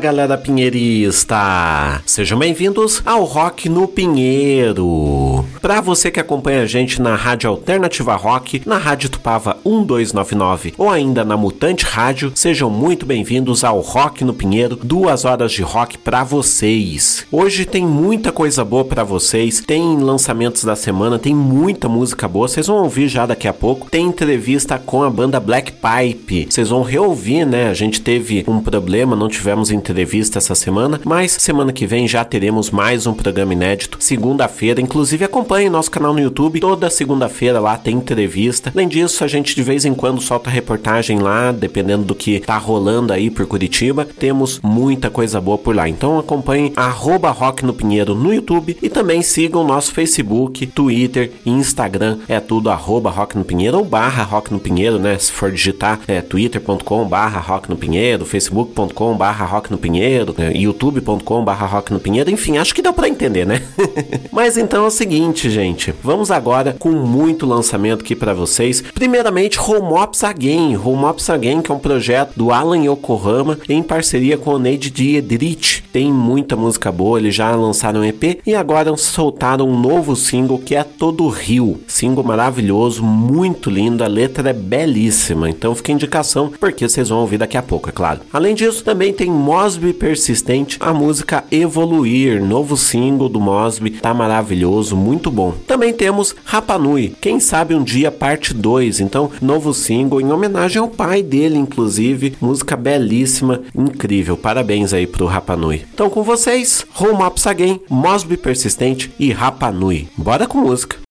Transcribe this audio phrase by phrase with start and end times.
[0.00, 2.02] Galera pinheirista!
[2.06, 5.39] Sejam bem-vindos ao Rock no Pinheiro.
[5.60, 10.88] Para você que acompanha a gente na Rádio Alternativa Rock, na Rádio Tupava 1299 ou
[10.88, 15.98] ainda na Mutante Rádio, sejam muito bem-vindos ao Rock no Pinheiro, duas horas de rock
[15.98, 17.26] para vocês.
[17.30, 22.48] Hoje tem muita coisa boa para vocês, tem lançamentos da semana, tem muita música boa,
[22.48, 23.90] vocês vão ouvir já daqui a pouco.
[23.90, 27.68] Tem entrevista com a banda Black Pipe, vocês vão reouvir, né?
[27.68, 32.24] A gente teve um problema, não tivemos entrevista essa semana, mas semana que vem já
[32.24, 33.98] teremos mais um programa inédito.
[34.00, 36.60] Segunda-feira, inclusive acompanhe nosso canal no YouTube.
[36.60, 38.70] Toda segunda-feira lá tem entrevista.
[38.74, 42.56] Além disso, a gente de vez em quando solta reportagem lá, dependendo do que tá
[42.56, 44.06] rolando aí por Curitiba.
[44.18, 45.88] Temos muita coisa boa por lá.
[45.88, 51.50] Então acompanhe arroba Rock no Pinheiro no YouTube e também sigam nosso Facebook, Twitter e
[51.50, 52.18] Instagram.
[52.28, 55.18] É tudo arroba Rock no Pinheiro ou barra Rock no Pinheiro, né?
[55.18, 60.52] Se for digitar, é twitter.com barra Rock no Pinheiro, facebook.com barra Rock no Pinheiro, né?
[60.54, 63.62] youtube.com barra Rock no Pinheiro, enfim, acho que deu para entender, né?
[64.30, 68.82] Mas então é o seguinte, gente, vamos agora com muito lançamento aqui para vocês.
[68.92, 73.82] Primeiramente, Home Ops Again, Home Ops Again, que é um projeto do Alan Yokohama em
[73.82, 75.82] parceria com o Neide Diedrich.
[75.92, 80.58] Tem muita música boa, eles já lançaram um EP e agora soltaram um novo single
[80.58, 81.80] que é Todo Rio.
[81.86, 87.38] Single maravilhoso, muito lindo, a letra é belíssima, então fica indicação porque vocês vão ouvir
[87.38, 88.20] daqui a pouco, é claro.
[88.32, 94.96] Além disso, também tem Mosby Persistente, a música Evoluir, novo single do Mosby, tá maravilhoso,
[94.96, 95.52] muito bom.
[95.66, 100.88] Também temos Rapanui, quem sabe um dia parte 2, então novo single em homenagem ao
[100.88, 104.36] pai dele, inclusive, música belíssima, incrível.
[104.36, 105.82] Parabéns aí pro Rapanui.
[105.92, 110.08] Então com vocês, Home Ups Again, Mosby Persistente e Rapanui.
[110.16, 111.09] Bora com música.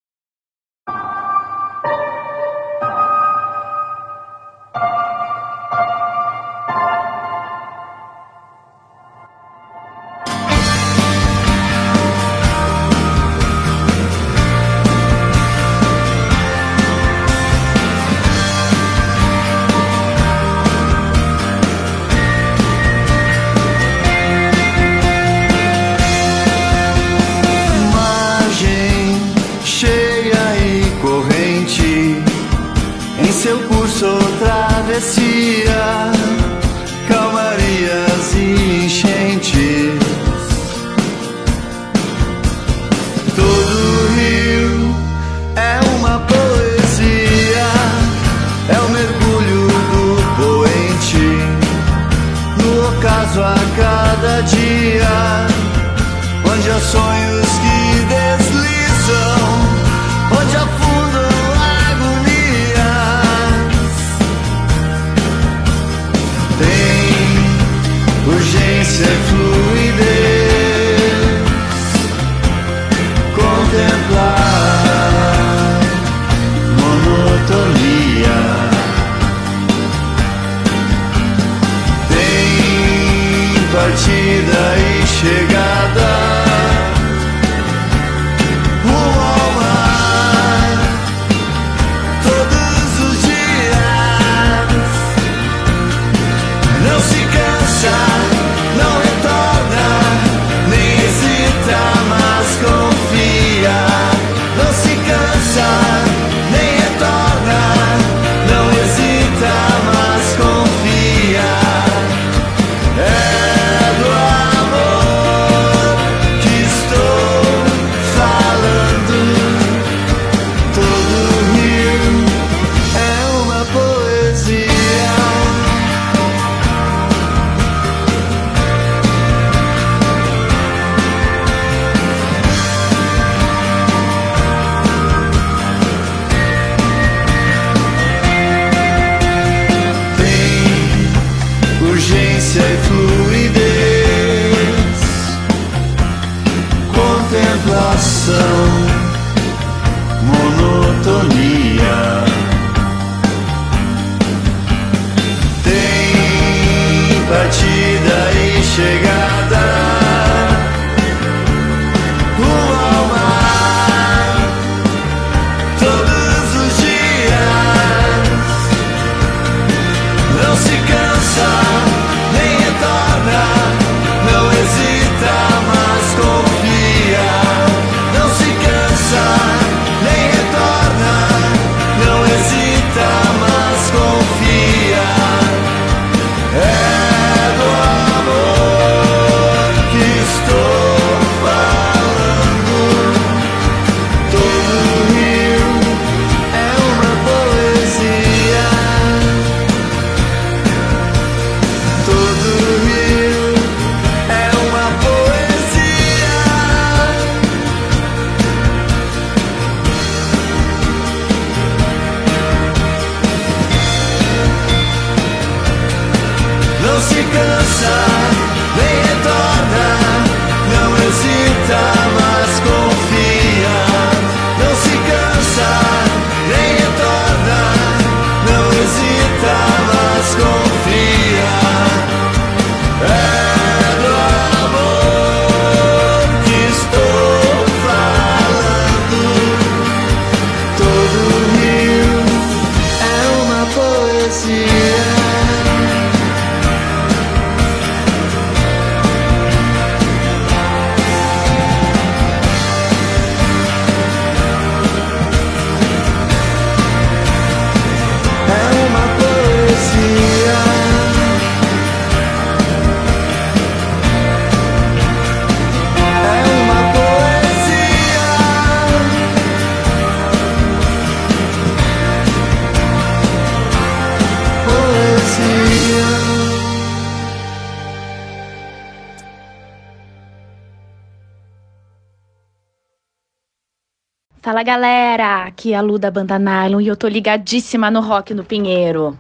[285.60, 289.18] Aqui é a Lu da Banda Nylon e eu tô ligadíssima no Rock no Pinheiro.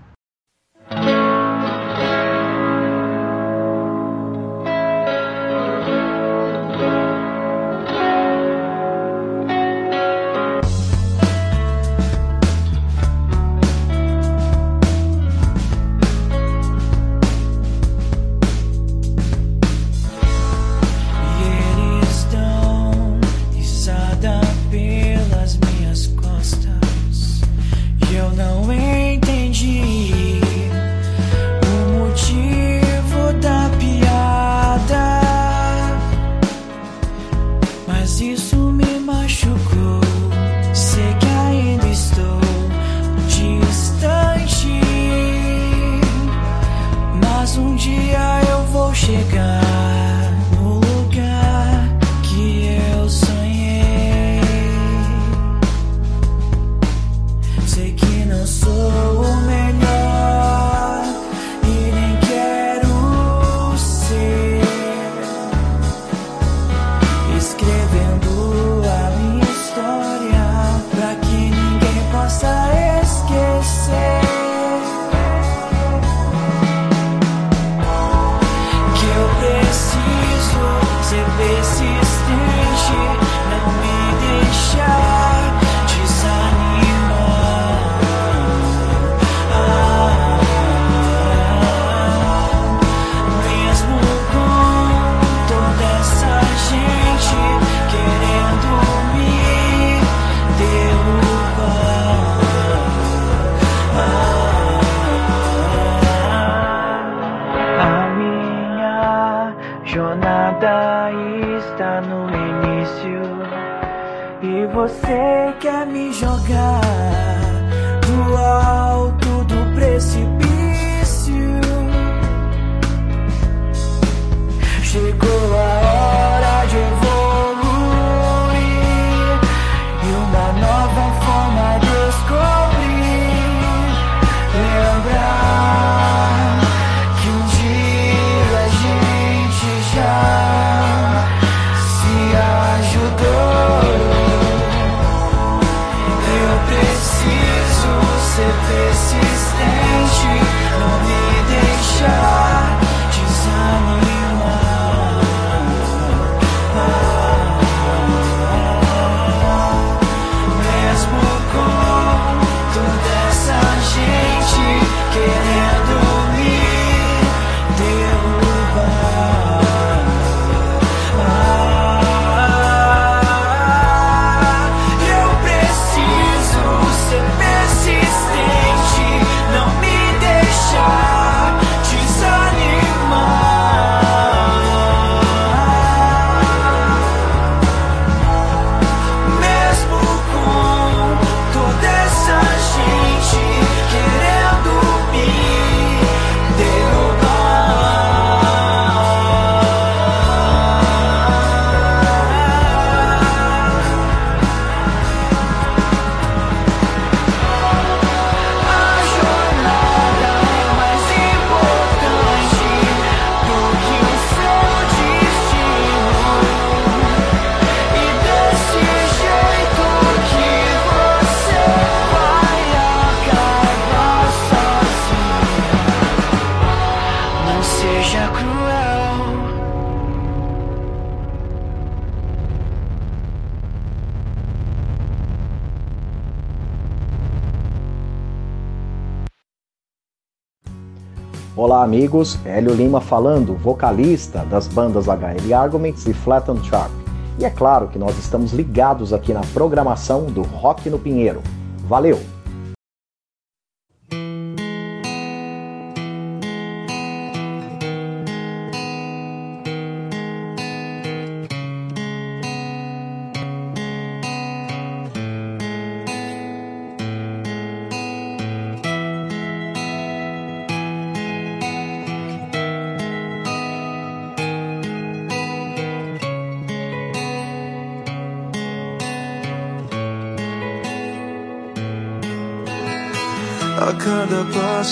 [241.61, 242.39] Olá, amigos.
[242.45, 246.89] Hélio Lima falando, vocalista das bandas HL Arguments e Flat and Sharp.
[247.37, 251.41] E é claro que nós estamos ligados aqui na programação do Rock no Pinheiro.
[251.85, 252.38] Valeu!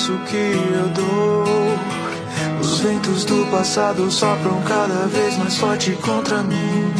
[0.07, 1.43] Passo que eu dou,
[2.61, 6.93] os Os ventos do passado sopram cada vez mais forte contra mim,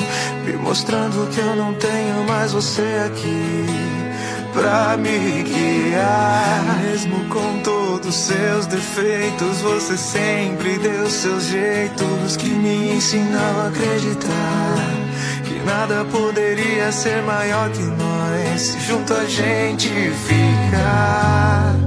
[0.44, 3.66] me mostrando que eu não tenho mais você aqui
[4.54, 6.80] pra me guiar.
[6.82, 14.78] Mesmo com todos seus defeitos, você sempre deu seus jeitos que me ensinam a acreditar
[15.44, 21.87] que nada poderia ser maior que nós se junto a gente ficar.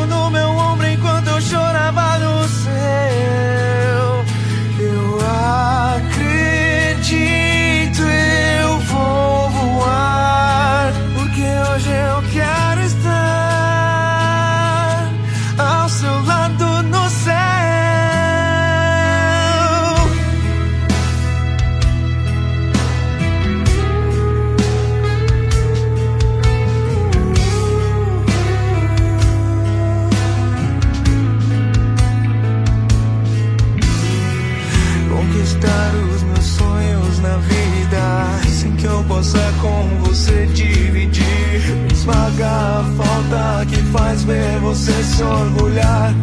[45.11, 46.13] se orgulhar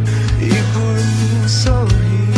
[0.40, 2.28] e por mim sorrir.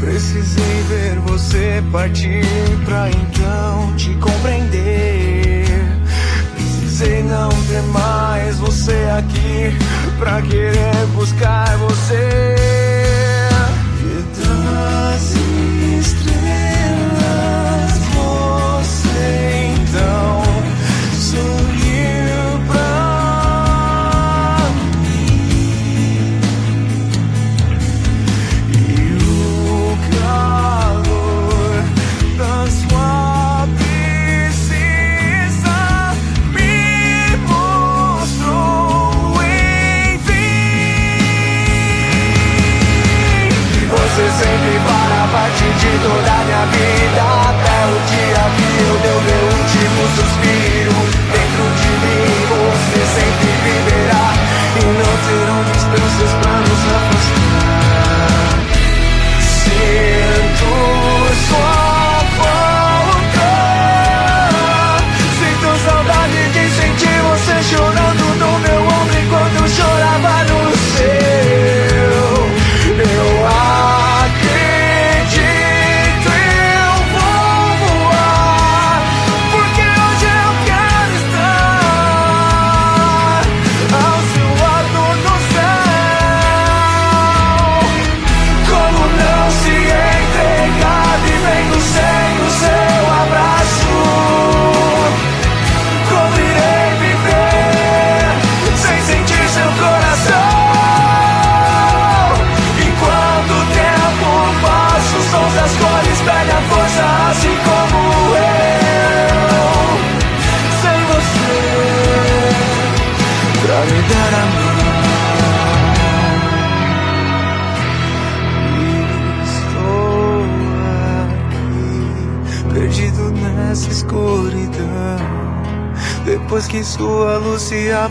[0.00, 2.44] Precisei ver você partir
[2.84, 5.66] pra então te compreender.
[6.54, 9.76] Precisei não ter mais você aqui
[10.18, 12.65] pra querer buscar você.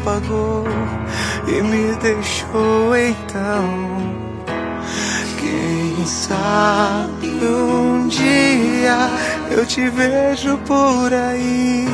[0.05, 0.63] Apagou
[1.47, 4.15] e me deixou então.
[5.39, 9.09] Quem sabe um dia
[9.49, 11.87] eu te vejo por aí.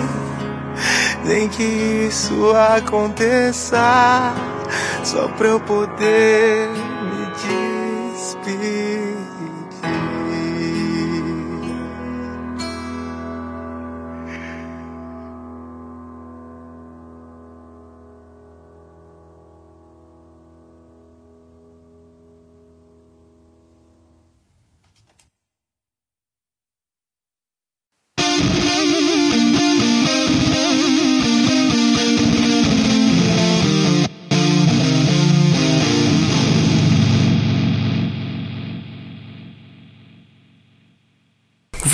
[1.24, 4.34] Nem que isso aconteça,
[5.03, 6.71] só pra eu poder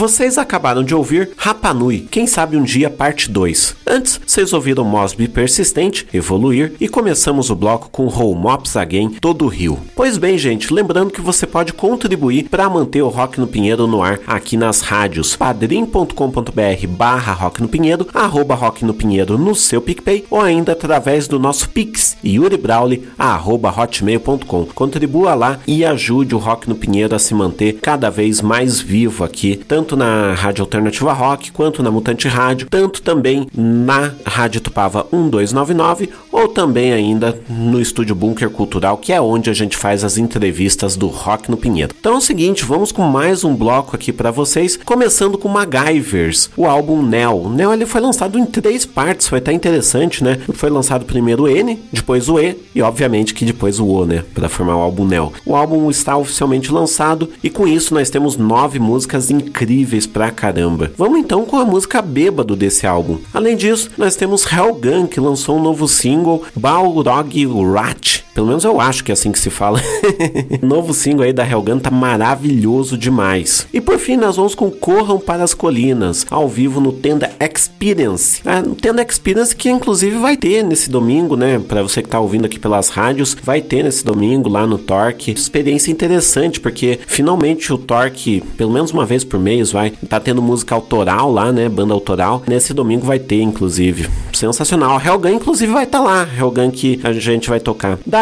[0.07, 3.75] Vocês acabaram de ouvir Rapanui, quem sabe um dia parte 2.
[3.85, 9.47] Antes, vocês ouviram Mosby Persistente, Evoluir e começamos o bloco com Home Ops Again, Todo
[9.47, 9.77] Rio.
[9.93, 14.01] Pois bem, gente, lembrando que você pode contribuir para manter o Rock no Pinheiro no
[14.01, 19.81] ar aqui nas rádios padrim.com.br barra Rock no Pinheiro, arroba Rock no Pinheiro no seu
[19.81, 24.67] PicPay ou ainda através do nosso Pix, yuribrauli, arroba hotmail.com.
[24.67, 29.25] Contribua lá e ajude o Rock no Pinheiro a se manter cada vez mais vivo
[29.25, 35.07] aqui, tanto na Rádio Alternativa Rock quanto na Mutante Rádio, tanto também na Rádio Tupava
[35.11, 40.17] 1299 ou também ainda no Estúdio Bunker Cultural, que é onde a gente faz as
[40.17, 41.93] entrevistas do Rock no Pinheiro.
[41.99, 46.51] Então é o seguinte, vamos com mais um bloco aqui para vocês, começando com MacGyvers,
[46.55, 47.45] o álbum Neo.
[47.45, 50.37] O Neo ele foi lançado em três partes, foi até interessante, né?
[50.53, 54.23] Foi lançado primeiro o N, depois o E e obviamente que depois o O, né,
[54.35, 55.33] para formar o álbum Neo.
[55.43, 60.91] O álbum está oficialmente lançado e com isso nós temos nove músicas incríveis pra caramba.
[60.97, 63.19] Vamos então com a música Bêbado desse álbum.
[63.33, 68.26] Além disso, nós temos Hellgun que lançou um novo single, Balrog Rat.
[68.37, 69.81] Pelo menos eu acho que é assim que se fala.
[70.61, 73.65] novo single aí da Hellgun tá maravilhoso demais.
[73.73, 78.43] E por fim, nós vamos com Corram para as Colinas, ao vivo no Tenda Experience.
[78.63, 81.57] No Tenda Experience que inclusive vai ter nesse domingo, né?
[81.57, 85.31] Para você que tá ouvindo aqui pelas rádios, vai ter nesse domingo lá no Torque.
[85.31, 90.43] Experiência interessante, porque finalmente o Torque, pelo menos uma vez por mês, vai tá tendo
[90.43, 91.67] música autoral lá, né?
[91.67, 92.43] Banda autoral.
[92.45, 94.07] Nesse domingo vai ter, inclusive.
[94.31, 95.01] Sensacional.
[95.03, 96.27] Hellgun, inclusive, vai estar tá lá.
[96.37, 97.97] Hellgun que a gente vai tocar.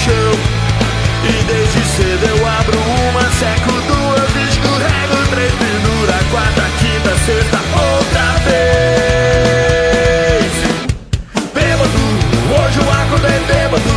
[0.00, 0.32] colchão
[1.24, 8.26] E desde cedo eu abro uma, seco duas, escorrego três, pendura quarta, quinta, sexta, outra
[8.46, 8.60] vez.
[11.54, 12.02] Bêbado,
[12.56, 13.94] hoje eu acordei bêbado.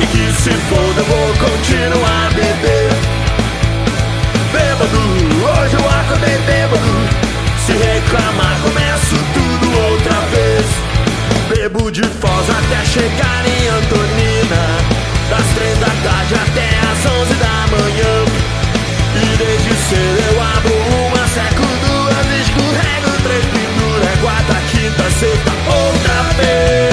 [0.00, 2.90] E que se foda, eu vou continuar a beber.
[4.52, 5.00] Bêbado,
[5.46, 6.92] hoje eu acordei bêbado.
[7.64, 10.66] Se reclamar, começo tudo outra vez.
[11.48, 14.99] Bebo de Foz até chegar em Antonina
[15.30, 18.24] Das três da tarde até as onze da manhã.
[19.14, 25.52] E desde cedo eu abro uma, seco duas, escorrego três, pendura, é quarta, quinta, sexta,
[25.72, 26.89] outra vez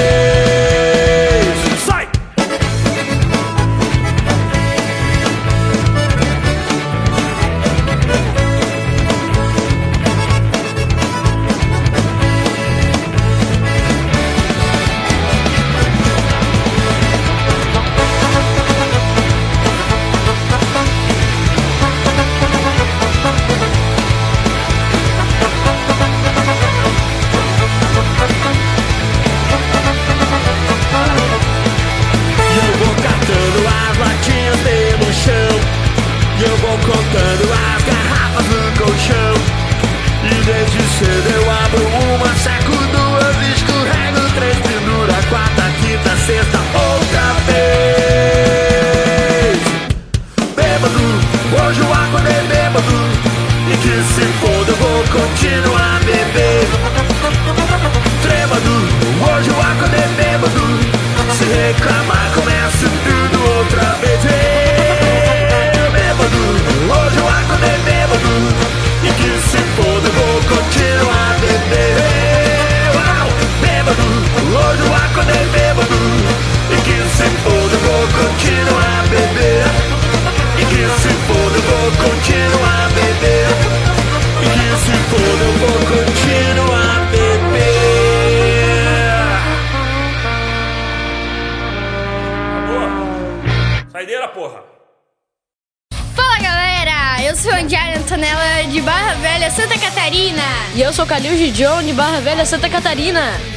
[102.98, 103.57] Catarina.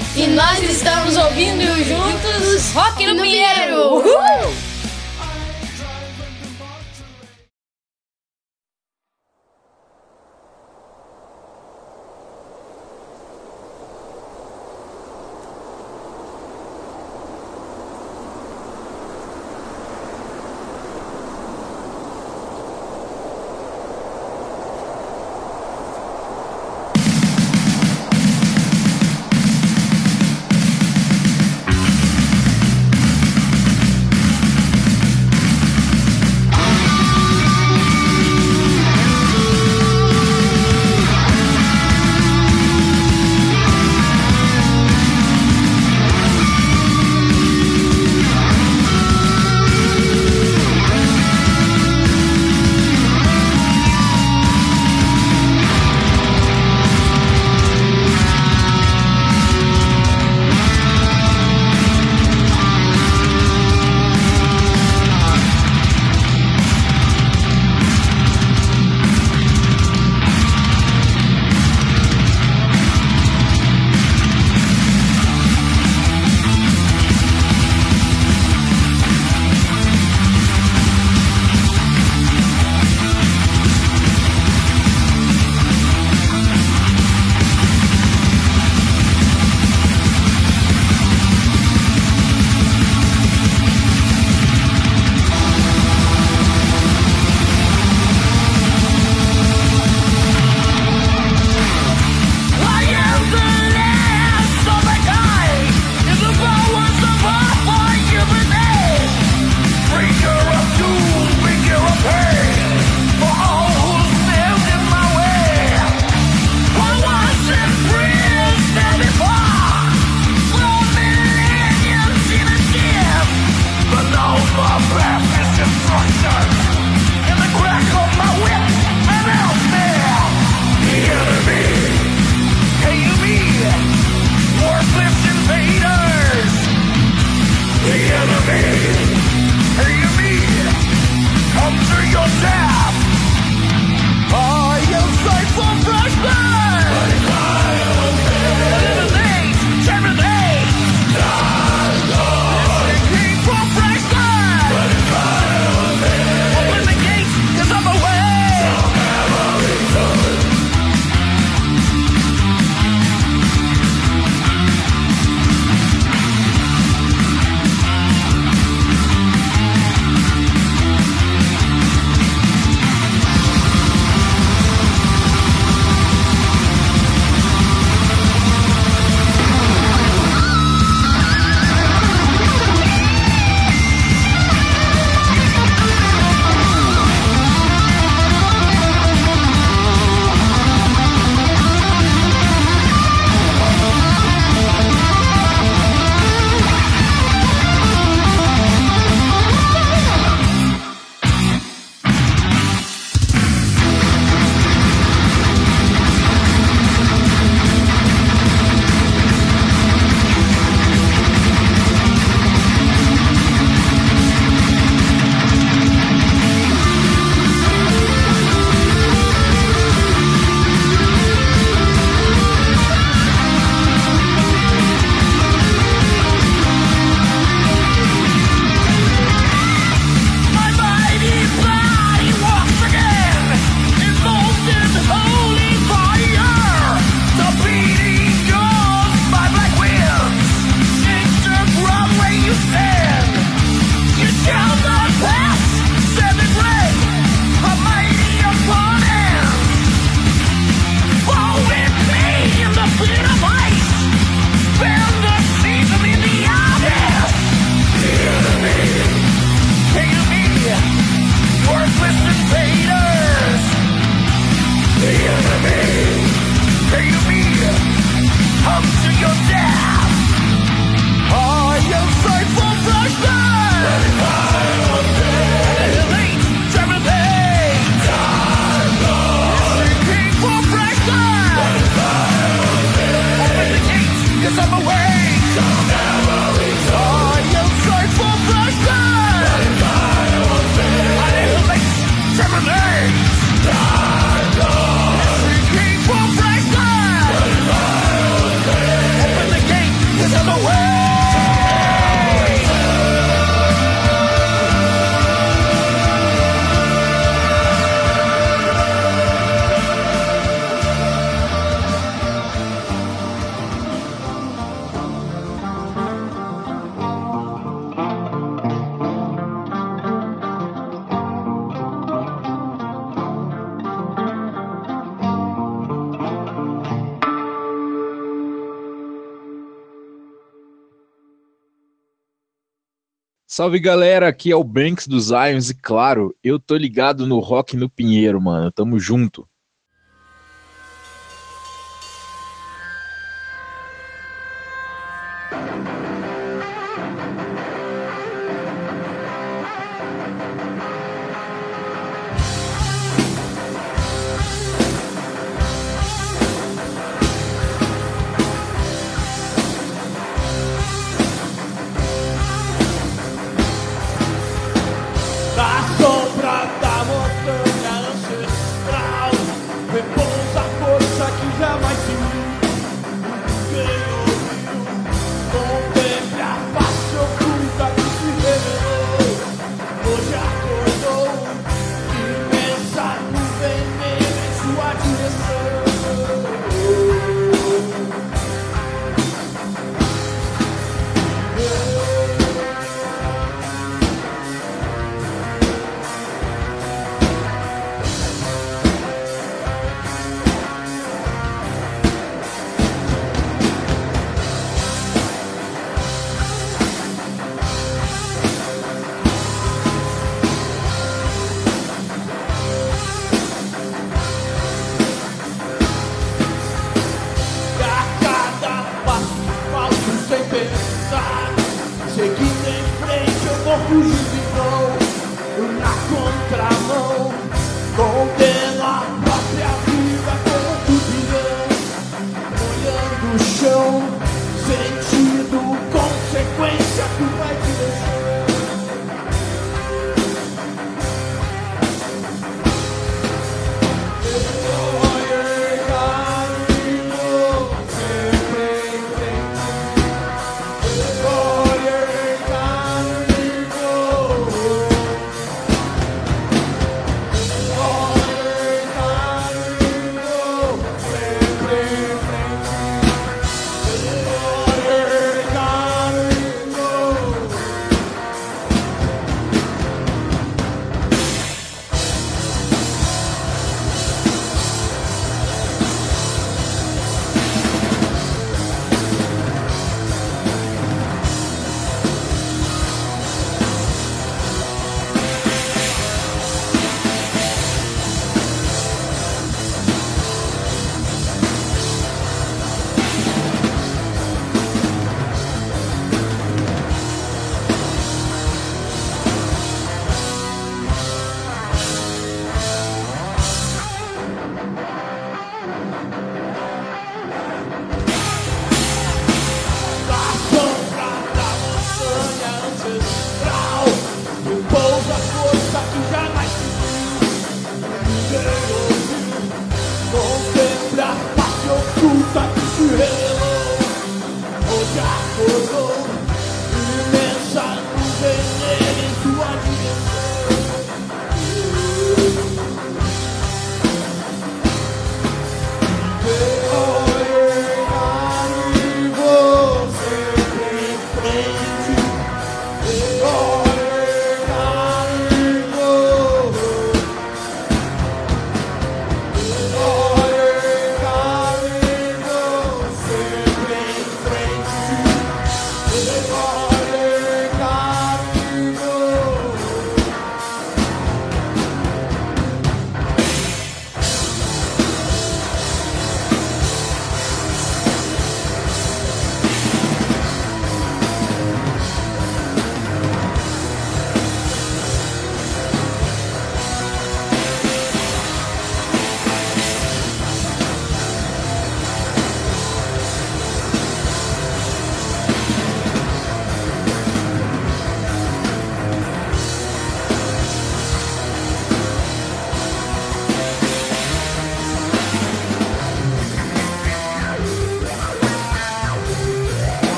[333.60, 337.76] Salve galera, aqui é o Banks dos Zions e claro, eu tô ligado no Rock
[337.76, 338.72] no Pinheiro, mano.
[338.72, 339.46] Tamo junto.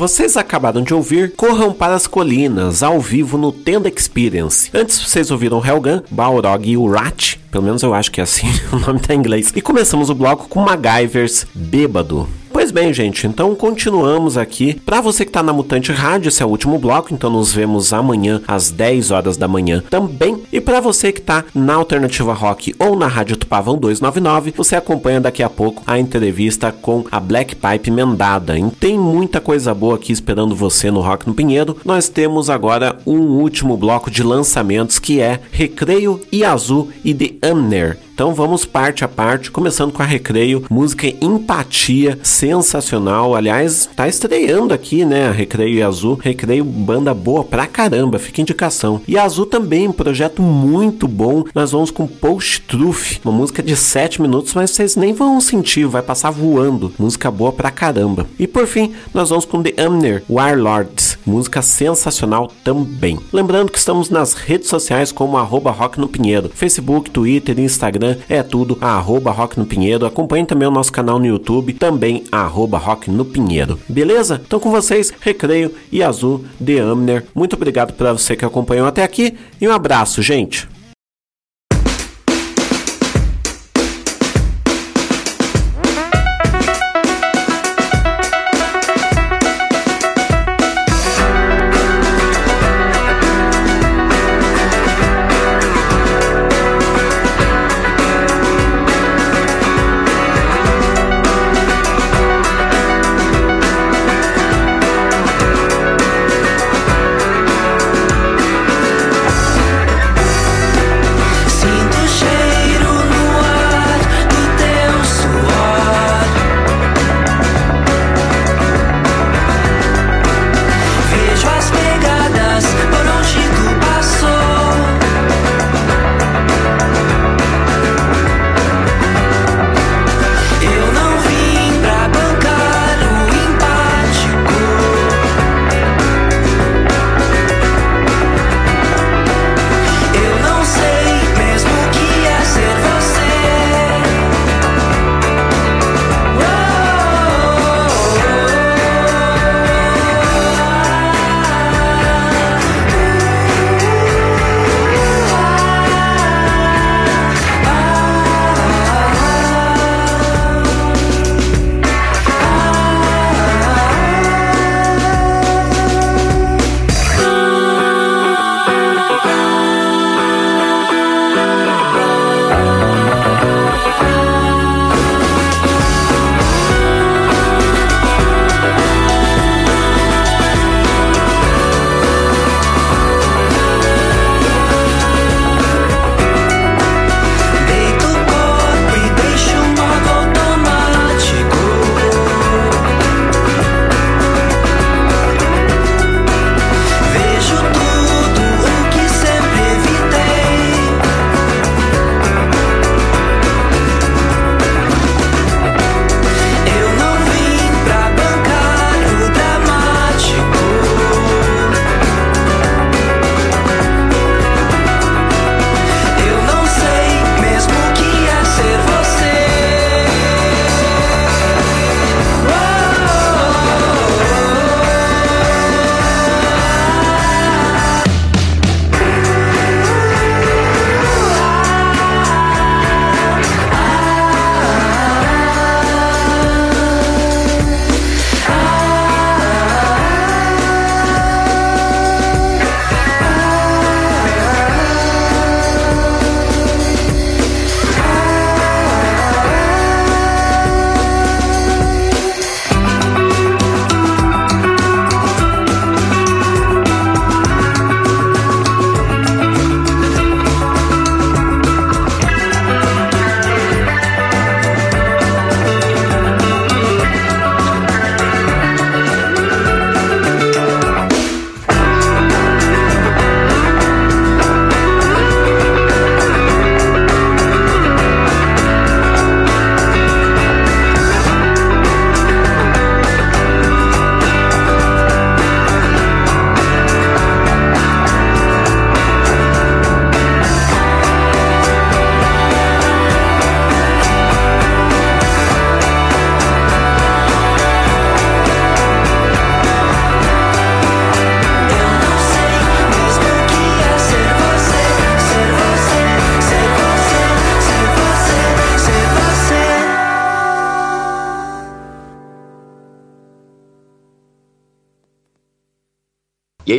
[0.00, 4.70] Vocês acabaram de ouvir Corram para as Colinas, ao vivo no Tenda Experience.
[4.72, 8.78] Antes vocês ouviram Helgan, Balrog e Urat, pelo menos eu acho que é assim, o
[8.78, 9.52] nome tá em inglês.
[9.54, 12.26] E começamos o bloco com MacGyvers Bêbado.
[12.60, 14.74] Pois bem, gente, então continuamos aqui.
[14.84, 17.90] Para você que tá na Mutante Rádio, esse é o último bloco, então nos vemos
[17.90, 20.42] amanhã às 10 horas da manhã também.
[20.52, 25.22] E para você que tá na Alternativa Rock ou na Rádio Tupavão 299, você acompanha
[25.22, 28.58] daqui a pouco a entrevista com a Black Pipe Mendada.
[28.58, 31.78] E tem muita coisa boa aqui esperando você no Rock no Pinheiro.
[31.82, 37.48] Nós temos agora um último bloco de lançamentos que é Recreio e Azul e The
[37.48, 38.09] Amner.
[38.20, 43.34] Então vamos parte a parte, começando com a Recreio, música Empatia, sensacional.
[43.34, 45.28] Aliás, tá estreando aqui, né?
[45.28, 46.20] A Recreio e Azul.
[46.22, 49.00] Recreio, banda boa pra caramba, fica indicação.
[49.08, 51.44] E Azul também, um projeto muito bom.
[51.54, 55.86] Nós vamos com Post Truth, uma música de 7 minutos, mas vocês nem vão sentir,
[55.86, 56.92] vai passar voando.
[56.98, 58.26] Música boa pra caramba.
[58.38, 63.18] E por fim, nós vamos com The Amner, Warlords, música sensacional também.
[63.32, 68.42] Lembrando que estamos nas redes sociais como arroba Rock no Pinheiro, Facebook, Twitter, Instagram, é
[68.42, 70.06] tudo arroba Rock no Pinheiro.
[70.06, 73.78] Acompanhe também o nosso canal no YouTube, também arroba Rock no Pinheiro.
[73.88, 74.40] Beleza?
[74.44, 77.24] Então com vocês, Recreio e Azul de Amner.
[77.34, 80.68] Muito obrigado para você que acompanhou até aqui e um abraço, gente.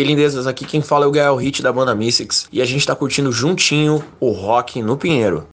[0.02, 2.86] Aí, lindezas, aqui quem fala é o Gael Hit da banda Mystics e a gente
[2.86, 5.48] tá curtindo juntinho o rock no Pinheiro.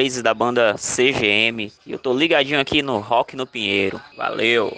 [0.00, 1.70] Crazy da banda CGM.
[1.84, 4.00] E eu tô ligadinho aqui no Rock no Pinheiro.
[4.16, 4.74] Valeu!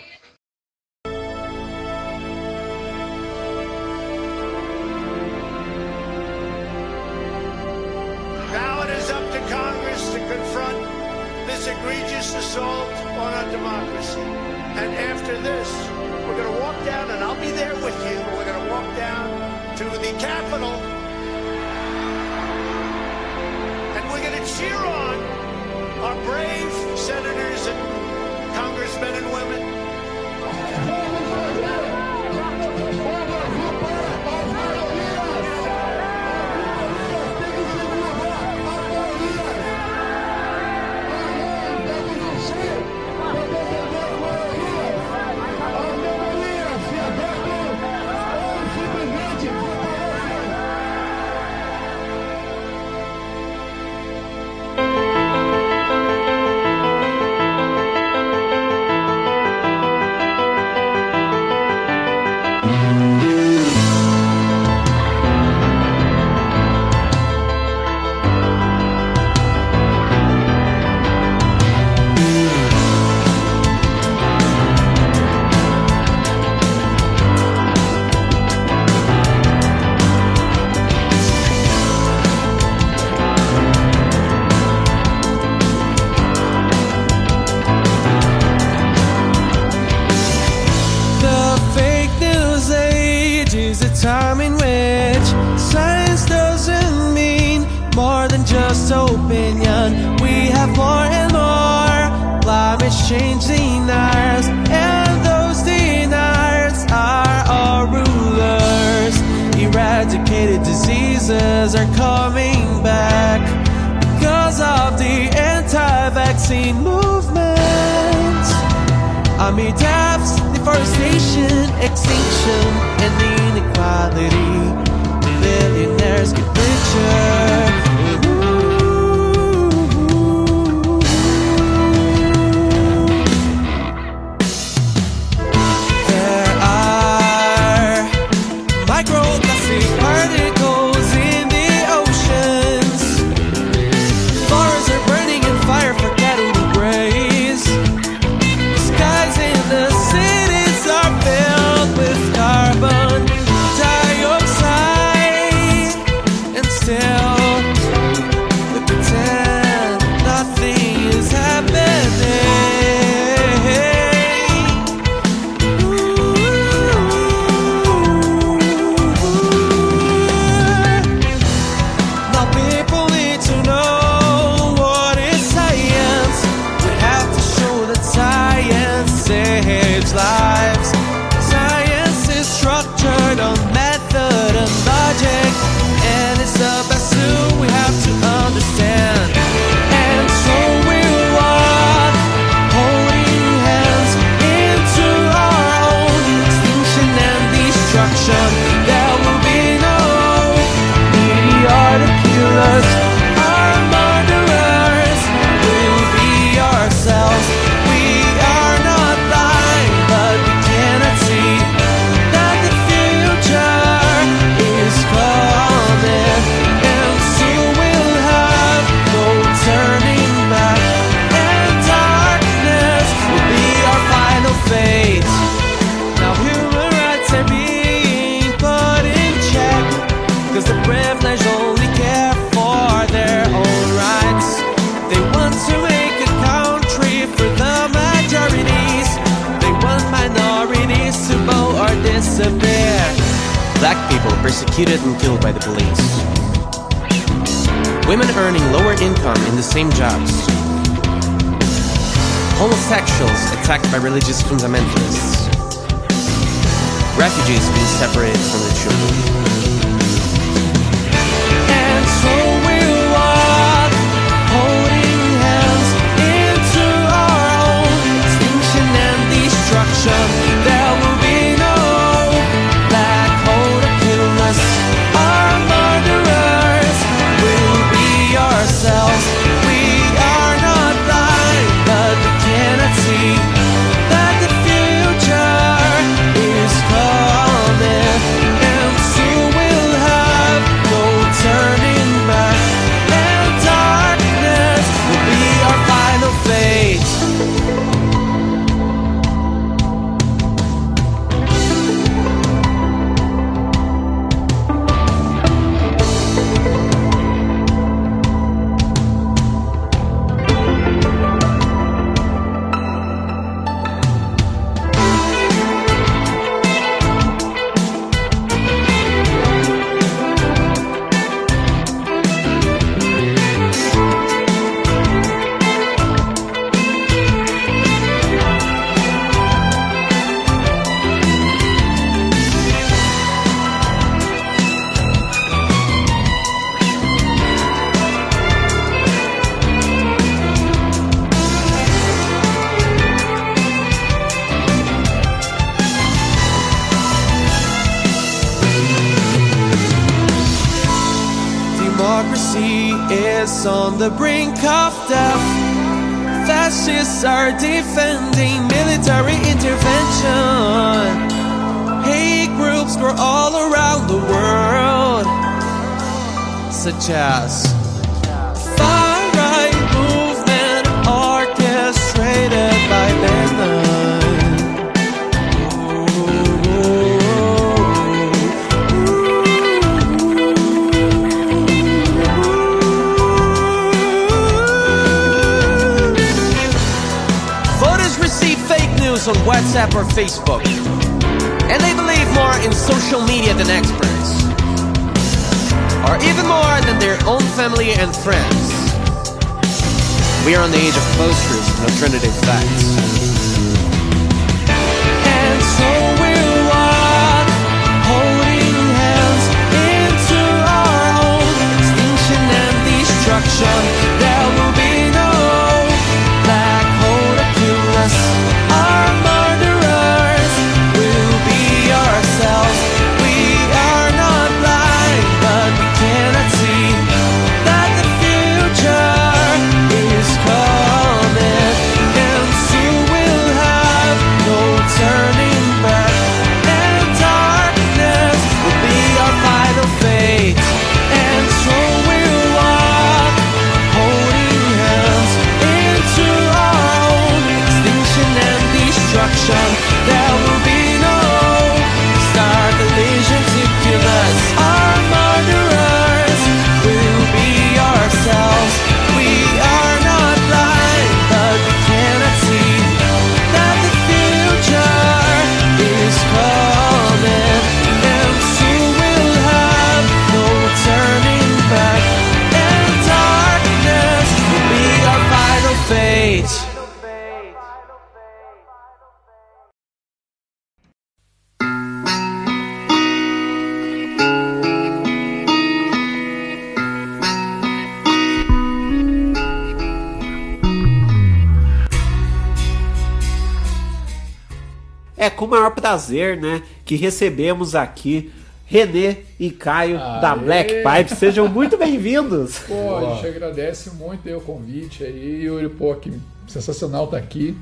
[495.93, 498.33] Prazer, né, que recebemos aqui
[498.65, 501.15] Renê e Caio da Black Pipe.
[501.15, 502.61] Sejam muito bem-vindos.
[502.61, 506.11] Pô, a gente agradece muito aí o convite aí, Yuri, pô, que
[506.49, 507.55] sensacional tá aqui.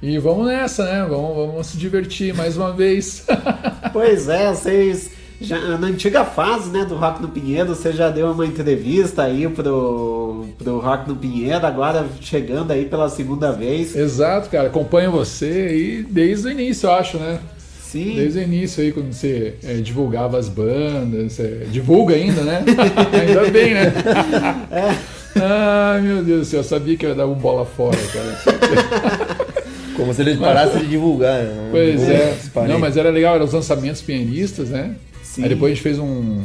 [0.00, 1.06] E vamos nessa, né?
[1.06, 3.26] Vamos, vamos se divertir mais uma vez.
[3.92, 8.30] Pois é, vocês já, na antiga fase, né, do Rock no Pinheiro, você já deu
[8.30, 10.21] uma entrevista aí pro,
[10.58, 13.94] pro Rock no Pinheiro, agora chegando aí pela segunda vez.
[13.94, 14.68] Exato, cara.
[14.68, 17.38] Acompanho você aí desde o início, eu acho, né?
[17.80, 18.14] Sim.
[18.16, 22.64] Desde o início aí, quando você é, divulgava as bandas, você divulga ainda, né?
[23.12, 23.92] ainda bem, né?
[25.36, 29.36] Ai, meu Deus do céu, eu sabia que eu ia dar um bola fora, cara.
[29.96, 31.42] Como se ele parasse de divulgar.
[31.42, 31.68] né?
[31.70, 32.34] Pois é.
[32.66, 34.96] Não, mas era legal, eram os lançamentos pianistas, né?
[35.22, 35.42] Sim.
[35.42, 36.42] Aí depois a gente fez um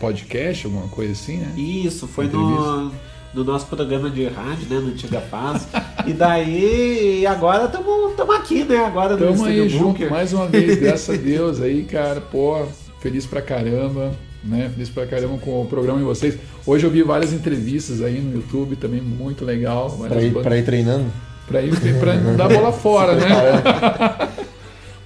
[0.00, 1.52] podcast, alguma coisa assim, né?
[1.56, 2.60] Isso, foi Entrevista.
[2.60, 2.92] no,
[3.34, 5.66] no nosso programa de rádio, né, no Antiga Fase.
[6.06, 10.10] e daí, agora estamos aqui, né, agora no Tamo Estúdio aí junto Bunker.
[10.10, 12.64] mais uma vez, graças a Deus aí, cara, pô,
[13.00, 14.70] feliz pra caramba, né?
[14.72, 16.36] Feliz pra caramba com o programa de vocês.
[16.66, 19.90] Hoje eu vi várias entrevistas aí no YouTube, também muito legal.
[19.90, 21.06] Pra ir, pra ir treinando?
[21.46, 23.26] Pra ir, pra não dar bola fora, né?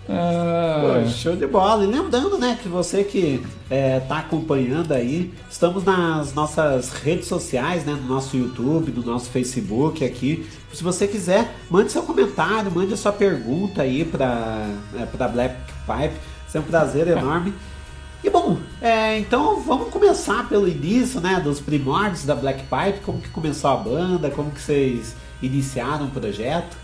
[0.08, 1.84] Ah, Pô, show de bola.
[1.84, 7.92] E lembrando, né, que você que está acompanhando aí, estamos nas nossas redes sociais, né,
[7.92, 10.48] no nosso YouTube, no nosso Facebook aqui.
[10.72, 14.66] Se você quiser, mande seu comentário, mande a sua pergunta aí para
[14.98, 15.54] é, para Black
[15.86, 16.14] Pipe.
[16.46, 17.52] Isso é um prazer enorme.
[18.24, 23.00] E bom, é, então vamos começar pelo início, né, dos primórdios da Black Pipe.
[23.04, 24.30] Como que começou a banda?
[24.30, 26.76] Como que vocês iniciaram o projeto?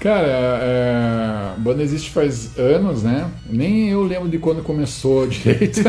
[0.00, 3.30] Cara, é, a banda existe faz anos, né?
[3.46, 5.80] Nem eu lembro de quando começou direito.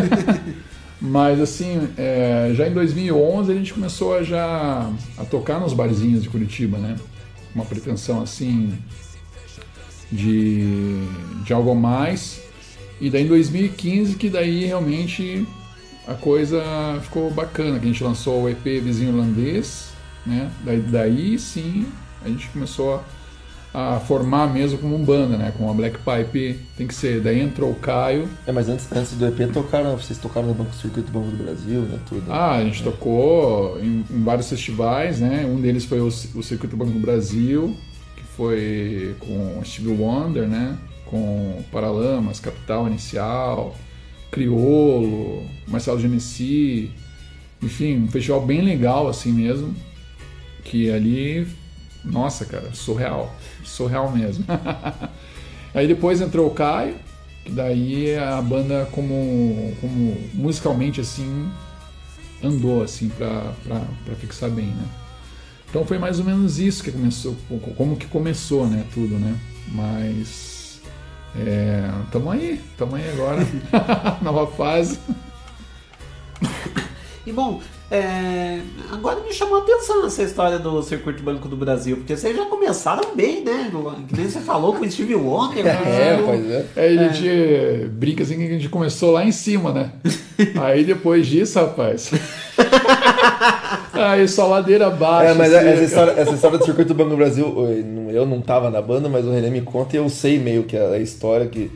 [0.99, 6.21] Mas assim, é, já em 2011 a gente começou a já a tocar nos barzinhos
[6.21, 6.97] de Curitiba, né?
[7.55, 8.77] Uma pretensão assim
[10.11, 11.07] de,
[11.45, 12.41] de algo mais.
[12.99, 15.47] E daí em 2015 que daí realmente
[16.05, 16.61] a coisa
[17.01, 19.87] ficou bacana, que a gente lançou o EP Vizinho Holandês,
[20.25, 20.51] né?
[20.65, 21.87] Daí, daí sim
[22.23, 23.20] a gente começou a
[23.73, 25.53] a formar mesmo como um banda, né?
[25.57, 27.21] Com a Black Pipe tem que ser.
[27.21, 28.27] Daí entrou o Caio.
[28.45, 31.81] É, mas antes, antes do EP tocaram, vocês tocaram no Banco Circuito Banco do Brasil,
[31.81, 31.97] né?
[32.07, 32.23] Tudo.
[32.29, 35.45] Ah, a gente tocou em, em vários festivais, né?
[35.45, 37.75] Um deles foi o, o Circuito Banco do Brasil,
[38.17, 40.77] que foi com Steve Wonder, né?
[41.05, 43.75] Com Paralamas, Capital Inicial,
[44.29, 46.91] Criolo, Marcelo Genesi.
[47.63, 49.73] Enfim, um festival bem legal assim mesmo.
[50.63, 51.47] Que ali,
[52.03, 53.33] nossa, cara, surreal.
[53.63, 54.45] Surreal mesmo.
[55.73, 56.95] Aí depois entrou o Caio,
[57.45, 61.49] que daí a banda como, como musicalmente assim
[62.43, 64.85] andou assim pra, pra, pra fixar bem, né?
[65.69, 67.35] Então foi mais ou menos isso que começou,
[67.77, 69.39] como que começou, né, tudo, né?
[69.69, 70.81] Mas
[71.35, 73.47] é, tamo aí, tamo aí agora,
[74.21, 74.99] nova fase.
[77.25, 77.61] E bom,
[77.91, 82.33] é, agora me chamou a atenção essa história do Circuito Banco do Brasil, porque vocês
[82.33, 83.69] já começaram bem, né?
[84.07, 85.67] Que nem você falou com o Steve Wonder.
[85.67, 86.23] É, né?
[86.25, 86.65] pois é.
[86.77, 89.91] Aí a gente brinca assim que a gente começou lá em cima, né?
[90.63, 92.11] Aí depois disso, rapaz.
[93.91, 95.31] Aí só ladeira abaixo.
[95.31, 97.45] É, mas assim, essa, história, essa história do Circuito do Banco do Brasil,
[98.09, 100.77] eu não tava na banda, mas o René me conta e eu sei meio que
[100.77, 101.69] a história que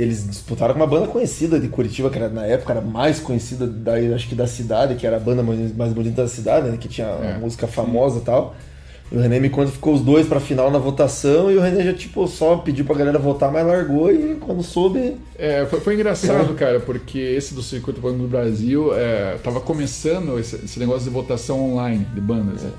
[0.00, 3.66] eles disputaram com uma banda conhecida de Curitiba, que era, na época era mais conhecida
[3.66, 6.88] da, acho que da cidade, que era a banda mais bonita da cidade, né, que
[6.88, 7.38] tinha uma É.
[7.38, 8.54] música famosa e tal.
[9.10, 11.82] E o René me conta ficou os dois pra final na votação e o René
[11.82, 15.16] já tipo só pediu pra galera votar, mas largou e quando soube.
[15.38, 20.38] É, foi, foi engraçado, cara, porque esse do Circuito Banco do Brasil é, tava começando
[20.38, 22.62] esse, esse negócio de votação online de bandas.
[22.62, 22.70] né?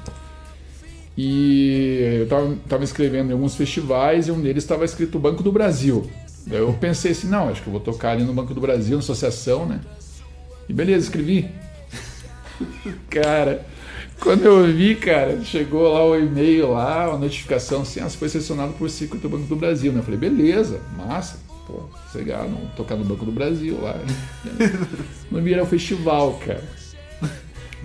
[1.17, 5.51] E eu tava, tava escrevendo em alguns festivais e um deles estava escrito Banco do
[5.51, 6.09] Brasil.
[6.45, 8.97] Daí eu pensei assim, não, acho que eu vou tocar ali no Banco do Brasil,
[8.97, 9.79] na associação, né?
[10.67, 11.49] E beleza, escrevi.
[13.09, 13.65] cara,
[14.19, 18.29] quando eu vi, cara, chegou lá o e-mail lá, a notificação assim, ah, você foi
[18.29, 19.99] selecionado por Circuito Banco do Brasil, né?
[19.99, 21.83] Eu falei, beleza, massa, pô,
[22.15, 23.95] não tocar no Banco do Brasil lá.
[25.31, 26.63] Não vira o festival, cara.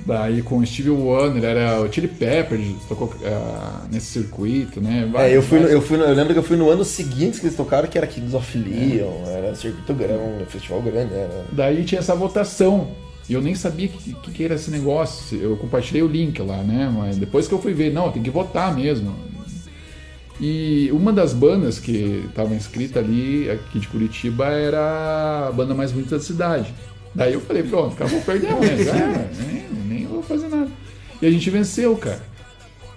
[0.07, 5.11] Daí com o Steve Wonder, era o Chili Pepper, tocou ah, nesse circuito, né?
[5.17, 7.41] É, eu, fui no- eu, fui no- eu lembro que eu fui no ano seguinte
[7.41, 11.15] que eles tocaram, que era Kings of Leon, era um circuito grande, um festival grande,
[11.15, 11.47] era.
[11.53, 12.89] Daí tinha essa votação.
[13.27, 15.39] E eu nem sabia o que, que, que era esse negócio.
[15.41, 16.93] Eu compartilhei o link lá, né?
[16.95, 19.15] Mas depois que eu fui ver, não, tem que votar mesmo.
[20.41, 25.93] E uma das bandas que estava inscrita ali, aqui de Curitiba, era a banda mais
[25.93, 26.75] bonita da cidade.
[27.15, 28.83] Daí eu falei, pronto, acabou perdendo, né?
[28.83, 30.71] Era, nem, nem vou fazer nada.
[31.23, 32.23] E a gente venceu, cara.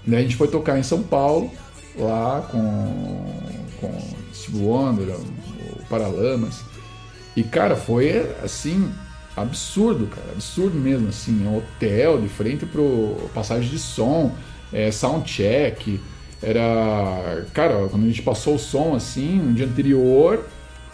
[0.06, 1.52] Daí a gente foi tocar em São Paulo,
[1.96, 3.42] lá com,
[3.80, 4.00] com
[4.34, 6.62] Steve Wonder, o Paralamas.
[7.36, 8.92] E, cara, foi assim,
[9.36, 14.32] absurdo, cara, absurdo mesmo, assim, um hotel de frente pro passagem de som,
[14.74, 16.00] é, soundcheck,
[16.42, 20.46] era, cara, quando a gente passou o som, assim, no dia anterior,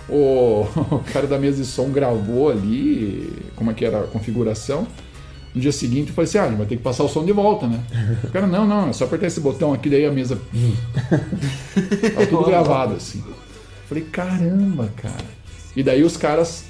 [0.09, 4.87] o, o cara da mesa de som gravou ali como é que era a configuração,
[5.53, 7.67] no dia seguinte eu falei assim, ah, vai ter que passar o som de volta,
[7.67, 7.83] né?
[8.23, 10.39] O cara, não, não, é só apertar esse botão aqui, daí a mesa...
[12.13, 13.23] Tava tudo gravado, assim.
[13.87, 15.43] Falei, caramba, cara.
[15.75, 16.65] E daí os caras,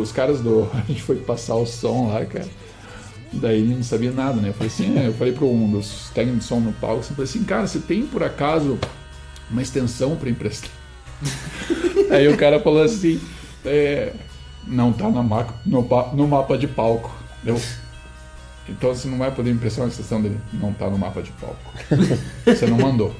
[0.00, 0.68] os caras do.
[0.74, 2.48] A gente foi passar o som lá, cara.
[3.32, 4.50] Daí ele não sabia nada, né?
[4.50, 7.14] Eu falei assim, é, eu falei para um dos técnicos de som no palco, assim,
[7.14, 8.78] falei assim, cara, você tem por acaso
[9.50, 10.70] uma extensão para emprestar?
[12.12, 13.20] Aí o cara falou assim,
[13.64, 14.12] é,
[14.66, 17.10] não tá na ma- no, no mapa de palco.
[17.44, 17.60] Eu,
[18.68, 20.38] então você não vai poder emprestar uma extensão dele.
[20.52, 21.72] Não tá no mapa de palco.
[22.46, 23.12] Você não mandou.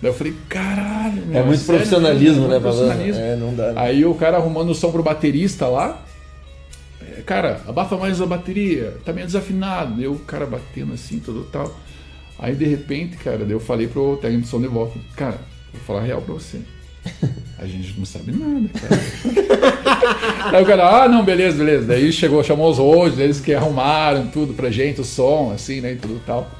[0.00, 2.48] Daí eu falei, caralho, meu, É muito sério profissionalismo, mesmo?
[2.48, 3.22] né, profissionalismo.
[3.22, 3.72] É, não dá.
[3.76, 6.02] Aí o cara arrumando o som pro baterista lá.
[7.00, 9.94] é, Cara, abafa mais a bateria, tá meio desafinado.
[9.94, 11.74] Deu o cara batendo assim, tudo tal.
[12.38, 15.38] Aí de repente, cara, eu falei pro técnico de som de volta, cara,
[15.72, 16.60] vou falar a real pra você.
[17.58, 20.56] A gente não sabe nada, cara.
[20.56, 21.86] Aí o cara, ah, não, beleza, beleza.
[21.86, 25.92] Daí chegou, chamou os hosts, eles que arrumaram tudo pra gente, o som, assim, né,
[25.92, 26.50] e tudo tal.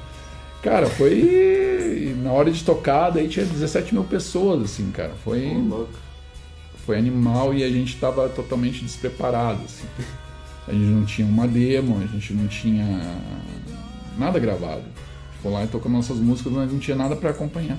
[0.61, 1.13] Cara, foi.
[1.13, 5.11] e Na hora de tocar, daí tinha 17 mil pessoas, assim, cara.
[5.23, 5.51] Foi.
[6.85, 9.85] Foi animal e a gente tava totalmente despreparado, assim.
[10.67, 13.17] A gente não tinha uma demo, a gente não tinha
[14.17, 14.83] nada gravado.
[15.41, 17.77] Foi lá e tocamos nossas músicas, mas não tinha nada pra acompanhar.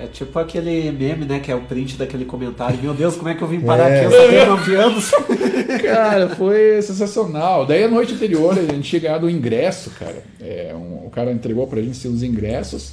[0.00, 1.40] É tipo aquele meme, né?
[1.40, 2.78] Que é o print daquele comentário.
[2.80, 4.04] Meu Deus, como é que eu vim parar É.
[4.06, 4.14] aqui?
[4.14, 5.10] Eu só tenho 9 anos.
[5.82, 7.66] Cara, foi sensacional.
[7.66, 10.22] Daí a noite anterior a gente tinha ganhado o ingresso, cara.
[10.40, 12.92] É, um- o cara entregou pra gente os ingressos.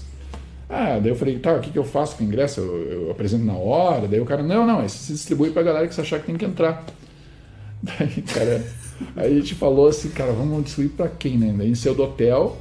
[0.68, 2.60] Ah, daí eu falei, tá, o que, que eu faço com o ingresso?
[2.60, 4.08] Eu, eu apresento na hora.
[4.08, 6.36] Daí o cara, não, não, esse se distribui pra galera que você achar que tem
[6.36, 6.84] que entrar.
[7.84, 8.66] Daí, cara,
[9.16, 11.53] aí a gente falou assim, cara, vamos distribuir pra quem, né?
[11.56, 12.58] Daí a gente saiu do hotel,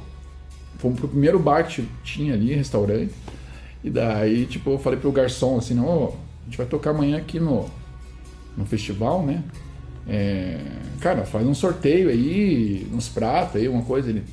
[0.77, 3.11] fomos pro primeiro bar que tinha ali, restaurante.
[3.85, 7.17] E daí, tipo, eu falei pro garçom assim, não, ó, a gente vai tocar amanhã
[7.17, 7.69] aqui no,
[8.57, 9.43] no festival, né?
[10.09, 10.57] É,
[10.99, 14.09] cara, faz um sorteio aí, uns pratos aí, uma coisa.
[14.09, 14.23] Ele,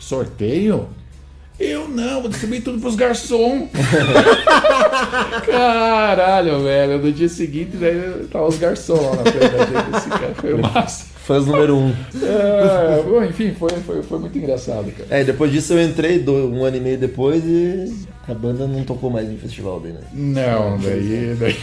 [0.00, 0.88] sorteio?
[1.60, 3.68] Eu não, vou distribuir tudo pros garçons.
[5.46, 6.98] Caralho, velho.
[6.98, 9.96] No dia seguinte, daí tava os garçons lá na frente da gente.
[9.96, 11.06] Assim, cara, foi massa.
[11.24, 11.94] Fãs número um.
[12.20, 15.06] É, bom, enfim, foi, foi, foi muito engraçado, cara.
[15.08, 19.10] É, depois disso eu entrei um ano e meio depois e a banda não tocou
[19.10, 20.00] mais em festival daí, né?
[20.12, 21.56] Não, daí, daí.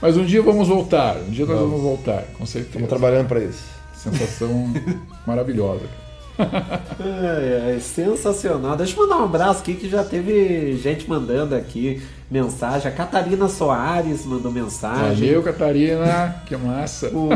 [0.00, 1.70] Mas um dia vamos voltar, um dia nós Vamos.
[1.70, 2.68] vamos voltar, com certeza.
[2.70, 3.62] Estamos trabalhando pra isso.
[3.94, 4.72] Sensação
[5.26, 5.84] maravilhosa.
[6.98, 8.76] É, é sensacional.
[8.76, 12.88] Deixa eu mandar um abraço aqui que já teve gente mandando aqui mensagem.
[12.90, 15.26] A Catarina Soares mandou mensagem.
[15.28, 17.08] Valeu, Catarina, que massa.
[17.10, 17.28] O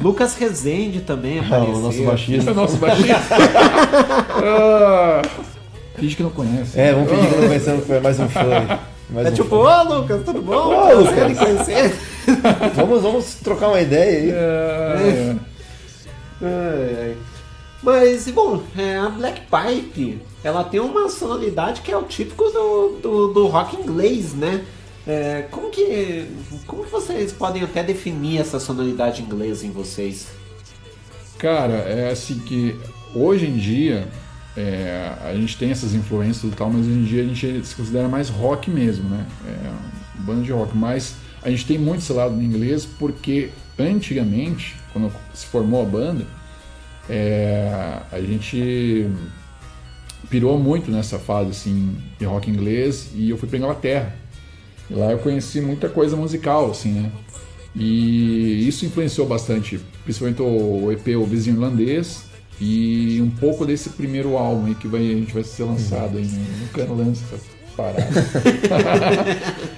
[0.00, 1.74] Lucas Rezende também apareceu.
[1.74, 2.50] o nosso baixista.
[2.52, 3.34] O nosso baixista.
[4.46, 5.22] Ah,
[5.96, 6.78] finge que não conhece.
[6.78, 8.80] É, vamos fingir que não conhecemos, foi mais um fã.
[9.10, 10.68] Mais É um tipo, ô Lucas, tudo bom?
[10.68, 11.38] Ô, em Lucas.
[11.38, 11.94] conhecer.
[12.74, 14.30] vamos, vamos trocar uma ideia aí.
[14.30, 15.36] É,
[16.42, 17.16] Ai, ai.
[17.82, 22.98] Mas, bom, é, a Black Pipe, ela tem uma sonoridade que é o típico do,
[23.02, 24.64] do, do rock inglês, né?
[25.06, 26.26] É, como que
[26.66, 30.28] como que vocês podem até definir essa sonoridade inglesa em vocês?
[31.36, 32.74] Cara, é assim que
[33.14, 34.08] hoje em dia
[34.56, 37.74] é, a gente tem essas influências e tal, mas hoje em dia a gente se
[37.74, 39.26] considera mais rock mesmo, né?
[39.46, 40.76] É, banda de rock.
[40.76, 45.84] Mas a gente tem muito esse lado no inglês porque antigamente, quando se formou a
[45.84, 46.24] banda,
[47.08, 49.08] é, a gente
[50.30, 54.16] pirou muito nessa fase assim de rock inglês e eu fui para Inglaterra.
[54.88, 57.10] E lá eu conheci muita coisa musical, assim, né?
[57.74, 62.23] E isso influenciou bastante, principalmente o EP O Vizinho Irlandês
[62.60, 66.24] e um pouco desse primeiro álbum aí que vai, a gente vai ser lançado aí,
[66.26, 66.46] né?
[66.60, 67.44] nunca lança essa
[67.76, 68.06] parada.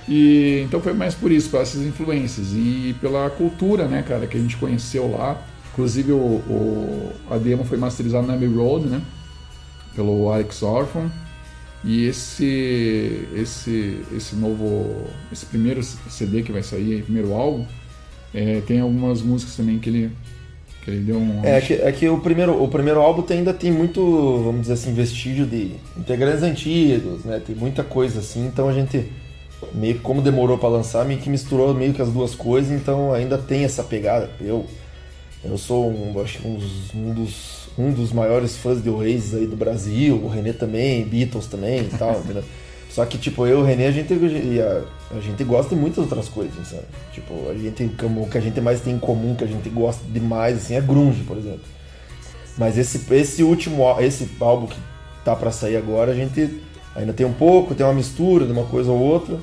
[0.09, 4.41] e então foi mais por isso, pelas influências e pela cultura, né, cara, que a
[4.41, 5.41] gente conheceu lá.
[5.72, 9.03] Inclusive o, o- a demo foi masterizada na Abbey Road, né?
[9.95, 11.11] Pelo Alex Orphan.
[11.85, 17.64] E esse esse esse novo esse primeiro CD que vai sair, primeiro álbum,
[18.35, 20.11] é, tem algumas músicas também que ele
[20.87, 23.53] que ele deu um É que, é que o, primeiro, o primeiro álbum tem- ainda
[23.53, 24.01] tem muito,
[24.45, 27.43] vamos dizer assim, vestígio de integrantes antigos, né?
[27.45, 29.05] Tem muita coisa assim, então a gente
[29.74, 33.12] meio que como demorou pra lançar, meio que misturou meio que as duas coisas, então
[33.12, 34.30] ainda tem essa pegada.
[34.41, 34.64] Eu
[35.45, 39.47] eu sou um, acho um dos, um dos um dos maiores fãs de Oasis aí
[39.47, 42.22] do Brasil, o René também, Beatles também e tal?
[42.97, 45.99] Só que, tipo, eu e o René, a gente, a, a gente gosta de muitas
[45.99, 46.84] outras coisas, sabe?
[47.12, 50.03] Tipo, a gente, o que a gente mais tem em comum, que a gente gosta
[50.09, 51.61] demais, assim, é grunge, por exemplo.
[52.57, 54.78] Mas esse, esse último, esse álbum que
[55.22, 56.59] tá pra sair agora, a gente
[56.94, 59.40] ainda tem um pouco, tem uma mistura de uma coisa ou outra.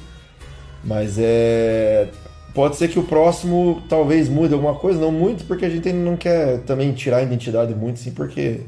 [0.83, 2.07] Mas é.
[2.55, 6.17] Pode ser que o próximo talvez mude alguma coisa, não muito, porque a gente não
[6.17, 8.61] quer também tirar a identidade muito, assim, porque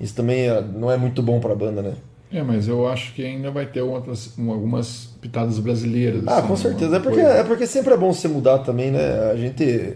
[0.00, 1.92] isso também é- não é muito bom pra banda, né?
[2.34, 6.24] É, mas eu acho que ainda vai ter outras, um- algumas pitadas brasileiras.
[6.26, 6.96] Ah, assim, com certeza.
[6.96, 7.34] É porque, coisa.
[7.38, 9.30] é porque sempre é bom você mudar também, né?
[9.30, 9.94] A gente.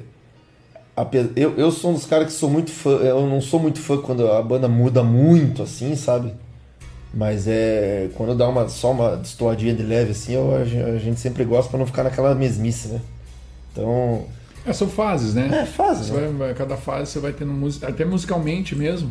[1.37, 2.91] Eu, eu sou um dos caras que sou muito fã.
[2.91, 6.33] Eu não sou muito fã quando a banda muda muito, assim, sabe?
[7.13, 8.09] Mas é.
[8.15, 11.45] Quando dá uma, só uma destoadinha de leve, assim, eu- a gen- a gente sempre
[11.45, 13.01] gosta pra não ficar naquela mesmice, né?
[13.73, 14.25] Então.
[14.65, 15.49] É, são fases, né?
[15.63, 19.11] É, fases, vai- vai- cada fase você vai tendo música, até musicalmente mesmo.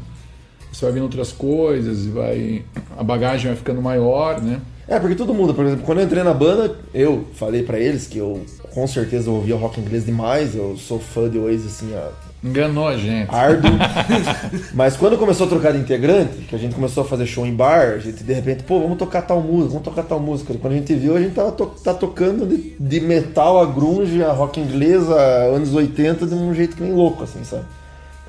[0.72, 2.62] Você vai vendo outras coisas e vai.
[2.98, 4.60] A bagagem vai ficando maior, né?
[4.88, 5.54] É, porque tudo muda.
[5.54, 8.42] Por exemplo, quando eu entrei na banda, eu falei pra eles que eu
[8.74, 10.56] com certeza ouvia rock inglês demais.
[10.56, 12.10] Eu sou fã de Oasis, assim, a
[12.44, 13.34] Enganou a gente.
[13.34, 13.72] árduo.
[14.74, 17.54] Mas quando começou a trocar de integrante, que a gente começou a fazer show em
[17.54, 20.54] bar, a gente de repente, pô, vamos tocar tal música, vamos tocar tal música.
[20.54, 24.24] Quando a gente viu, a gente tava to- tá tocando de, de metal a grunge,
[24.24, 25.16] a rock inglesa,
[25.54, 27.64] anos 80, de um jeito que nem louco, assim, sabe?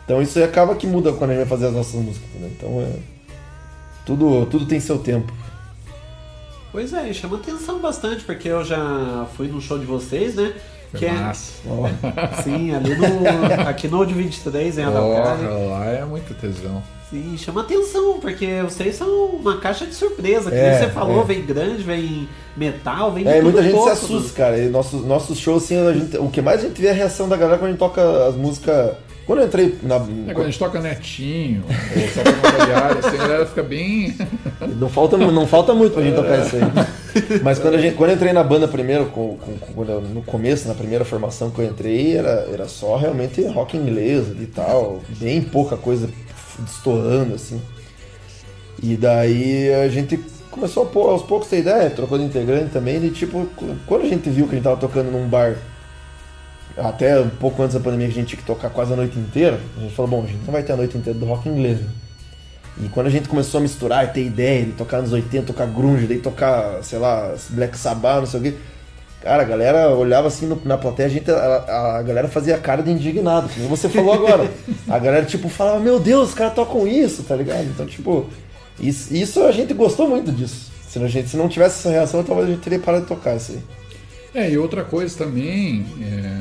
[0.08, 2.50] Então isso aí acaba que muda quando a gente vai fazer as nossas músicas, entendeu?
[2.56, 2.98] Então é.
[4.06, 5.30] Tudo, tudo tem seu tempo.
[6.72, 10.54] Pois é, chama atenção bastante, porque eu já fui no show de vocês, né?
[10.90, 11.52] Foi que é- massa.
[12.42, 13.68] Sim, ali no.
[13.68, 14.84] aqui no Old 23, em.
[14.86, 15.36] Porra,
[15.68, 16.82] lá é muito tesão.
[17.10, 20.50] Sim, chama atenção, porque vocês são uma caixa de surpresa.
[20.50, 21.24] Que É, nem você falou, é.
[21.24, 24.56] vem grande, vem metal, vem É, tudo muita gente pouco, se assusta, cara.
[24.58, 26.94] E nossos, nossos shows, assim, a gente- o que mais a gente vê é a
[26.94, 28.94] reação da galera quando a gente toca as músicas.
[29.28, 29.96] Quando eu entrei na.
[29.96, 31.70] É, quando a gente toca netinho, ou
[32.24, 34.16] toca uma variária, assim, a galera fica bem.
[34.80, 36.62] Não falta, não falta muito pra gente tocar isso aí.
[37.42, 40.22] Mas quando, a gente, quando eu entrei na banda primeiro, com, com- quando eu- no
[40.22, 45.02] começo, na primeira formação que eu entrei, era, era só realmente rock inglês e tal,
[45.20, 46.08] bem pouca coisa
[46.60, 47.60] destoando, assim.
[48.82, 50.18] E daí a gente
[50.50, 53.46] começou a pôr, aos poucos ter ideia, trocou de integrante também, e tipo,
[53.86, 55.56] quando a gente viu que a gente tava tocando num bar,
[56.80, 59.18] até um pouco antes da pandemia que a gente tinha que tocar quase a noite
[59.18, 61.48] inteira, a gente falou, bom, a gente não vai ter a noite inteira do rock
[61.48, 61.88] inglês, né?
[62.84, 65.66] E quando a gente começou a misturar e ter ideia de tocar nos 80, tocar
[65.66, 68.54] grunge, daí tocar, sei lá, Black Sabbath, não sei o quê,
[69.20, 72.84] Cara, a galera olhava assim no- na plateia, a, gente, a, a galera fazia cara
[72.84, 74.48] de indignado, como você falou agora.
[74.88, 77.64] A galera, tipo, falava, meu Deus, os caras tocam isso, tá ligado?
[77.64, 78.26] Então, tipo,
[78.78, 80.70] isso, isso a gente gostou muito disso.
[80.88, 83.34] Se, a gente, se não tivesse essa reação, talvez a gente teria parado de tocar
[83.36, 83.58] isso aí.
[84.34, 86.40] É, e outra coisa também é,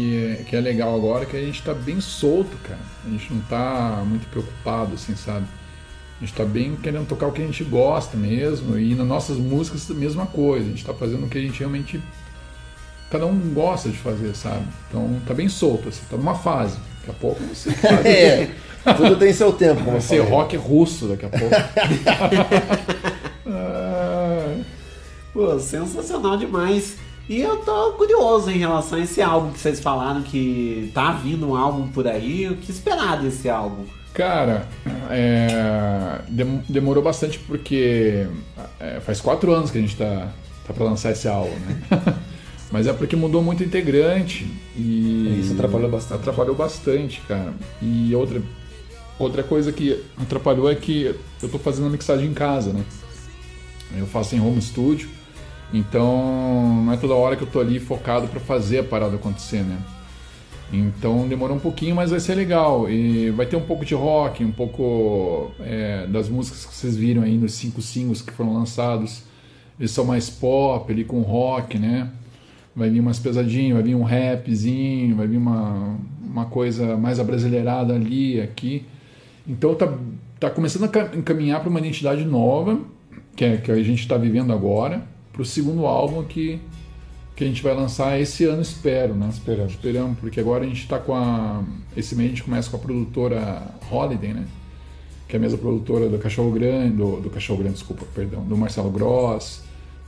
[0.00, 2.80] que, é, que é legal agora é que a gente tá bem solto, cara.
[3.06, 5.46] A gente não tá muito preocupado, assim, sabe?
[6.20, 8.78] A gente tá bem querendo tocar o que a gente gosta mesmo.
[8.78, 10.66] E nas nossas músicas a mesma coisa.
[10.66, 12.00] A gente tá fazendo o que a gente realmente.
[13.10, 14.64] Cada um gosta de fazer, sabe?
[14.88, 16.78] Então tá bem solto, assim, tá numa fase.
[17.00, 18.06] Daqui a pouco você faz.
[18.06, 18.50] É,
[18.96, 21.54] tudo tem seu tempo, Vai ser rock russo daqui a pouco.
[23.52, 24.54] Ah,
[25.32, 26.96] Pô, sensacional demais.
[27.30, 31.48] E eu tô curioso em relação a esse álbum que vocês falaram que tá vindo
[31.48, 32.48] um álbum por aí.
[32.48, 33.84] O que esperar desse álbum?
[34.12, 34.66] Cara,
[35.08, 38.26] é, dem- demorou bastante porque
[38.80, 40.32] é, faz quatro anos que a gente tá,
[40.66, 41.80] tá pra lançar esse álbum, né?
[42.72, 45.38] Mas é porque mudou muito integrante e.
[45.40, 46.18] Isso atrapalhou bastante.
[46.20, 47.52] Atrapalhou bastante, cara.
[47.80, 48.42] E outra,
[49.20, 52.84] outra coisa que atrapalhou é que eu tô fazendo a mixagem em casa, né?
[53.96, 55.08] Eu faço em home studio,
[55.72, 59.62] então não é toda hora que eu tô ali focado pra fazer a parada acontecer,
[59.62, 59.78] né?
[60.72, 62.88] Então demorou um pouquinho, mas vai ser legal.
[62.88, 67.22] E vai ter um pouco de rock, um pouco é, das músicas que vocês viram
[67.22, 69.24] aí nos cinco singles que foram lançados.
[69.78, 72.10] Eles são mais pop, ali com rock, né?
[72.74, 77.94] Vai vir umas pesadinhas, vai vir um rapzinho, vai vir uma, uma coisa mais abrasileirada
[77.94, 78.86] ali, aqui.
[79.48, 79.92] Então tá,
[80.38, 82.78] tá começando a ca- encaminhar para uma identidade nova,
[83.34, 85.02] que, é, que a gente está vivendo agora,
[85.40, 86.60] para o segundo álbum que,
[87.34, 89.30] que a gente vai lançar esse ano, espero, né?
[89.32, 89.72] Esperamos.
[89.72, 91.64] Esperamos, porque agora a gente está com a.
[91.96, 94.46] Esse mês a gente começa com a produtora Holiday, né?
[95.26, 98.56] Que é a mesma produtora do Cachorro Grande, do, do Cachorro Grande, desculpa, perdão, do
[98.56, 99.62] Marcelo Gross,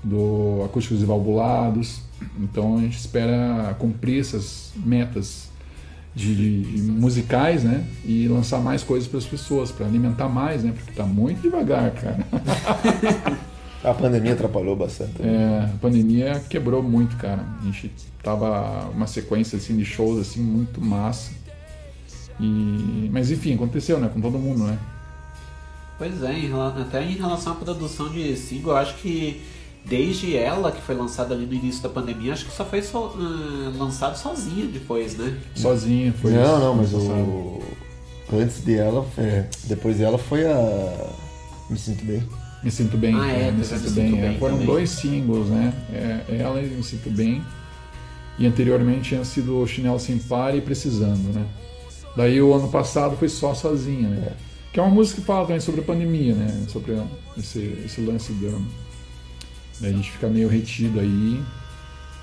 [0.05, 2.03] do Acústicos e Valvulados.
[2.39, 5.49] Então a gente espera cumprir essas metas
[6.14, 7.87] de, de musicais, né?
[8.05, 10.72] E lançar mais coisas para as pessoas, para alimentar mais, né?
[10.76, 12.18] Porque tá muito devagar, cara.
[13.85, 15.20] A pandemia atrapalhou bastante.
[15.22, 17.45] É, a pandemia quebrou muito, cara.
[17.61, 17.91] A gente
[18.22, 21.33] tava uma sequência assim de shows assim muito massa.
[22.41, 24.78] E mas enfim, aconteceu, né, com todo mundo, né?
[25.99, 29.43] Pois é, em até em relação à produção de single, eu acho que
[29.85, 33.14] desde ela, que foi lançada ali no início da pandemia, acho que só foi so-
[33.16, 35.39] ah, lançado sozinha depois, né?
[35.55, 36.61] Sozinho, foi não, isso.
[36.61, 37.61] não, mas o.
[38.33, 41.11] Antes dela, é, depois dela foi a.
[41.68, 42.22] Me sinto bem.
[42.62, 44.10] Me sinto bem, Ah, é, é, me sinto Me bem.
[44.10, 44.28] Sinto é.
[44.28, 44.66] Bem Foram também.
[44.66, 45.72] dois singles, né?
[45.92, 47.42] É, ela e Me Sinto Bem.
[48.38, 51.44] E anteriormente tinha sido Chinelo Sem Par e Precisando, né?
[52.16, 54.32] Daí o ano passado foi só sozinha, né?
[54.72, 56.64] Que é uma música que fala também sobre a pandemia, né?
[56.68, 57.04] Sobre a-
[57.36, 58.52] esse, esse lance da,
[59.80, 61.40] da gente ficar meio retido aí.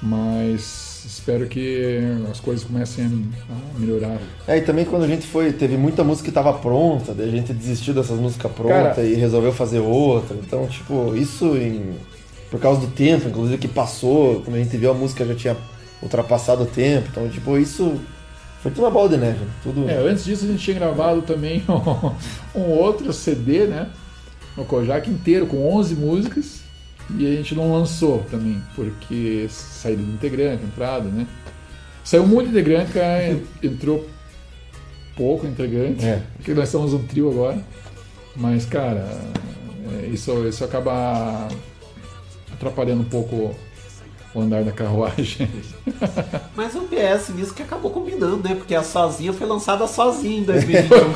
[0.01, 1.99] Mas espero que
[2.31, 4.17] as coisas comecem a melhorar.
[4.47, 7.31] É, e também quando a gente foi, teve muita música que tava pronta, daí a
[7.31, 10.35] gente desistiu dessas músicas prontas Cara- e resolveu fazer outra.
[10.37, 11.95] Então, tipo, isso em,
[12.49, 15.57] por causa do tempo, inclusive que passou, quando a gente viu a música já tinha
[16.01, 17.07] ultrapassado o tempo.
[17.11, 17.99] Então, tipo, isso
[18.61, 19.39] foi tudo uma bola de neve.
[19.39, 19.51] né?
[19.63, 19.89] Tudo...
[19.89, 21.63] É, antes disso a gente tinha gravado também
[22.55, 23.89] um outro CD, né?
[24.55, 26.68] No Kojak inteiro, com 11 músicas.
[27.17, 31.25] E a gente não lançou também, porque saída do integrante, entrada, né?
[32.03, 34.07] Saiu muito integrante, cara, entrou
[35.15, 36.05] pouco integrante.
[36.05, 36.23] É.
[36.37, 37.61] Porque nós somos um trio agora.
[38.35, 39.05] Mas, cara,
[40.01, 41.47] é, isso, isso acaba
[42.53, 43.55] atrapalhando um pouco
[44.33, 45.49] o andar da carruagem.
[46.55, 48.55] Mas o PS nisso que acabou combinando, né?
[48.55, 51.13] Porque a Sozinha foi lançada sozinha em 2021.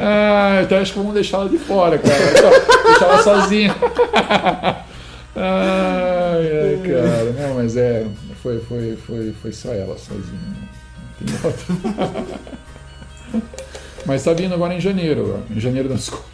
[0.00, 2.18] Ah, então acho que vamos deixar ela de fora, cara.
[2.84, 3.74] Deixar ela sozinha.
[5.38, 7.30] Ai, ai, cara.
[7.32, 8.06] Não, mas é.
[8.42, 10.40] Foi, foi, foi, foi só ela sozinha.
[11.20, 12.24] Não tem outra.
[14.06, 15.42] Mas tá vindo agora em janeiro.
[15.50, 16.24] Em janeiro, não, desculpa.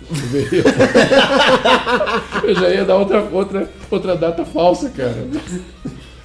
[2.44, 5.16] Eu já ia dar outra, outra, outra data falsa, cara.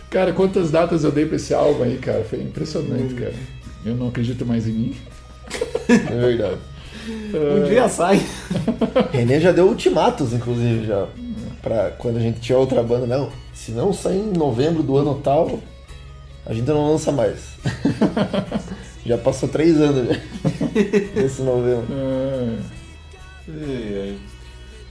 [0.10, 2.24] Cara, quantas datas eu dei pra esse álbum aí, cara?
[2.24, 3.34] Foi impressionante, cara.
[3.86, 4.96] Eu não acredito mais em mim.
[5.90, 6.58] É verdade.
[7.10, 8.22] Um dia sai.
[9.12, 11.08] René já deu ultimatos, inclusive, já.
[11.62, 13.30] Pra quando a gente tinha outra banda, não.
[13.54, 15.60] Se não sair em novembro do ano tal,
[16.46, 17.56] a gente não lança mais.
[19.08, 20.22] já passou três anos já.
[21.16, 21.88] Nesse novembro.
[21.94, 22.78] É.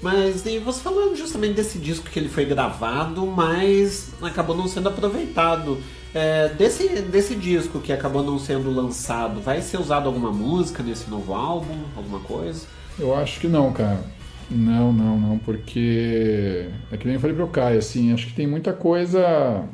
[0.01, 4.89] Mas e você falando justamente desse disco que ele foi gravado, mas acabou não sendo
[4.89, 5.79] aproveitado.
[6.15, 11.11] É, desse, desse disco que acabou não sendo lançado, vai ser usado alguma música nesse
[11.11, 11.79] novo álbum?
[11.95, 12.67] Alguma coisa?
[12.99, 14.03] Eu acho que não, cara.
[14.51, 18.47] Não, não, não, porque é que nem eu falei pro Caio, assim, acho que tem
[18.47, 19.65] muita coisa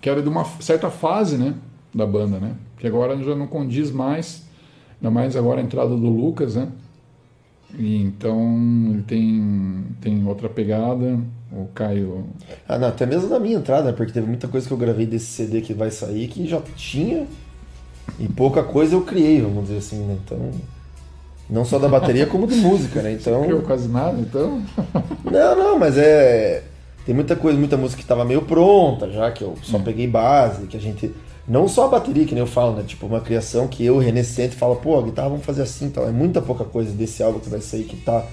[0.00, 1.54] que era de uma certa fase, né,
[1.94, 2.54] da banda, né?
[2.78, 4.42] Que agora já não condiz mais,
[5.00, 6.68] ainda mais agora a entrada do Lucas, né?
[7.76, 11.18] E então ele tem, tem outra pegada,
[11.50, 12.24] o Caio...
[12.68, 13.92] Ah, não, até mesmo na minha entrada?
[13.92, 17.26] Porque teve muita coisa que eu gravei desse CD que vai sair que já tinha
[18.18, 20.16] e pouca coisa eu criei, vamos dizer assim, né?
[20.24, 20.50] Então,
[21.48, 23.12] não só da bateria como de música, né?
[23.12, 24.62] Então, Não criou quase nada, então...
[25.24, 26.62] Não, não, mas é.
[27.04, 30.66] Tem muita coisa, muita música que tava meio pronta já, que eu só peguei base,
[30.66, 31.12] que a gente.
[31.46, 32.84] Não só a bateria, que nem eu falo, né?
[32.86, 35.90] Tipo, uma criação que eu, René Sente, fala, pô, a guitarra vamos fazer assim e
[35.90, 36.08] tal.
[36.08, 38.24] É muita pouca coisa desse álbum que vai sair que tá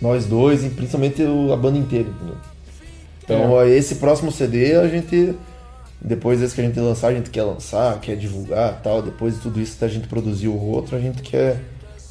[0.00, 2.36] nós dois, e principalmente o- a banda inteira, entendeu?
[3.24, 5.34] Então, ó, esse próximo CD a gente.
[6.02, 9.02] Depois desse que a gente lançar, a gente quer lançar, quer divulgar tal.
[9.02, 11.60] Depois de tudo isso da gente produzir o outro, a gente quer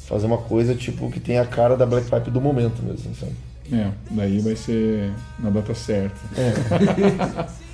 [0.06, 3.32] fazer uma coisa tipo que tem a cara da Black Pipe do momento mesmo, sabe?
[3.72, 6.16] É, daí vai ser na data certa.
[6.36, 7.46] É.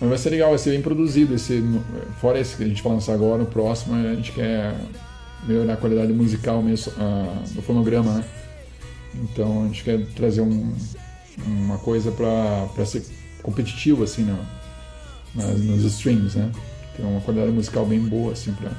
[0.00, 1.34] Mas vai ser legal, vai ser bem produzido.
[1.34, 1.62] Esse,
[2.20, 4.74] fora esse que a gente vai lançar agora, o próximo a gente quer
[5.46, 8.24] melhorar a qualidade musical mesmo, ah, do fonograma, né?
[9.14, 10.72] Então a gente quer trazer um-
[11.46, 13.04] uma coisa pra, pra ser
[13.42, 14.38] competitivo, assim, no,
[15.34, 16.50] nas, nos streams, né?
[16.96, 18.70] Ter uma qualidade musical bem boa, assim, pra...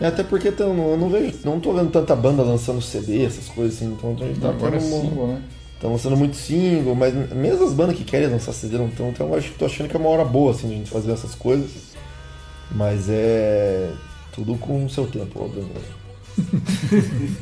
[0.00, 3.48] É, até porque tão, eu não vejo, não tô vendo tanta banda lançando CD, essas
[3.48, 5.42] coisas assim, então a gente tá Agora é tendo um- single, né?
[5.80, 9.28] Estão lançando muito single, mas mesmo as bandas que querem lançar CD não estão, então
[9.28, 11.34] eu acho, tô achando que é uma hora boa assim, de a gente fazer essas
[11.34, 11.70] coisas.
[12.70, 13.90] Mas é
[14.30, 15.88] tudo com o seu tempo, obviamente.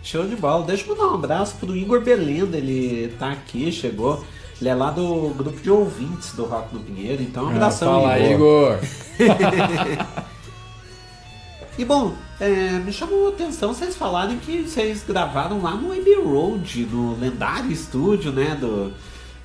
[0.00, 0.64] Show de bola.
[0.64, 4.24] Deixa eu mandar um abraço pro Igor Belenda, ele tá aqui, chegou.
[4.60, 8.00] Ele é lá do grupo de ouvintes do Rock no Pinheiro, então um Ah, abração,
[8.00, 8.78] fala, Igor.
[11.76, 16.14] e bom, é, me chamou a atenção vocês falarem que vocês gravaram lá no Abbey
[16.14, 18.56] Road, no lendário estúdio, né?
[18.58, 18.92] Do,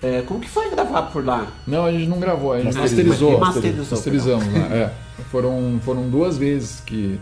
[0.01, 1.47] é, como que foi gravar por lá?
[1.67, 3.37] Não, a gente não gravou, a gente Masterizou.
[3.37, 3.39] masterizou.
[3.39, 4.93] Masterizou, Masterizamos lá, é.
[5.29, 7.19] Foram, foram duas vezes que,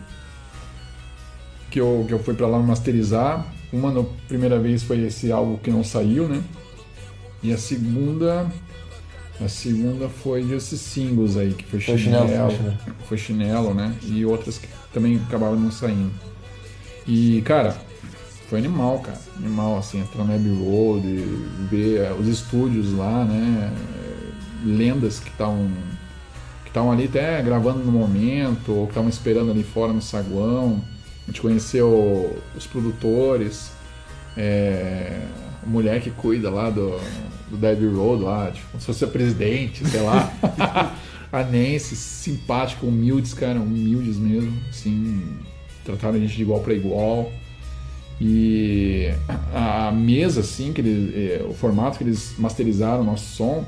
[1.72, 3.46] que, eu, que eu fui pra lá masterizar.
[3.72, 6.44] Uma na primeira vez foi esse álbum que não saiu, né?
[7.42, 8.48] E a segunda.
[9.44, 12.78] A segunda foi desses singles aí, que foi, Chinelo, foi Chinelo.
[13.08, 13.96] foi chinelo, né?
[14.04, 16.12] E outras que também acabaram não saindo.
[17.08, 17.76] E, cara,
[18.50, 19.20] foi animal, cara.
[19.38, 21.08] Animal, assim, entrar no Abbey Road,
[21.70, 23.72] ver eh, os estúdios lá, né?
[23.74, 24.14] eh,
[24.66, 25.70] Lendas que estavam
[26.74, 30.82] que ali até gravando no momento, ou que estavam esperando ali fora no saguão.
[31.24, 33.72] A gente conheceu os produtores,
[34.36, 35.22] é,
[35.62, 37.00] a mulher que cuida lá do,
[37.50, 40.32] do Abbey Road, lá, tipo, se fosse presidente, sei lá.
[41.34, 45.24] a Nancy, simpática, humildes, cara, humildes mesmo, assim,
[45.84, 47.32] trataram a gente de igual para igual.
[48.22, 49.12] E
[49.52, 53.66] a, mesa, assim, que eles, eh, o formato que eles masterizaram o nosso som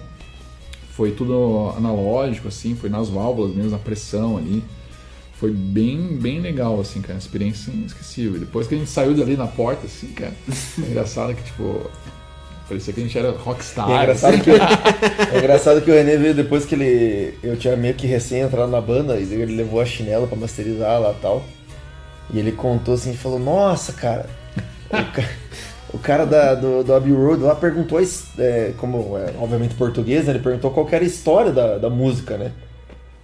[0.91, 4.63] foi tudo analógico, assim, foi nas válvulas mesmo, na pressão ali.
[5.33, 8.39] Foi bem, bem legal, assim, cara, experiência inesquecível.
[8.39, 11.89] Depois que a gente saiu dali na porta, assim, cara, é engraçado que, tipo,
[12.67, 13.89] parecia que a gente era rockstar.
[13.89, 17.37] É engraçado, que, é engraçado que o René veio depois que ele.
[17.43, 20.99] Eu tinha meio que recém entrado na banda, e ele levou a chinela pra masterizar
[20.99, 21.43] lá e tal.
[22.33, 24.25] E ele contou assim e falou, nossa, cara,
[24.89, 25.29] o, ca-
[25.93, 27.99] o cara da, do, do Abbey Road lá perguntou,
[28.39, 31.89] é, como é, obviamente português, né, ele perguntou qual que era a história da, da
[31.89, 32.51] música, né?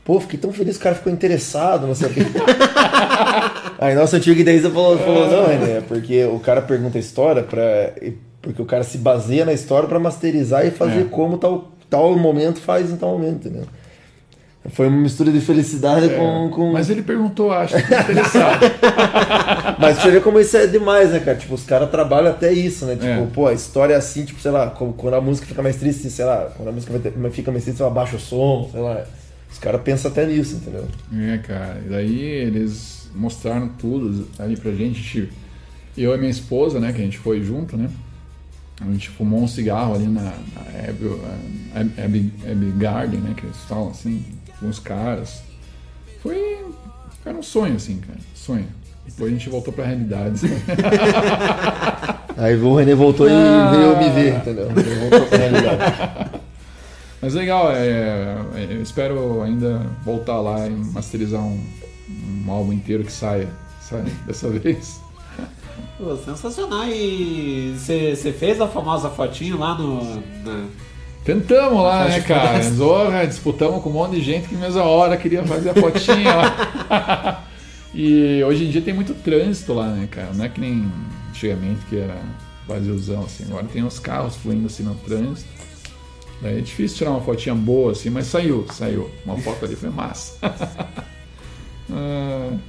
[0.06, 2.22] Pô, fiquei tão feliz que o cara ficou interessado, não sei o quê.
[3.80, 7.44] Aí nosso antigo idealista falou, falou não, René, é porque o cara pergunta a história
[7.44, 7.94] pra.
[8.42, 11.04] Porque o cara se baseia na história pra masterizar e fazer É.
[11.04, 13.66] como tal, tal momento faz em tal momento, entendeu?
[14.70, 16.72] Foi uma mistura de felicidade É, com, com.
[16.72, 18.62] Mas ele perguntou, acho que interessado.
[19.80, 21.36] Mas você vê como isso é demais, né, cara?
[21.36, 22.94] Tipo, os caras trabalham até isso, né?
[22.94, 23.28] Tipo, É.
[23.34, 26.26] pô, a história é assim, tipo, sei lá, quando a música fica mais triste, sei
[26.26, 26.94] lá, quando a música
[27.32, 29.04] fica mais triste, você abaixa o som, sei lá.
[29.52, 30.86] Os caras pensam até nisso, entendeu?
[31.34, 31.82] É, cara.
[31.86, 35.28] E daí eles mostraram tudo ali pra gente-
[35.98, 37.90] Eu e minha esposa, né, que a gente foi junto, né?
[38.82, 41.20] A gente fumou um cigarro ali na, na Abbey,
[41.76, 43.34] eh, Abbey- Abbey Garden, né?
[43.38, 44.24] Que eles falam assim,
[44.60, 45.42] com os caras.
[46.24, 46.66] Foi.
[47.26, 48.20] Era um sonho, assim, cara.
[48.34, 48.66] Sonho.
[49.06, 50.42] Depois a gente voltou pra realidade.
[52.38, 53.72] Aí o René voltou e Ah.
[53.72, 54.70] veio me ver, entendeu?
[54.72, 56.32] Ele voltou pra realidade.
[57.22, 57.88] Mas legal, é,
[58.56, 61.60] é, eu espero ainda voltar lá e masterizar um,
[62.48, 63.48] um álbum inteiro que saia,
[63.88, 64.10] sabe?
[64.26, 65.00] Dessa vez.
[66.02, 66.88] Pô, sensacional.
[66.88, 70.04] E você fez a famosa fotinho lá no.
[70.44, 70.66] na-
[71.24, 72.64] Tentamos lá, né, cara?
[72.64, 77.46] Zorra, disputamos com um monte de gente que mesma hora queria fazer a fotinha lá.
[77.94, 80.32] e hoje em dia tem muito trânsito lá, né, cara?
[80.34, 80.92] Não é que nem
[81.30, 82.18] antigamente, que era
[82.68, 83.44] vaziozão, assim.
[83.44, 85.48] Agora tem os carros fluindo assim no trânsito.
[86.42, 89.08] Daí é difícil tirar uma fotinha boa, assim, mas saiu, saiu.
[89.24, 90.40] Uma foto ali foi massa.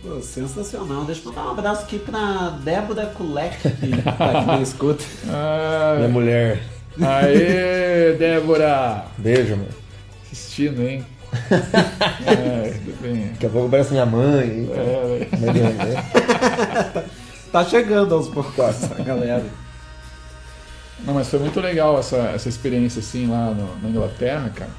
[0.03, 1.05] Pô, sensacional.
[1.05, 5.05] Deixa eu mandar um abraço aqui pra Débora Kulek, que tá aqui na escuta.
[5.29, 6.63] ah, Minha mulher.
[7.01, 9.05] Aê, Débora!
[9.17, 9.69] Beijo, mano.
[10.31, 11.05] Assistindo, hein?
[12.27, 13.29] é, tudo bem.
[13.29, 14.49] Daqui a pouco aparece minha mãe.
[14.49, 14.71] hein?
[14.73, 17.05] É, né?
[17.53, 18.59] Tá chegando aos poucos
[18.99, 19.45] a galera.
[21.05, 24.71] Não, mas foi muito legal essa, essa experiência assim lá no- na Inglaterra, cara.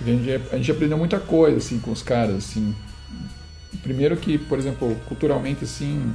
[0.00, 2.72] A gente, a gente aprendeu muita coisa assim com os caras, assim.
[3.82, 6.12] Primeiro que, por exemplo, culturalmente assim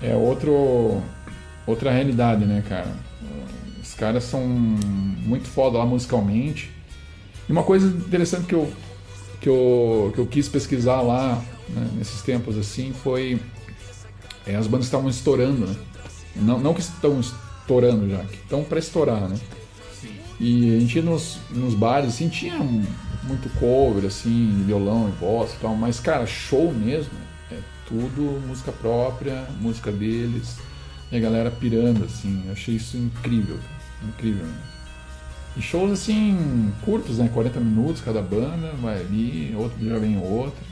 [0.00, 1.02] é outro
[1.66, 2.92] outra realidade, né, cara?
[3.82, 6.70] Os caras são muito foda lá musicalmente.
[7.48, 8.72] E uma coisa interessante que eu
[9.40, 13.38] que eu, que eu quis pesquisar lá né, nesses tempos assim foi
[14.46, 15.76] é, as bandas estavam estourando, né?
[16.36, 19.38] Não, não que estão estourando já, que estão para estourar, né?
[20.40, 22.84] E a gente ia nos, nos bares, assim, tinha um-
[23.26, 27.12] muito cover, assim, violão e voz e tal, mas, cara, show mesmo
[27.50, 30.58] é tudo música própria, música deles,
[31.10, 33.58] e a galera pirando, assim, eu achei isso incrível,
[34.02, 34.44] incrível.
[34.46, 34.58] Né?
[35.56, 37.30] E shows, assim, curtos, né?
[37.32, 40.64] 40 minutos cada banda, vai ali, outro dia vem outro.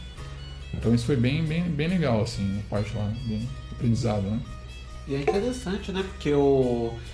[0.74, 4.40] Então isso foi bem, bem, bem legal, assim, a parte lá, bem aprendizado, né?
[5.06, 6.02] E é interessante, né?
[6.02, 6.92] Porque o.
[6.94, 7.11] a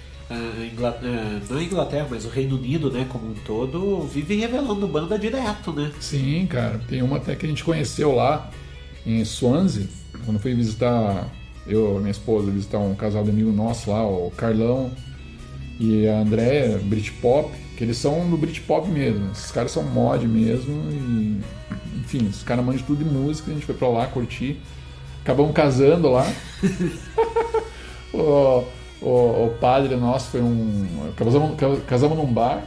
[0.73, 4.87] Ingla- eh, não a Inglaterra, mas o Reino Unido, né, como um todo, vive revelando
[4.87, 5.91] banda direto, né?
[6.01, 6.81] Sim, cara.
[6.89, 8.51] Tem uma até que a gente conheceu lá
[9.07, 9.87] em Swansea,
[10.25, 11.27] quando fui visitar,
[11.67, 14.91] eu minha esposa, visitar um casal de amigo nosso lá, o Carlão
[15.81, 19.31] e a Andréia, Britpop, que eles são do Britpop mesmo.
[19.33, 21.41] Esses caras são mod mesmo e,
[22.01, 24.61] enfim, os caras mandam tudo de música, a gente foi pra lá curtir.
[25.23, 26.27] Acabamos casando lá.
[28.13, 28.65] o,
[29.03, 31.13] o, o padre nosso foi um.
[31.17, 31.57] Casamos,
[31.87, 32.63] casamos num bar.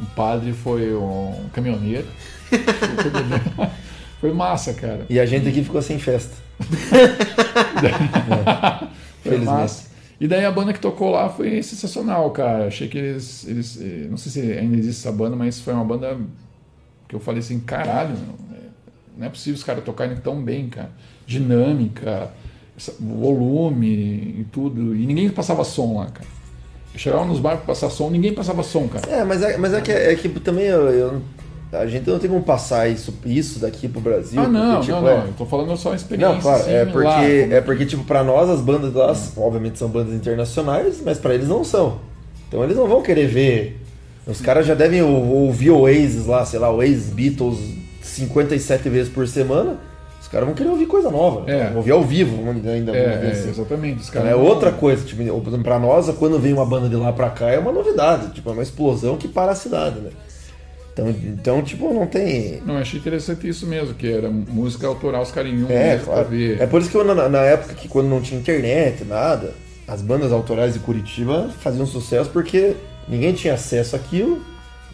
[0.00, 2.06] O padre foi um caminhoneiro.
[4.20, 5.04] Foi massa, cara.
[5.10, 6.36] E a gente aqui ficou sem festa.
[9.22, 9.44] Foi Felizmente.
[9.46, 9.90] massa.
[10.20, 12.66] E daí a banda que tocou lá foi sensacional, cara.
[12.68, 13.78] Achei que eles, eles.
[13.80, 16.16] eh, Não sei se ainda existe essa banda, mas foi uma banda
[17.08, 18.14] que eu falei assim: caralho,
[18.54, 18.68] é-
[19.18, 20.90] não é possível os caras tocarem tão bem, cara.
[21.26, 22.30] Dinâmica,
[23.00, 23.86] volume
[24.40, 24.94] e tudo.
[24.94, 26.26] E ninguém passava som lá, cara.
[26.92, 29.08] Eu chegava nos pra passar som, ninguém passava som, cara.
[29.10, 31.22] É, mas é, mas é, que, é que também eu, eu-
[31.72, 34.38] a gente não tem como passar isso, isso daqui pro Brasil.
[34.38, 35.08] Ah, não, porque, tipo, não, não.
[35.08, 36.34] é- Eu tô falando só a experiência.
[36.34, 39.14] Não, claro, assim, é lá, porque, como- é porque, tipo, pra nós as bandas lá,
[39.38, 41.98] obviamente, são bandas internacionais, mas pra eles não são.
[42.46, 43.80] Então eles não vão querer ver.
[44.26, 47.58] Os caras já devem ou- ouvir o Oasis lá, sei lá, o Oasis Beatles
[48.02, 49.78] 57 vezes por semana.
[50.32, 51.50] Os caras vão querer ouvir coisa nova.
[51.50, 51.70] É.
[51.76, 52.96] Ouvir ao vivo, ainda.
[52.96, 53.50] É, é, assim.
[53.50, 54.00] exatamente.
[54.00, 56.64] Os Então, caras é não- outra coisa, tipo, por exemplo, pra nós, quando vem uma
[56.64, 59.54] banda de lá pra cá, é uma novidade, tipo, é uma explosão que para a
[59.54, 60.08] cidade, né?
[60.94, 62.62] Então, então tipo, não tem.
[62.64, 66.26] Não, achei interessante isso mesmo, que era música autoral, os caras iam É, claro.
[66.28, 66.62] ver.
[66.62, 69.52] É por isso que eu, na, na época que quando não tinha internet, nada,
[69.86, 72.72] as bandas autorais de Curitiba faziam sucesso porque
[73.06, 74.40] ninguém tinha acesso àquilo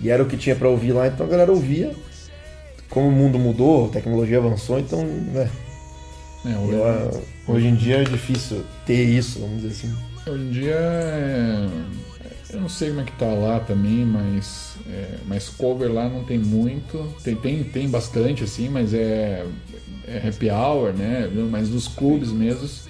[0.02, 1.92] e era o que tinha pra ouvir lá, então a galera ouvia.
[2.90, 5.50] Como o mundo mudou, a tecnologia avançou, então, né?
[6.46, 9.94] É, hoje, eu, ah, hoje em dia é difícil ter isso, vamos dizer assim.
[10.30, 11.68] hoje em dia é-
[12.50, 16.24] eu não sei como é que tá lá também, mas, é, mas cover lá não
[16.24, 17.12] tem muito.
[17.22, 19.44] Tem, tem, tem bastante, assim, mas é,
[20.06, 21.28] é happy hour, né?
[21.50, 22.88] Mas dos clubes mesmos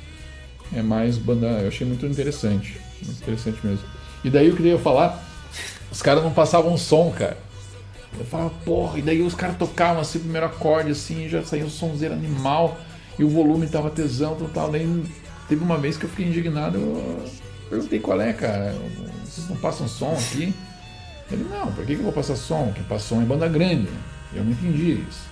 [0.72, 1.46] é mais banda.
[1.46, 2.78] Eu achei muito interessante.
[3.04, 3.84] Muito interessante mesmo.
[4.22, 5.24] E daí eu queria falar,
[5.90, 7.36] os caras não passavam som, cara.
[8.16, 11.70] Eu falava, porra, e daí os caras tocavam assim, primeiro acorde, assim, já saiu um
[11.70, 12.78] sonzeiro animal,
[13.18, 14.70] e o volume tava tesão, total.
[14.70, 15.05] Daí
[15.48, 17.22] teve uma vez que eu fiquei indignado, eu
[17.68, 18.74] perguntei qual é, cara,
[19.24, 20.55] vocês não passam som aqui?
[21.30, 22.72] Ele, não, por que, que eu vou passar som?
[22.74, 23.89] Quem passa som é banda grande.
[24.32, 25.28] Eu não entendi isso.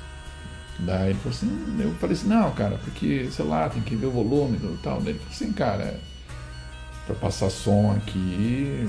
[0.78, 4.06] Daí ele falou assim, eu falei assim, não, cara, porque, sei lá, tem que ver
[4.06, 5.00] o volume e tal.
[5.00, 5.98] Daí ele falou assim, cara,
[7.06, 8.86] pra passar som aqui,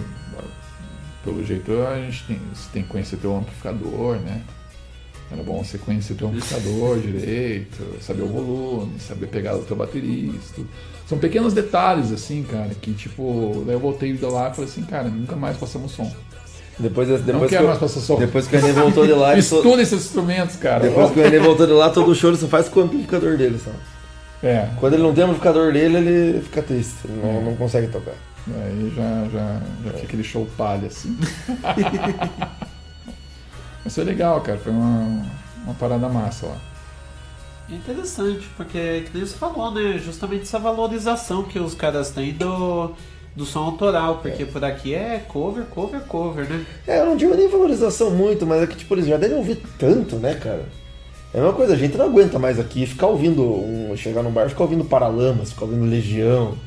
[1.28, 4.42] pelo jeito a gente tem, você tem que conhecer teu amplificador, né?
[5.30, 10.62] Era bom você conhecer teu amplificador direito, saber o volume, saber pegar o teu baterista.
[11.06, 14.84] São pequenos detalhes, assim, cara, que tipo, daí eu voltei de lá e falei assim,
[14.84, 16.10] cara, nunca mais passamos som.
[16.80, 18.18] Depois, depois não que quero eu- mais passar som.
[18.20, 20.82] Depois que o Enem voltou de lá, Estuda esses instrumentos, cara.
[20.88, 23.36] Depois que o Enem voltou de lá, todo show ele só faz com o amplificador
[23.36, 23.72] dele, só.
[24.48, 24.70] É.
[24.80, 27.42] Quando ele não tem o amplificador dele, ele fica triste, ele não, É.
[27.44, 28.14] não consegue tocar.
[28.56, 31.18] Aí já, já, já fica aquele show palha, assim.
[33.84, 34.58] Mas foi legal, cara.
[34.58, 35.26] Foi uma,
[35.64, 36.58] uma parada massa lá.
[37.70, 39.98] É interessante, porque que nem você falou, né?
[39.98, 42.92] Justamente essa valorização que os caras têm do,
[43.36, 46.66] do som autoral, porque por aqui é cover, cover, cover, né?
[46.88, 49.62] É, eu não digo nem valorização muito, mas é que, tipo, eles já devem ouvir
[49.78, 50.66] tanto, né, cara?
[51.34, 54.32] É a mesma coisa, a gente não aguenta mais aqui ficar ouvindo, um, chegar num
[54.32, 56.58] bar e ficar ouvindo Paralamas, ficar ouvindo Legião.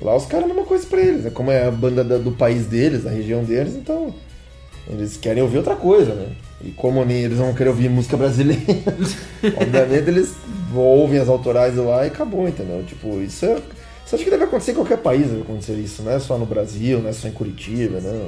[0.00, 2.18] Lá os caras é a mesma coisa pra eles, é como é a banda da-
[2.18, 4.14] do país deles, da região deles, então
[4.88, 6.28] eles querem ouvir outra coisa, né?
[6.64, 8.62] E como nem eles vão querer ouvir música brasileira,
[9.60, 10.34] obviamente eles
[10.74, 12.82] ouvem as autorais lá e acabou, entendeu?
[12.86, 13.58] Tipo, isso é.
[14.10, 17.00] Acho que deve acontecer em qualquer país, deve acontecer isso, não é só no Brasil,
[17.00, 18.26] não é só em Curitiba, não.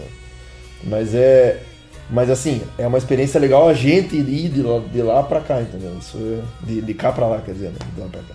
[0.85, 1.63] Mas é.
[2.11, 5.63] Mas assim, é uma experiência legal a gente ir de lá, de lá pra cá,
[5.63, 5.97] entendeu?
[5.99, 7.79] Isso é, de, de cá pra lá, quer dizer, né?
[7.95, 8.35] De lá pra cá.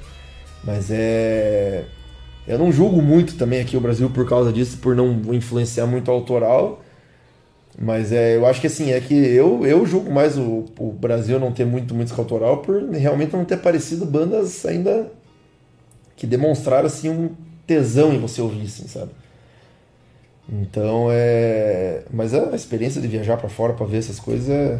[0.63, 1.83] Mas é.
[2.47, 6.09] Eu não julgo muito também aqui o Brasil por causa disso, por não influenciar muito
[6.09, 6.81] o autoral.
[7.77, 11.39] Mas é, eu acho que assim, é que eu, eu julgo mais o, o Brasil
[11.39, 15.11] não ter muito música autoral por realmente não ter aparecido bandas ainda
[16.15, 17.31] que demonstraram assim um
[17.67, 19.11] tesão em você ouvir, assim, sabe?
[20.47, 22.03] Então é.
[22.13, 24.79] Mas a experiência de viajar pra fora pra ver essas coisas é.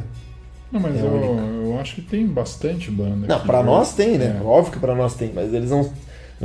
[0.72, 3.28] Não, mas É eu, eu acho que tem bastante banda.
[3.28, 3.64] Não, né?
[3.64, 4.40] nós tem, né?
[4.40, 4.44] É.
[4.44, 5.92] Óbvio que pra nós tem, mas eles não,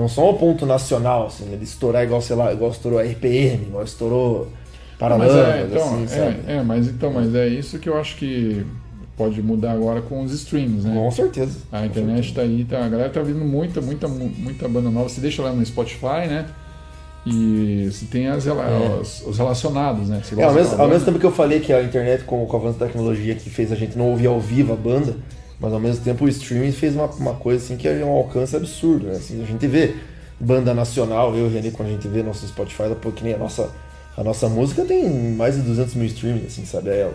[0.01, 3.67] não são ao ponto nacional, assim, ele estourar igual, sei lá, igual estourou a RPM,
[3.69, 4.49] igual estourou
[4.99, 8.17] Paralamas, mas é, então, assim, é, é, mas então, mas é isso que eu acho
[8.17, 8.67] que
[9.17, 10.95] pode mudar agora com os streams, né?
[10.95, 11.59] Com certeza.
[11.73, 15.09] A internet tá aí, tá, a galera tá vindo muita, muita, mu- muita banda nova.
[15.09, 16.47] Você deixa lá no Spotify, né?
[17.27, 18.51] E você tem as, É.
[19.01, 20.23] os, os relacionados, né?
[20.39, 22.61] É, ao, mesmo, ao mesmo tempo que eu falei que a internet, com, com o
[22.61, 25.17] avanço da tecnologia, que fez a gente não ouvir ao vivo a banda,
[25.61, 28.57] mas ao mesmo tempo o streaming fez uma, uma coisa assim que é um alcance
[28.57, 29.13] absurdo, né?
[29.17, 29.95] Assim, a gente vê
[30.41, 33.35] banda nacional, eu e o René, quando a gente vê nosso Spotify, pô, que nem
[33.35, 33.69] a nossa,
[34.17, 36.89] a nossa música tem mais de 200 mil streams, assim, sabe?
[36.91, 37.15] É ela.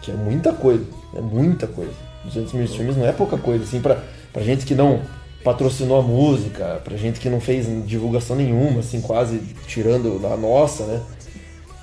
[0.00, 1.92] Que é muita coisa, é muita coisa.
[2.24, 4.02] 200 mil streams não é pouca coisa, assim, pra,
[4.32, 5.00] pra gente que não
[5.44, 10.84] patrocinou a música, pra gente que não fez divulgação nenhuma, assim, quase tirando a nossa,
[10.86, 11.00] né?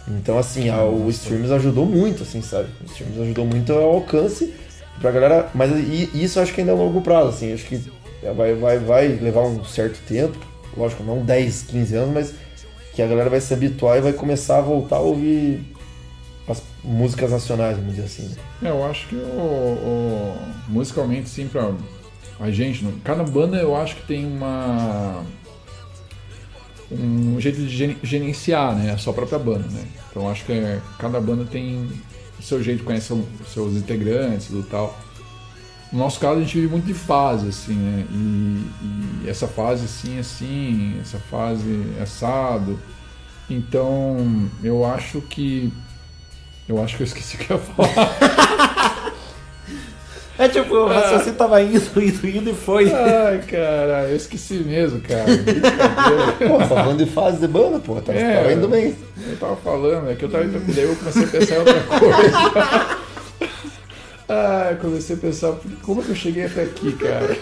[0.07, 2.69] Então, assim, a- o streams ajudou muito, assim, sabe?
[2.81, 4.53] O streams ajudou muito ao alcance
[4.99, 5.49] pra galera.
[5.53, 5.71] Mas
[6.13, 7.53] isso acho que ainda é longo prazo, assim.
[7.53, 7.81] Acho que
[8.35, 10.37] vai, vai, vai levar um certo tempo.
[10.77, 12.33] Lógico, não 10, 15 anos, mas
[12.93, 15.61] que a galera vai se habituar e vai começar a voltar a ouvir
[16.47, 18.23] as músicas nacionais, vamos dizer assim.
[18.61, 18.69] né?
[18.69, 21.71] É, eu acho que o, o- musicalmente, sim, pra
[22.39, 25.23] a gente, cada banda eu acho que tem uma
[26.91, 29.83] um jeito de geren- gerenciar, né, a sua própria banda, né.
[30.09, 31.87] Então eu acho que é, cada banda tem
[32.41, 33.13] seu jeito, conhece
[33.47, 34.97] seus integrantes e tal.
[35.91, 39.85] No nosso caso a gente vive muito de fase, assim, né, e, e essa fase
[39.85, 42.79] assim, assim, essa fase assado.
[43.49, 45.73] Então eu acho que
[46.67, 48.95] eu acho que eu esqueci o que eu ia falar.
[50.39, 52.89] É tipo, o raciocínio tava indo, indo, indo e foi.
[52.93, 55.25] Ai, cara, eu esqueci mesmo, cara.
[56.47, 58.95] Pô, tá falando de fase de banda, pô, tá, É, tava indo bem.
[59.29, 60.45] Eu tava falando, é que eu tava.
[60.45, 62.97] Daí eu comecei a pensar em outra coisa.
[64.29, 67.35] Ai, comecei a pensar, como que eu cheguei até aqui, cara?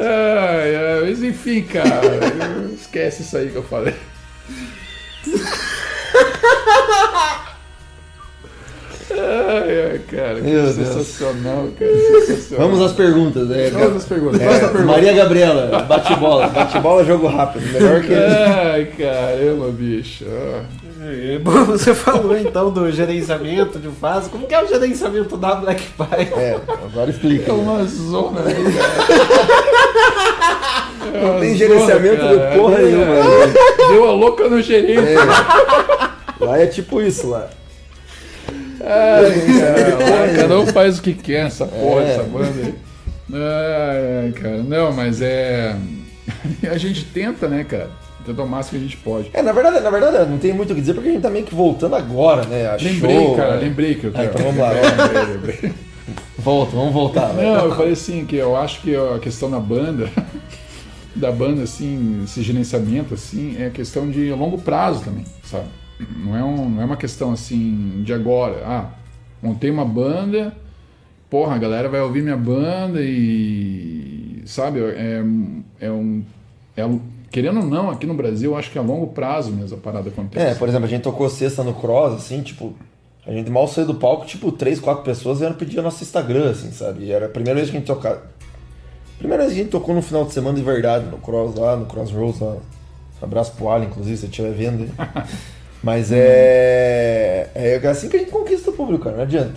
[0.00, 2.10] Ai, ai, mas enfim, cara,
[2.74, 3.94] esquece isso aí que eu falei.
[9.24, 10.74] Ai, ai, cara, que Meu Deus.
[10.74, 11.92] sensacional, cara.
[12.26, 12.68] Sensacional.
[12.68, 13.70] Vamos às perguntas, né?
[13.70, 14.40] Vamos às perguntas.
[14.40, 14.84] É, pergunta.
[14.84, 16.48] Maria Gabriela, bate bola.
[16.62, 17.64] Bate bola, jogo rápido.
[17.72, 18.12] Melhor que.
[18.14, 20.24] Ai, caramba, bicho.
[20.28, 20.62] Ah.
[21.04, 24.28] É, Bom, você falou então do gerenciamento de fase.
[24.30, 26.32] Como que é o gerenciamento da Black Pie?
[26.36, 27.50] É, agora explica.
[27.50, 29.22] É uma zona, né, cara?
[31.22, 33.14] Não tem gerenciamento de porra nenhuma.
[33.16, 33.52] né?
[33.90, 35.12] Deu a louca no gerente.
[35.12, 36.44] É.
[36.44, 37.48] Lá é tipo isso lá.
[38.84, 42.10] Ai, cara, cada um faz o que quer, essa porra, É.
[42.14, 42.74] essa banda aí.
[43.34, 44.62] Ai, cara.
[44.62, 45.76] Não, mas é.
[46.70, 47.90] A gente tenta, né, cara?
[48.24, 49.30] Tenta o máximo que a gente pode.
[49.32, 51.30] É, na verdade, na verdade, não tem muito o que dizer porque a gente tá
[51.30, 52.68] meio que voltando agora, né?
[52.68, 53.62] A Lembrei, show, cara, né?
[53.62, 54.70] lembrei que eu Ah, então vamos lá.
[54.70, 55.72] Lembrei, lembrei.
[56.38, 57.26] Volta, vamos voltar.
[57.32, 57.44] vai.
[57.44, 60.08] Não, eu falei assim, que eu acho que a questão da banda,
[61.16, 65.64] da banda, assim, esse gerenciamento, assim, é questão de longo prazo também, sabe?
[66.16, 68.62] Não é, um, não é uma questão, assim, de agora.
[68.64, 68.90] Ah,
[69.42, 70.56] montei uma banda,
[71.28, 75.22] porra, a galera vai ouvir minha banda e, sabe, é,
[75.80, 76.22] é um...
[76.76, 76.88] É,
[77.30, 80.10] querendo ou não, aqui no Brasil, acho que é a longo prazo mesmo a parada
[80.10, 80.46] acontece.
[80.46, 82.74] É, por exemplo, a gente tocou sexta no Cross, assim, tipo,
[83.26, 86.50] a gente mal saiu do palco, tipo, três, quatro pessoas vieram pedir o nosso Instagram,
[86.50, 87.04] assim, sabe?
[87.04, 88.22] E era a primeira vez que a gente tocava.
[89.18, 91.76] Primeira vez que a gente tocou no final de semana de verdade, no Cross lá,
[91.76, 92.56] no Crossroads lá.
[93.22, 94.90] Um abraço pro Alan, inclusive, se você estiver vendo
[95.82, 97.50] Mas é.
[97.54, 99.54] É assim que a gente conquista o público, cara, não adianta.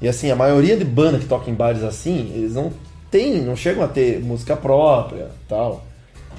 [0.00, 2.72] E assim, a maioria de banda que toca em bares assim, eles não
[3.10, 5.84] tem, não chegam a ter música própria tal.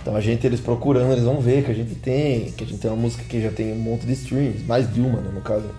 [0.01, 2.79] Então a gente, eles procurando, eles vão ver que a gente tem, que a gente
[2.79, 5.41] tem uma música que já tem um monte de streams, mais de uma, né, no
[5.41, 5.69] caso.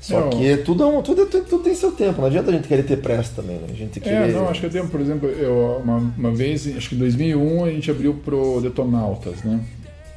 [0.00, 0.30] Só Não.
[0.30, 2.84] que tudo, é um, tudo, tudo, tudo tem seu tempo, não adianta a gente querer
[2.84, 3.66] ter pressa também, né?
[3.70, 4.32] A gente É, querer...
[4.32, 7.64] não, acho que eu tenho, por exemplo, eu, uma, uma vez, acho que em 2001
[7.64, 9.60] a gente abriu pro Detonautas, né?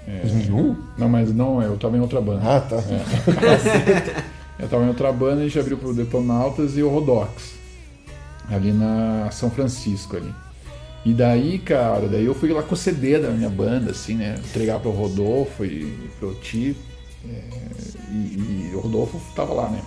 [0.07, 0.75] É, 2001?
[0.97, 2.41] Não, mas não, eu tava em outra banda.
[2.43, 2.77] Ah, tá.
[2.77, 4.25] É.
[4.63, 7.53] eu tava em outra banda, a gente abriu pro Detonautas e o Rodox,
[8.49, 10.33] ali na São Francisco ali.
[11.03, 14.35] E daí, cara, daí eu fui lá com o CD da minha banda, assim, né?
[14.37, 16.75] Entregar pro Rodolfo e pro Ti.
[17.27, 17.41] é,
[18.11, 19.81] e, e o Rodolfo tava lá, né?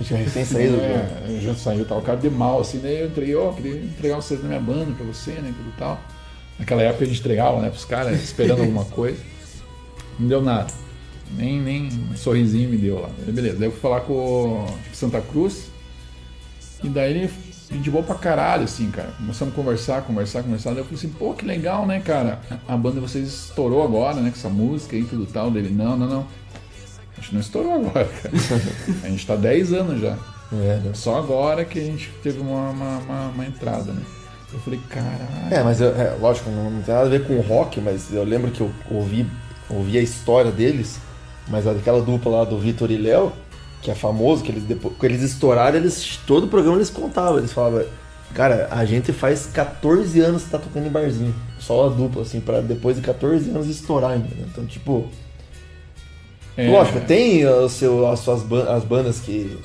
[0.00, 3.08] Já recém saído do É, já saiu, tava o cara de mal, assim, daí eu
[3.08, 5.98] entreguei, ó, queria entregar um CD da minha banda pra você, né, tudo tal.
[6.58, 9.18] Naquela época a gente entregava, né, pros caras, esperando alguma coisa.
[10.18, 10.72] Não deu nada.
[11.36, 13.10] Nem, nem um sorrisinho me deu lá.
[13.26, 15.66] Beleza, daí eu fui falar com o Santa Cruz.
[16.82, 17.30] E daí ele
[17.70, 19.10] de boa pra caralho, assim, cara.
[19.18, 20.70] Começamos a conversar, conversar, conversar.
[20.70, 22.40] Daí eu falei assim, pô, que legal, né, cara?
[22.66, 25.50] A banda de vocês estourou agora, né, com essa música e tudo tal.
[25.50, 26.26] Dele, não, não, não.
[27.16, 28.34] A gente não estourou agora, cara.
[29.04, 30.16] A gente tá 10 anos já.
[30.52, 34.00] É, Só agora que a gente teve uma, uma, uma- uma entrada, né?
[34.52, 35.18] Eu falei, caralho.
[35.50, 38.12] É, mas eu- é, lógico, não, não tem nada a ver com o rock, mas
[38.12, 39.26] eu lembro que eu ouvi,
[39.68, 40.98] ouvi a história deles,
[41.48, 43.32] mas aquela dupla lá do Vitor e Léo,
[43.82, 47.38] que é famoso, que eles depois, que eles estouraram, eles todo o programa eles contavam,
[47.38, 47.84] eles falavam,
[48.34, 52.40] cara, a gente faz 14 anos que tá tocando em barzinho, só a dupla, assim,
[52.40, 54.46] pra depois de 14 anos estourar ainda, né?
[54.50, 55.08] Então, tipo,
[56.56, 56.68] É.
[56.70, 59.56] lógico, tem o seu, as suas as bandas que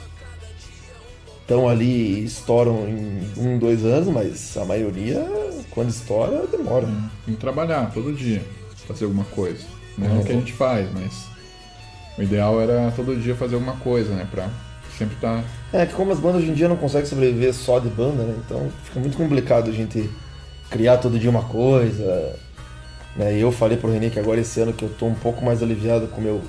[1.43, 5.23] estão ali e estouram em um, dois anos, mas a maioria,
[5.69, 6.87] quando estoura, demora.
[7.25, 8.41] Tem que trabalhar todo dia,
[8.87, 9.63] fazer alguma coisa.
[9.97, 11.27] Não é o que a gente faz, mas
[12.17, 14.27] o ideal era todo dia fazer alguma coisa, né?
[14.29, 14.49] Pra
[14.97, 15.77] sempre tá estar.
[15.77, 18.35] É que como as bandas hoje em dia não conseguem sobreviver só de banda, né?
[18.45, 20.09] Então fica muito complicado a gente
[20.69, 22.35] criar todo dia uma coisa.
[23.15, 23.37] Né?
[23.37, 25.61] E eu falei pro Renê que agora esse ano que eu tô um pouco mais
[25.61, 26.41] aliviado com o meu,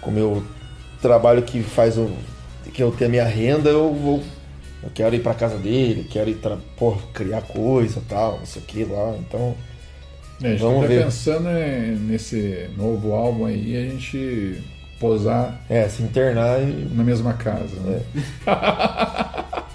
[0.00, 0.44] com o meu
[1.00, 2.10] trabalho que faz o.
[2.72, 4.22] que eu tenho a minha renda, eu vou.
[4.82, 6.58] Eu quero ir pra casa dele, quero ir tra...
[6.76, 9.14] pô, criar coisa tal, não sei o que lá.
[9.18, 9.54] Então.
[10.42, 11.04] É, a gente vamos tá ver.
[11.04, 14.62] pensando é, nesse novo álbum aí, a gente
[14.98, 15.60] posar.
[15.68, 16.88] É, se internar e...
[16.94, 17.76] na mesma casa.
[17.80, 18.00] Né?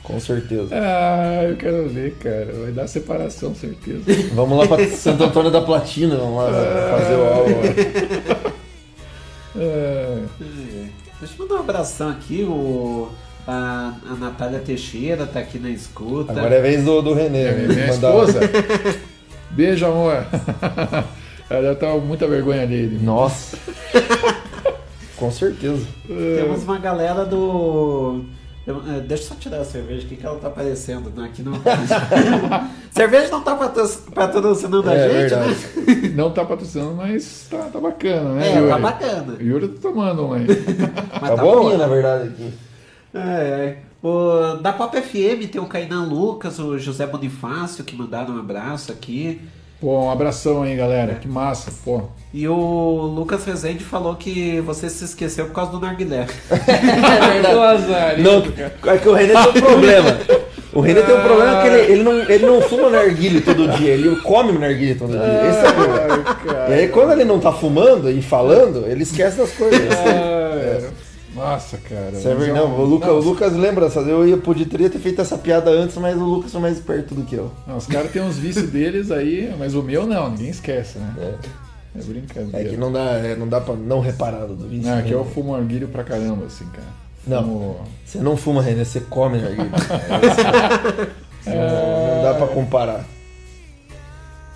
[0.04, 0.70] Com certeza.
[0.76, 2.52] Ah, eu quero ver, cara.
[2.54, 4.04] Vai dar separação, certeza.
[4.34, 6.52] Vamos lá pra Santo Antônio da Platina, vamos lá
[6.98, 8.50] fazer o álbum.
[9.56, 10.20] É.
[11.20, 13.10] Deixa eu mandar um abração aqui, o,
[13.48, 16.32] a, a Natália Teixeira tá aqui na escuta.
[16.32, 17.44] Agora é vez do, do Renê.
[17.44, 18.40] É, minha mandar- esposa.
[19.52, 20.26] Beijo, amor.
[21.50, 23.00] Ela já tá com muita vergonha dele.
[23.04, 23.58] Nossa.
[25.18, 25.86] Com certeza.
[26.08, 28.24] Temos uma galera do.
[28.72, 31.10] Eu- é, Deixa eu só tirar a cerveja aqui que ela tá aparecendo.
[31.16, 31.26] Né?
[31.26, 31.54] Aqui no...
[32.92, 35.50] cerveja não tá patro- patrocinando a É gente, verdade.
[35.50, 36.10] né?
[36.16, 38.50] Não tá patrocinando, mas tá, tá bacana, né?
[38.52, 38.70] É, Yuri?
[38.70, 39.34] tá bacana.
[39.40, 40.46] O Yuri tá tomando um aí.
[41.22, 42.54] Mas Tá bom, na verdade, aqui.
[43.14, 43.78] É, é.
[44.02, 48.92] O, da Pop FM tem o Kainan Lucas, o José Bonifácio, que mandaram um abraço
[48.92, 49.42] aqui.
[49.80, 51.16] Pô, um abração aí, galera.
[51.16, 52.02] Que massa, pô.
[52.34, 56.28] E o Lucas Rezende falou que você se esqueceu por causa do narguilé.
[56.52, 57.60] É verdade.
[57.60, 58.44] Azar, Não,
[58.92, 60.18] é que o Renê tem um problema.
[60.74, 63.92] O Renê tem um problema que ele, ele, não, ele não fuma narguile todo dia,
[63.92, 65.50] ele come narguile todo dia.
[65.50, 66.70] Esse é o problema.
[66.70, 69.82] E aí quando ele não tá fumando e falando, ele esquece das coisas.
[69.82, 70.59] É.
[71.40, 72.12] Nossa, cara.
[72.12, 73.20] Isso é um- Não, o, Luca, o.
[73.20, 74.10] Lucas lembra, sabe?
[74.10, 77.24] eu ia, poderia ter feito essa piada antes, mas o Lucas foi mais esperto do
[77.24, 77.50] que eu.
[77.66, 81.14] Não, os caras têm uns vícios deles aí, mas o meu não, ninguém esquece, né?
[81.96, 82.60] É, brincadeira.
[82.60, 84.90] É que não dá, é, não dá pra não reparar do vício.
[84.92, 85.16] Não, aqui né?
[85.16, 86.88] eu fumo arguilho pra caramba, assim, cara.
[87.28, 89.70] Não, Fumo- você não fuma, Renê, você come narguile.
[91.46, 93.06] É, não, não dá pra comparar.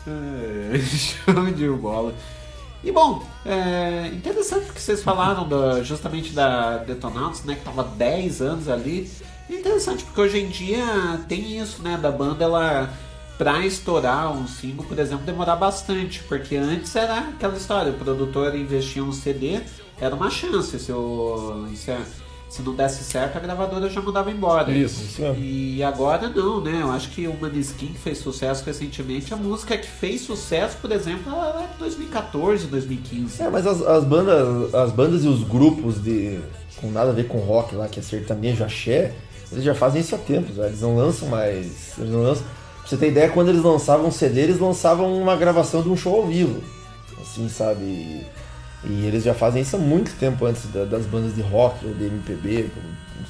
[0.06, 2.14] É, Show de bola.
[2.84, 5.48] E bom, é interessante que vocês falaram
[5.84, 7.56] justamente da Detonauts, né?
[7.56, 9.10] Que tava 10 anos ali.
[9.50, 10.86] É interessante porque hoje em dia
[11.30, 11.98] tem isso, né?
[12.02, 12.90] Da banda ela
[13.38, 16.22] pra estourar um single, por exemplo, demorar bastante.
[16.24, 19.62] Porque antes era aquela história, o produtor investia um CD,
[20.00, 20.78] era uma chance.
[20.78, 22.02] Se, o, se, a-
[22.54, 24.72] se não desse certo, a gravadora já mandava embora.
[24.72, 25.44] Isso, isso mesmo.
[25.44, 26.82] E agora não, né?
[26.84, 30.92] Eu acho que o Maneskin que fez sucesso recentemente, a música que fez sucesso, por
[30.92, 33.42] exemplo, ela é de 2014, 2015.
[33.42, 36.40] É, mas as, as bandas, as bandas e os grupos de
[36.80, 39.16] com nada a ver com rock lá, que é sertanejo, axé,
[39.52, 42.46] eles já fazem isso há tempos, eles não lançam mais, eles não lançam.
[42.82, 46.18] Pra você ter ideia, quando eles lançavam CD, eles lançavam uma gravação de um show
[46.18, 46.62] ao vivo,
[47.20, 48.24] assim, sabe?
[48.86, 51.94] E, eles já fazem isso há muito tempo antes da- das bandas de rock ou
[51.94, 52.70] de MPB,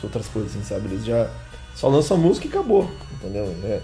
[0.04, 0.88] outras coisas, assim, sabe?
[0.88, 1.30] Eles já
[1.76, 3.52] Só lança a música e acabou, entendeu?
[3.64, 3.80] É,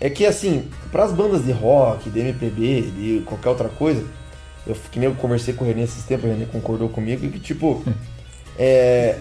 [0.00, 4.04] é que assim, pras bandas de rock, de MPB, de qualquer outra coisa,
[4.66, 7.38] eu que nem eu conversei com o René esses tempos, o René concordou comigo, que
[7.38, 7.84] tipo.
[8.58, 9.18] é,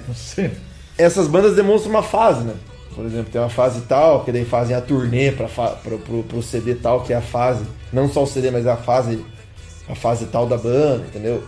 [0.97, 2.55] essas bandas demonstram uma fase, né?
[2.95, 5.47] Por exemplo, tem uma fase tal, que daí fazem a turnê pro,
[5.99, 7.63] pro, pro CD tal, que é a fase.
[7.91, 9.23] Não só o CD, mas a fase.
[9.87, 11.43] A fase tal da banda, entendeu?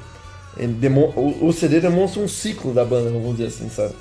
[1.15, 3.93] O, o CD demonstra um ciclo da banda, vamos dizer assim, sabe?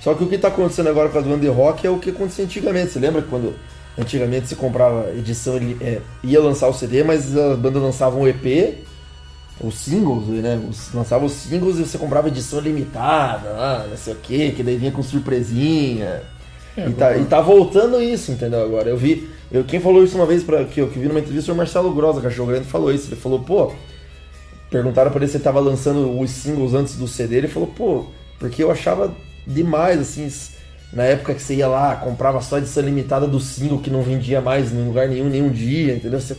[0.00, 2.10] Só que o que tá acontecendo agora com as bandas de rock é o que
[2.10, 2.92] acontecia antigamente.
[2.92, 3.54] Você lembra quando
[3.98, 8.28] antigamente se comprava edição, ele, é, ia lançar o CD, mas as bandas lançavam o
[8.28, 8.78] EP,
[9.60, 10.58] os singles, né?
[10.68, 14.62] Os, lançavam os singles e você comprava edição limitada, ah, não sei o que, que
[14.62, 16.22] daí vinha com surpresinha.
[16.76, 18.62] É, e, tá, e tá voltando isso, entendeu?
[18.62, 19.28] Agora, eu vi.
[19.52, 21.58] Eu, quem falou isso uma vez pra, que eu que vi numa entrevista foi o
[21.58, 23.08] Marcelo Grossa, Cachorro Grande, falou isso.
[23.08, 23.72] Ele falou, pô,
[24.70, 27.36] perguntaram pra ele se ele tava lançando os singles antes do CD.
[27.36, 28.06] Ele falou, pô,
[28.38, 29.12] porque eu achava
[29.46, 30.30] demais, assim,
[30.92, 34.40] na época que você ia lá, comprava só edição limitada do single que não vendia
[34.40, 36.20] mais em lugar nenhum, nenhum dia, entendeu?
[36.20, 36.36] Você,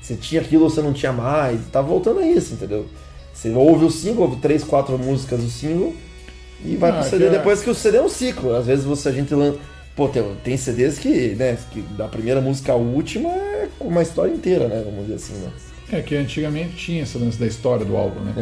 [0.00, 1.60] você tinha aquilo ou você não tinha mais.
[1.70, 2.86] Tá voltando a isso, entendeu?
[3.32, 5.94] Você ouve o single, ouve três, quatro músicas do single
[6.64, 8.54] e vai Ah, pro CD que é- depois que o CD é um ciclo.
[8.54, 9.58] Às vezes você a gente lança.
[9.96, 14.32] Pô, tem, tem CDs que, né, que da primeira música à última é uma história
[14.32, 14.82] inteira, né?
[14.84, 15.50] Vamos dizer assim, né?
[15.94, 18.32] É que antigamente tinha esse lance da história do álbum, né?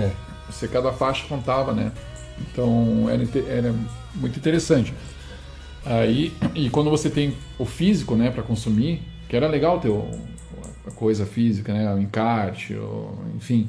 [0.48, 1.92] Você cada faixa contava, né?
[2.40, 3.74] Então era, era
[4.14, 4.92] muito interessante.
[5.84, 10.08] Aí, e quando você tem o físico, né, para consumir, que era legal ter o-
[10.86, 13.68] a coisa física, né, o encarte, o- enfim.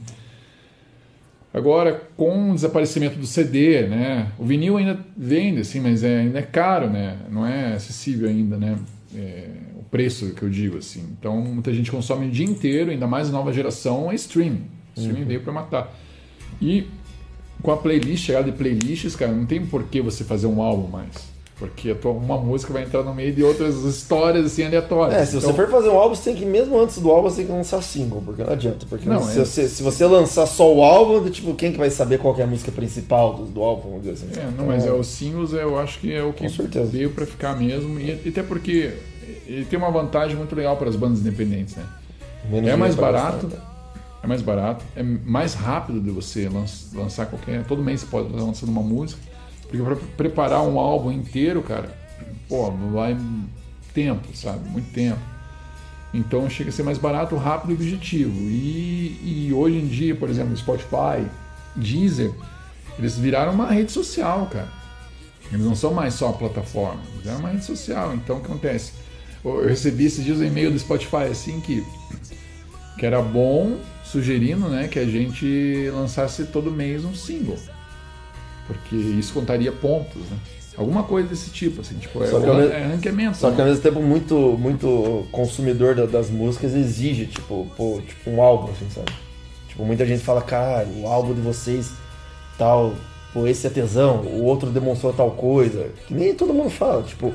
[1.54, 6.40] Agora, com o desaparecimento do CD, né, o vinil ainda vende, assim, mas é, ainda
[6.40, 8.78] é caro, né, não é acessível ainda, né,
[9.16, 9.50] é,
[9.94, 11.04] preço que eu digo, assim.
[11.20, 14.64] Então, muita gente consome o dia inteiro, ainda mais a nova geração, é streaming.
[14.98, 15.28] Streaming Uhum.
[15.28, 15.96] veio para matar.
[16.60, 16.88] E
[17.62, 20.88] com a playlist, chegada de playlists, cara, não tem por que você fazer um álbum
[20.88, 21.32] mais.
[21.60, 25.22] Porque a tua, uma música vai entrar no meio de outras histórias, assim, aleatórias.
[25.22, 27.30] É, se você Então- for fazer um álbum, você tem que, mesmo antes do álbum,
[27.30, 28.86] você tem que lançar single, porque não adianta.
[28.90, 31.92] Porque Não, se, é- você, se você lançar só o álbum, tipo, quem que vai
[31.92, 34.40] saber qual é a música principal do, do álbum, vamos dizer assim.
[34.40, 36.48] É, não, Então, mas é, os singles eu acho que é o que
[36.92, 38.00] veio pra ficar mesmo.
[38.00, 38.92] E até porque
[39.46, 41.86] ele tem uma vantagem muito legal para as bandas independentes, né?
[42.50, 47.26] Menos é mais barato, gastar, é mais barato, é mais rápido de você lan- lançar
[47.28, 47.64] qualquer.
[47.66, 49.22] Todo mês você pode estar lançando uma música.
[49.70, 51.90] Porque para preparar um álbum inteiro, cara,
[52.48, 53.18] pô, vai
[53.94, 54.68] tempo, sabe?
[54.70, 55.20] Muito tempo.
[56.14, 58.40] Então chega a ser mais barato, rápido e objetivo.
[58.42, 61.26] E, e hoje em dia, por exemplo, Spotify,
[61.76, 62.32] Deezer,
[63.00, 64.68] eles viraram uma rede social, cara.
[65.52, 68.14] Eles não são mais só a plataforma, eles viraram uma rede social.
[68.14, 68.94] Então o que acontece?
[69.44, 71.86] Eu recebi esses dias um e-mail do Spotify assim que,
[72.98, 77.58] que era bom, sugerindo né, que a gente lançasse todo mês um single.
[78.68, 80.38] Porque isso contaria pontos, né?
[80.76, 83.38] Alguma coisa desse tipo, assim, tipo, é, Só que, ao, é ranqueamento.
[83.38, 83.64] só que né?
[83.64, 88.72] ao mesmo tempo muito, muito consumidor da- das músicas exige, tipo, pô, tipo, um álbum,
[88.72, 89.12] assim, sabe?
[89.68, 91.92] Tipo, muita gente fala, cara, o álbum de vocês,
[92.58, 92.96] tal,
[93.34, 95.92] pô, esse é tesão, o outro demonstrou tal coisa.
[96.08, 97.32] Que nem todo mundo fala, tipo,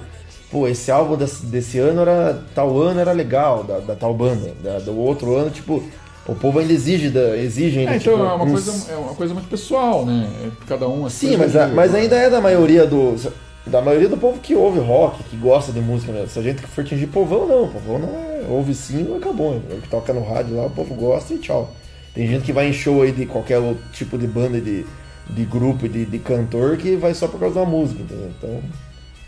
[0.50, 2.42] pô, esse álbum desse, desse ano era.
[2.54, 4.52] tal ano era legal, da, da tal banda.
[4.62, 5.82] Da- do outro ano, tipo,
[6.26, 8.96] o povo ainda exige, da, exige ainda, É, então tipo, é, uma uns- coisa, é
[8.96, 10.28] uma coisa muito pessoal, né?
[10.44, 13.14] É cada um as Sim, mas, a- mas ainda é da maioria do.
[13.66, 16.28] Da maioria do povo que ouve rock, que gosta de música mesmo.
[16.28, 17.68] Se a gente for atingir povão, não.
[17.68, 18.46] Povão não é.
[18.48, 19.60] Ouve sim e acabou.
[19.70, 21.70] É o que toca no rádio lá, o povo gosta e tchau.
[22.14, 24.86] Tem gente que vai em show aí de qualquer outro tipo de banda, de,
[25.28, 28.30] de grupo, de, de cantor, que vai só por causa da música, entendeu?
[28.38, 28.60] Então.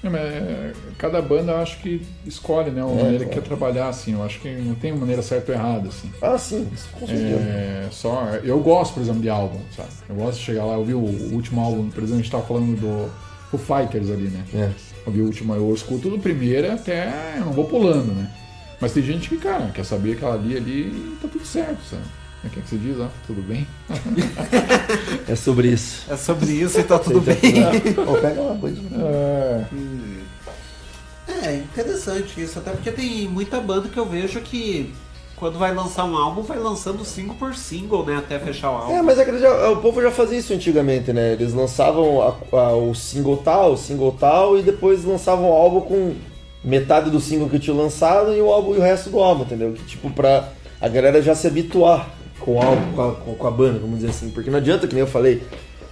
[0.02, 2.82] É, é, cada banda eu acho que escolhe, né?
[2.82, 3.28] Uma É, maneira claro.
[3.28, 4.14] que quer trabalhar, assim.
[4.14, 6.10] Eu acho que não tem maneira certa ou errada, assim.
[6.22, 6.66] Ah, sim,
[6.98, 7.38] com certeza.
[7.38, 9.88] É, só, eu gosto, por exemplo, de álbum, sabe?
[10.08, 12.44] Eu gosto de chegar lá, ouvir o, o último álbum, por exemplo, a gente tava
[12.46, 13.10] falando do
[13.50, 14.44] Foo Fighters ali, né?
[14.54, 14.70] É.
[15.06, 18.30] Ouvir o último, eu escuto do primeiro até, eu não vou pulando, né?
[18.80, 22.02] Mas tem gente que, cara, quer saber aquela ali, ali, tá tudo certo, sabe?
[22.42, 23.08] O que, é que você diz, ó?
[23.26, 23.66] Tudo bem?
[25.28, 26.10] É sobre isso.
[26.10, 27.36] É sobre isso e tá tudo bem.
[28.08, 28.80] Ô, pega uma coisa.
[28.96, 29.64] É.
[31.46, 34.92] É interessante isso, até porque tem muita banda que eu vejo que
[35.36, 38.16] quando vai lançar um álbum, vai lançando single por single, né?
[38.16, 38.92] Até fechar o álbum.
[38.96, 41.32] É, mas é já- o povo já fazia isso antigamente, né?
[41.32, 45.80] Eles lançavam a- a- o single tal, o single tal, e depois lançavam o álbum
[45.82, 46.14] com
[46.62, 49.72] metade do single que tinha lançado e o álbum e o resto do álbum, entendeu?
[49.72, 50.48] Que tipo, pra
[50.78, 52.10] a galera já se habituar
[52.40, 54.30] com o álbum, com a, com- a banda, vamos dizer assim.
[54.30, 55.42] Porque não adianta, que nem eu falei,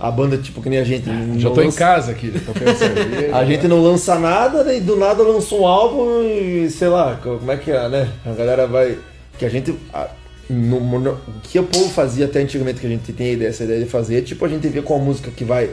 [0.00, 1.04] a banda, tipo, que nem a gente.
[1.38, 2.94] Já tô em lança- casa aqui, tô pensando.
[3.34, 7.50] A gente não lança nada, daí do nada lançou um álbum e sei lá, como
[7.50, 8.08] é que é, né?
[8.24, 8.96] A galera vai.
[9.38, 9.74] Que a gente.
[9.92, 10.08] a-
[10.50, 13.64] no- no- o que o povo fazia até antigamente, que a gente tem ideia, essa
[13.64, 15.70] ideia de fazer, tipo, a gente vê qual música que vai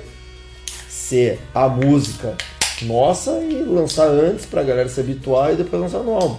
[0.89, 2.33] ser a música
[2.81, 6.37] nossa e lançar antes pra galera se habituar e depois lançar no álbum.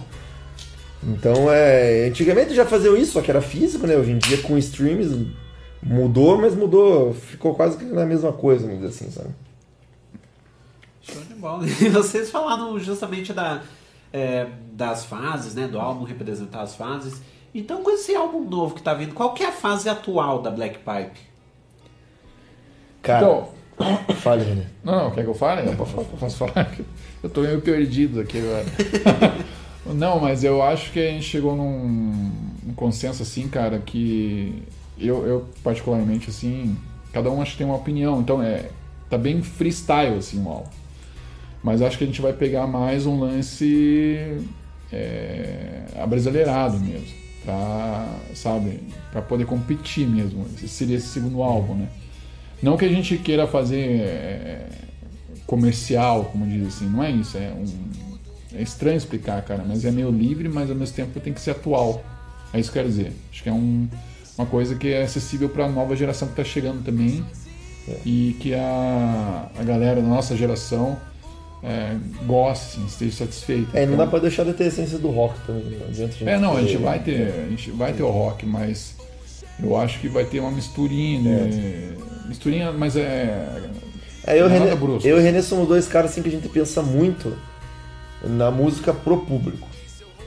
[1.02, 2.06] Então é.
[2.06, 3.96] Antigamente já faziam isso, só que era físico, né?
[3.96, 5.26] Hoje em dia com streams
[5.82, 9.34] mudou, mas mudou, ficou quase que na mesma coisa, vamos dizer assim, sabe?
[11.00, 11.64] Show de bola.
[11.80, 13.62] E vocês falaram justamente da,
[14.12, 15.68] é, das fases, né?
[15.68, 17.20] Do álbum representar as fases.
[17.54, 20.50] Então, com esse álbum novo que tá vindo, qual que é a fase atual da
[20.50, 21.20] Black Pipe?
[23.00, 23.48] Cara, Então,
[24.16, 24.66] fale, René.
[24.82, 25.62] Não, não, quer que eu fale?
[25.62, 26.70] Não, Posso falar?
[27.22, 28.64] Eu tô meio perdido aqui agora.
[29.94, 32.30] não, mas eu acho que a gente chegou num,
[32.62, 34.62] num consenso assim, cara, que
[34.98, 36.76] eu, eu particularmente, assim,
[37.12, 38.70] cada um acho que tem uma opinião, então é.
[39.08, 40.64] Tá bem freestyle, assim, o.
[41.62, 44.36] Mas acho que a gente vai pegar mais um lance
[44.92, 47.06] é, abrasileirado mesmo.
[47.44, 48.80] Pra, sabe,
[49.12, 50.44] pra poder competir mesmo.
[50.56, 51.88] Esse seria esse segundo álbum, né?
[52.60, 54.68] Não que a gente queira fazer é,
[55.46, 57.36] comercial, como diz assim, não é isso.
[57.36, 58.05] É, um,
[58.58, 61.52] é estranho explicar, cara, mas é meio livre, mas ao mesmo tempo tem que ser
[61.52, 62.02] atual.
[62.52, 63.12] É isso que eu quero dizer.
[63.32, 63.88] Acho que é um,
[64.38, 67.24] uma coisa que é acessível para a nova geração que está chegando também
[68.04, 70.98] e que a, a galera da nossa geração
[71.62, 71.96] é,
[72.26, 73.76] goste, assim, esteja satisfeita.
[73.78, 75.78] É, não Então- dá pra deixar de ter a essência do rock também, né?
[75.80, 78.94] Não adianta é, não, a gente vai ter, a gente vai ter o rock, mas
[79.62, 81.96] eu acho que vai ter uma misturinha, né?
[82.28, 83.62] Misturinha, mas é.
[84.26, 86.48] É, eu, e René, eu e o René somos dois caras assim que a gente
[86.48, 87.36] pensa muito
[88.22, 89.68] na música pro público.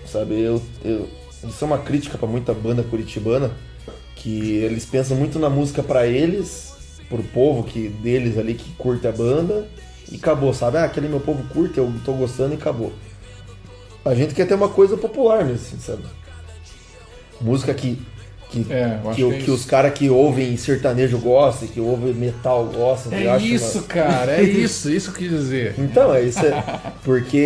[0.06, 0.40] Sabe?
[0.40, 1.08] Eu, eu,
[1.44, 3.52] isso é uma crítica pra muita banda curitibana,
[4.16, 6.74] que eles pensam muito na música pra eles,
[7.08, 9.68] pro povo que deles ali que curte a banda,
[10.12, 10.78] e acabou, sabe?
[10.78, 12.92] Ah, aquele meu povo curte, eu tô gostando e acabou.
[14.04, 16.04] A gente quer ter uma coisa popular mesmo, sabe?
[17.40, 18.02] Música que
[18.50, 22.66] que, É, que, que é que os caras que ouvem sertanejo gostam, que ouvem metal
[22.66, 23.14] gostam.
[23.14, 25.76] É isso, uma- cara, é isso, isso que eu quis dizer.
[25.78, 26.44] Então, é isso.
[26.46, 26.64] É,
[27.04, 27.38] porque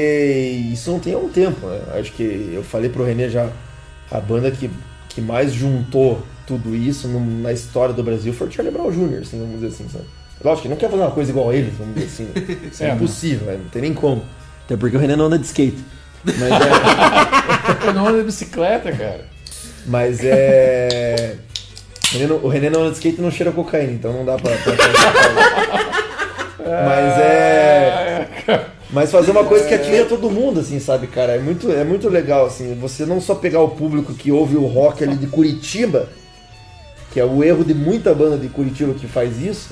[0.71, 1.79] isso não tem há um tempo, né?
[1.99, 3.49] Acho que eu falei pro René já,
[4.09, 4.69] a banda que,
[5.09, 9.19] que mais juntou tudo isso no- na história do Brasil foi o Charlie Brown Jr.,
[9.21, 10.05] assim, vamos dizer assim, sabe?
[10.43, 12.23] Lógico que não quer fazer uma coisa igual a eles, vamos dizer assim.
[12.25, 12.57] Né?
[12.71, 12.95] Isso é, É, não.
[12.95, 13.59] impossível, né?
[13.61, 14.23] não tem nem como.
[14.65, 15.83] Até porque o René não anda de skate.
[16.25, 17.87] Mas é.
[17.87, 19.25] Eu não ando de bicicleta, cara.
[19.85, 21.35] Mas é.
[22.13, 24.51] O René, não, o René não skate não cheira cocaína, então não dá pra.
[24.55, 25.93] pra- pra-
[26.85, 28.29] Mas é.
[28.91, 31.33] Mas fazer uma coisa que atinja todo mundo, assim, sabe, cara?
[31.33, 32.75] É muito, é muito legal, assim.
[32.79, 36.07] Você não só pegar o público que ouve o rock ali de Curitiba,
[37.11, 39.71] que é o erro de muita banda de Curitiba que faz isso,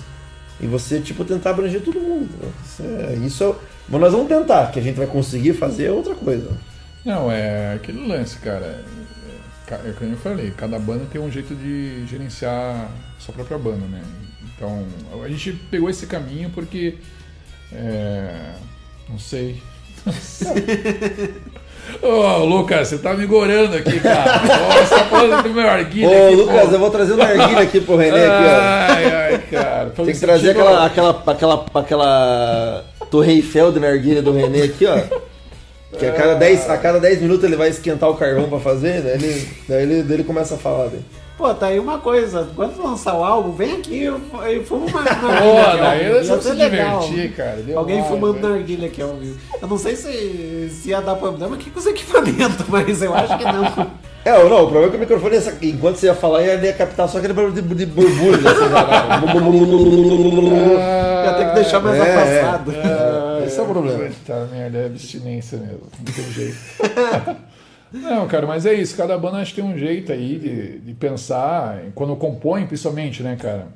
[0.59, 2.29] e você, tipo, tentar abranger todo mundo.
[2.41, 2.49] né?
[2.65, 3.13] Isso é.
[3.27, 6.49] Isso é mas nós vamos tentar, que a gente vai conseguir fazer outra coisa.
[7.05, 8.83] Não, é aquele lance, cara.
[9.75, 12.89] É, como eu falei, cada banda tem um jeito de gerenciar
[13.19, 14.01] sua própria banda, né?
[14.55, 14.85] Então,
[15.23, 16.97] a gente pegou esse caminho porque.
[17.71, 18.53] É,
[19.09, 19.61] não sei.
[22.01, 24.39] Ô, Lucas, você tá me gorando aqui, cara.
[24.83, 26.73] Você tá falando do meu arguilha Ô, aqui, Lucas, pô.
[26.73, 28.59] eu vou trazer uma arguilha aqui pro René, aqui, ó.
[28.93, 29.89] Ai, ai, cara.
[29.89, 34.99] Tem que trazer aquela, aquela, aquela, aquela Torre Eiffel da narguilha do René aqui, ó.
[35.97, 39.01] Que a cada 10, a cada 10 minutos ele vai esquentar o carvão pra fazer,
[39.01, 40.87] daí ele, daí ele, daí ele começa a falar.
[40.87, 41.01] Daí.
[41.37, 42.47] Pô, tá aí uma coisa.
[42.55, 45.41] Quando lançar o álbum, vem aqui e fuma uma narguilha.
[45.41, 45.81] Pô, aqui, ó.
[45.81, 46.99] daí vamos ser se legal.
[47.01, 47.57] divertir, cara.
[47.57, 48.49] Deu Alguém mais, fumando velho.
[48.49, 49.37] narguilha aqui ao vivo.
[49.61, 53.37] Eu não sei se, se ia dar problema aqui com os equipamentos, mas eu acho
[53.37, 53.91] que não.
[54.23, 56.43] É, ou não, o problema é que o microfone, ia sa- enquanto você ia falar,
[56.43, 58.41] ia captar só aquele barulho de, de borbulho.
[58.41, 58.51] Já,
[61.25, 62.71] Ia ter que deixar mais afastado.
[62.83, 64.09] Ah, Esse é o problema.
[64.27, 65.81] Tá, merda, é abstinência mesmo.
[65.97, 66.57] Não tem jeito.
[67.93, 68.95] Não, cara, mas é isso.
[68.95, 73.35] Cada banda acho que tem um jeito aí de, de pensar, quando compõe, principalmente, né,
[73.37, 73.67] cara?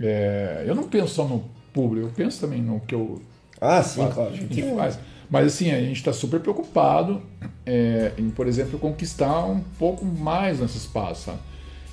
[0.00, 3.20] É, eu não penso só no público, eu penso também no que eu.
[3.60, 4.30] Ah, sim, faço, claro.
[4.32, 4.98] a gente faz.
[5.30, 7.22] Mas assim, a gente está super preocupado
[7.66, 11.32] é, em, por exemplo, conquistar um pouco mais nesse espaço?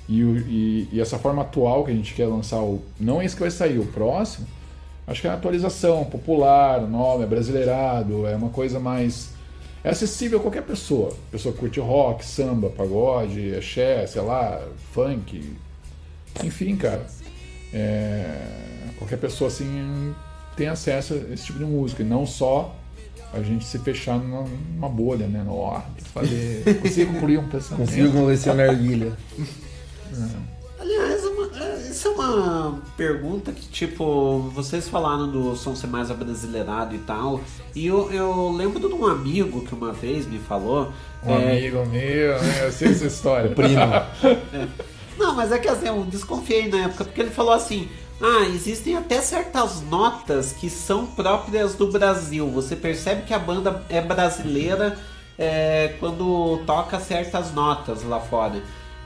[0.10, 3.42] E, e- e essa forma atual que a gente quer lançar, o, não esse que
[3.42, 4.46] vai sair, o próximo,
[5.08, 9.32] acho que é a atualização popular, nome, é brasileirado, é uma coisa mais.
[9.84, 11.14] É acessível a qualquer pessoa.
[11.32, 14.62] Pessoa que curte rock, samba, pagode, axé, sei lá,
[14.94, 15.56] funk.
[16.44, 17.06] Enfim, cara.
[17.74, 18.36] É,
[18.98, 20.14] qualquer pessoa assim
[20.56, 22.04] tem acesso a esse tipo de música.
[22.04, 22.76] E não só
[23.34, 25.44] a gente se fechar numa, bolha, né?
[25.46, 26.64] No ar, fazer.
[26.82, 27.88] Consigo concluir um pensamento.
[27.88, 29.18] Consigo convencer a narguilha.
[30.80, 36.10] Aliás, uma- é, isso é uma pergunta que, tipo, vocês falaram do som ser mais
[36.10, 37.40] abrasileirado e tal,
[37.76, 40.92] e eu, eu lembro de um amigo que uma vez me falou.
[41.24, 42.66] Um é, amigo meu, né?
[42.66, 43.50] Eu sei essa história.
[43.52, 43.78] Primo.
[44.54, 44.68] É.
[45.18, 47.88] Não, mas é que assim, eu desconfiei na época, porque ele falou assim:
[48.24, 52.48] Ah, existem até certas notas que são próprias do Brasil.
[52.52, 54.96] Você percebe que a banda é brasileira
[55.40, 58.62] é, quando toca certas notas lá fora.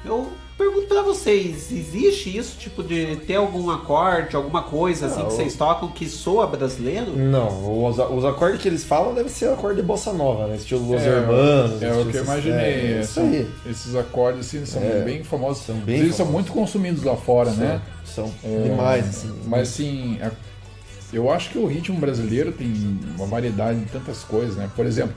[0.06, 0.28] Eu
[0.58, 5.34] pergunto pra vocês, existe isso, tipo, de ter algum acorde, alguma coisa assim Ah, que
[5.34, 7.12] o- vocês tocam que soa brasileiro?
[7.18, 10.56] Não, os, os acordes que eles falam devem ser acorde de bossa nova, né?
[10.56, 11.82] Estilo Los É, Hermanos.
[11.82, 12.56] É o estilo que eu imaginei.
[12.58, 13.48] É, é, isso são- aí.
[13.70, 15.02] Esses acordes assim, são É.
[15.04, 15.66] bem famosos.
[15.66, 16.34] São bem Eles são famosos.
[16.50, 17.82] muito consumidos lá fora, São, né?
[18.06, 18.32] são
[18.64, 19.34] demais, assim.
[19.48, 20.32] Mas assim, a-
[21.12, 22.72] eu acho que o ritmo brasileiro tem
[23.18, 24.70] uma variedade de tantas coisas, né?
[24.76, 25.16] Por exemplo,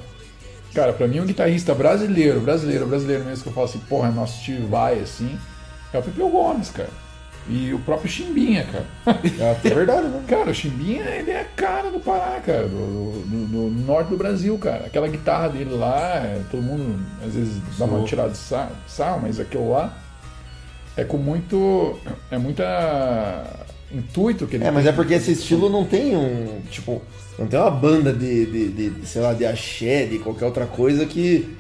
[0.74, 4.43] cara, pra mim um guitarrista brasileiro, brasileiro, brasileiro mesmo, que eu falo assim, porra, nosso
[4.43, 5.39] tio vai assim,
[5.93, 6.90] é o Pepeu Gomes, cara.
[7.51, 8.86] E o próprio Chimbinha, cara.
[9.65, 10.23] É verdade, né?
[10.28, 14.19] Cara, o Chimbinha, ele é a cara do Pará, cara, do, do- do norte do
[14.19, 14.85] Brasil, cara.
[14.85, 19.20] Aquela guitarra dele lá, é, todo mundo às vezes dá uma tirada de sa- sarro,
[19.23, 19.97] mas aquilo lá
[20.95, 21.99] é com muito.
[22.31, 23.47] É muita
[23.90, 26.61] intuito que ele É, mas é porque esse estilo não tem um.
[26.70, 27.01] Tipo,
[27.39, 30.66] não tem uma banda de, de, de- de, sei lá, de axé, de qualquer outra
[30.66, 31.56] coisa que.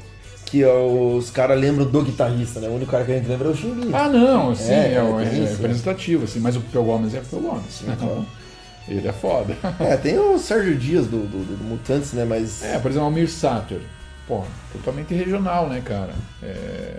[0.46, 2.68] Que os caras lembram do guitarrista, né?
[2.68, 3.94] O único cara que a gente lembra é o Chimbinha.
[3.94, 5.46] Ah, não, sim, é, é, é né?
[5.50, 7.82] representativo, assim, mas o Pepeu Gomes é Pepeu Gomes.
[7.82, 7.94] né?
[7.98, 8.24] claro.
[8.88, 9.54] Ele é foda.
[9.78, 12.24] É, tem o Sérgio Dias do, do, do Mutantes, né?
[12.24, 12.62] Mas.
[12.64, 13.82] É, por exemplo, o Almir Sater.
[14.26, 14.42] Pô,
[14.72, 16.14] totalmente regional, né, cara?
[16.42, 16.94] É,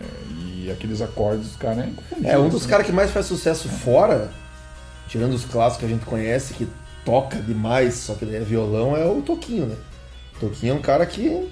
[0.45, 1.91] e aqueles acordes dos caras, né?
[2.23, 2.69] É, um dos né?
[2.69, 4.29] caras que mais faz sucesso fora,
[5.07, 6.67] tirando os clássicos que a gente conhece, que
[7.05, 9.75] toca demais, só que ele é violão, é o Toquinho, né?
[10.37, 11.47] O Toquinho é um cara que.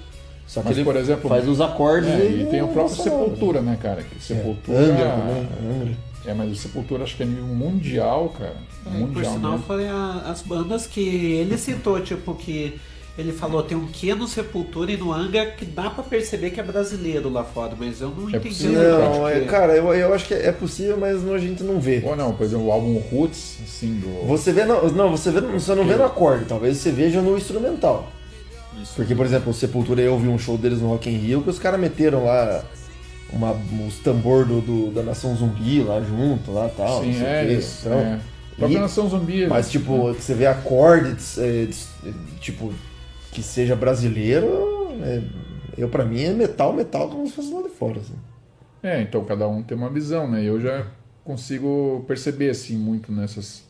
[0.46, 2.96] Só que Mas, ele por exemplo, faz os acordes é, e tem o próprio.
[2.96, 4.02] Sepultura, né, cara?
[4.02, 4.78] Que Sepultura.
[4.78, 5.48] Angra também,
[5.82, 5.96] Angra.
[6.24, 8.56] É, mas o Sepultura acho que é nível mundial, cara.
[8.86, 9.66] É, por mundial sinal, mesmo.
[9.66, 12.78] foi a- as bandas que ele citou, tipo, que
[13.18, 16.60] ele falou, tem um quê no Sepultura e no Angra que dá pra perceber que
[16.60, 18.68] é brasileiro lá fora, mas eu não entendi.
[18.68, 21.80] o Não, é, cara, eu, eu acho que é possível, mas não- a gente não
[21.80, 22.00] vê.
[22.06, 24.24] Ou não, por exemplo, o álbum Roots, assim, do.
[24.28, 27.36] Você vê, no, não, você vê, você não vê no acorde, talvez você veja no
[27.36, 28.08] instrumental.
[28.94, 31.50] Porque, por exemplo, o Sepultura, eu vi um show deles no Rock in Rio que
[31.50, 32.62] os caras meteram lá
[33.32, 33.50] uma,
[33.86, 37.00] os tambor do, do- da Nação Zumbi lá junto, lá tal.
[37.02, 38.20] Sim, não sei é o isso, Então, é.
[38.70, 39.46] E- Nação Zumbi.
[39.48, 39.72] Mas, né?
[39.72, 41.68] tipo, que você vê acordes, é,
[42.06, 42.72] é, tipo,
[43.38, 44.48] que seja brasileiro,
[45.00, 45.22] é,
[45.76, 48.00] eu pra mim é metal, metal como se fosse lá de fora.
[48.00, 48.14] Assim.
[48.82, 50.42] É, então cada um tem uma visão, né?
[50.42, 50.84] Eu já
[51.24, 53.62] consigo perceber, assim, muito nessas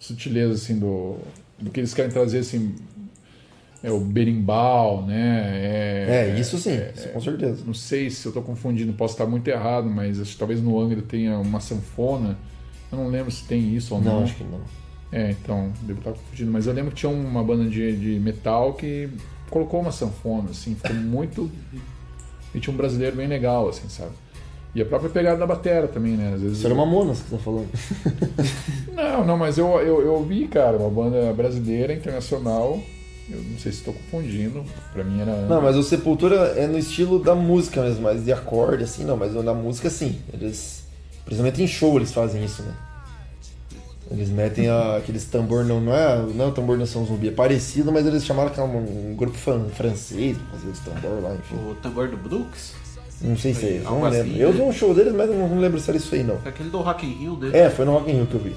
[0.00, 1.16] sutilezas, assim, do,
[1.60, 2.74] do que eles querem trazer, assim,
[3.84, 6.02] é o berimbau, né?
[6.08, 7.62] É, isso sim, isso com certeza.
[7.64, 10.80] Não sei se eu tô confundindo, posso estar muito errado, mas acho que talvez no
[10.80, 12.36] Angra tenha uma sanfona.
[12.90, 14.16] Eu não lembro se tem isso ou não.
[14.16, 14.83] Não, acho que não.
[15.14, 16.50] É, então, devo estar confundindo.
[16.50, 19.08] Mas eu lembro que tinha uma banda de, de metal que
[19.48, 21.48] colocou uma sanfona, assim, ficou muito.
[22.52, 24.10] E tinha um brasileiro bem legal, assim, sabe?
[24.74, 26.32] E a própria pegada da batera também, né?
[26.34, 26.58] Às vezes.
[26.58, 27.68] Isso era uma Monas que você tá falando.
[28.92, 32.80] Não, não, mas eu, eu, eu vi, cara, uma banda brasileira, internacional.
[33.28, 34.64] Eu não sei se estou confundindo.
[34.92, 35.46] Pra mim era.
[35.46, 39.16] Não, mas o Sepultura é no estilo da música mesmo, mas de acorde, assim, não,
[39.16, 40.20] mas na música sim.
[40.32, 40.84] Eles.
[41.24, 42.72] Principalmente em show eles fazem isso, né?
[44.10, 47.30] Eles metem a- aqueles tambor, não, não, é, não é o tambor Nação Zumbi, é
[47.32, 51.22] parecido, mas eles chamaram que é um, um grupo fran- francês pra fazer os tambor
[51.22, 51.56] lá, enfim.
[51.70, 52.72] O tambor do Brooks?
[53.22, 54.36] Não sei se é isso, não assim, lembro.
[54.38, 54.56] Eu né?
[54.56, 56.38] vi um show deles, mas não, não lembro se era isso aí, não.
[56.44, 57.58] Aquele do Rock in Rio, né?
[57.58, 58.54] É, foi no Rock in Rio que eu vi.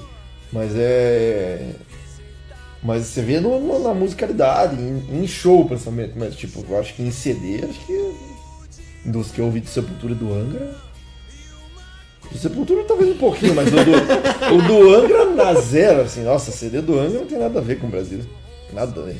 [0.52, 1.72] Mas é.
[2.82, 6.12] Mas você vê no- no- na musicalidade, em, em show, principalmente.
[6.16, 8.14] Mas, tipo, eu acho que em CD, acho que.
[9.04, 10.74] Dos que eu ouvi do Sepultura e do Angra.
[12.30, 16.22] Do Sepultura talvez um pouquinho, mas o do, o do Angra na zero, assim.
[16.22, 18.20] Nossa, CD do Angra não tem nada a ver com o Brasil.
[18.72, 19.16] Nada a ver.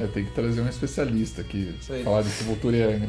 [0.00, 1.74] É, tem que trazer um especialista aqui,
[2.04, 3.08] falar de Sepultura e Angra.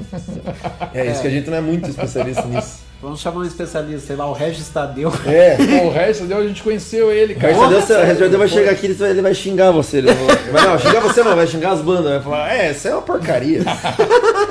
[0.93, 2.79] É, isso que a gente não é muito especialista nisso.
[3.01, 5.09] Vamos chamar um especialista, sei lá, o Regis Tadeu.
[5.25, 5.55] É.
[5.55, 7.53] Pô, o resto deu, a gente conheceu ele, O cara.
[7.53, 9.97] Regis Tadeu, o Regis Tadeu vai chegar aqui e ele vai- ele vai xingar você.
[9.99, 10.07] Ele
[10.51, 12.11] vai, não, xingar você não, vai xingar as bandas.
[12.11, 13.63] Vai falar, é, isso é uma porcaria.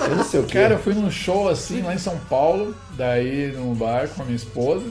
[0.09, 0.55] Eu não sei o que.
[0.55, 4.25] Cara, eu fui num show assim lá em São Paulo, daí num bar com a
[4.25, 4.87] minha esposa,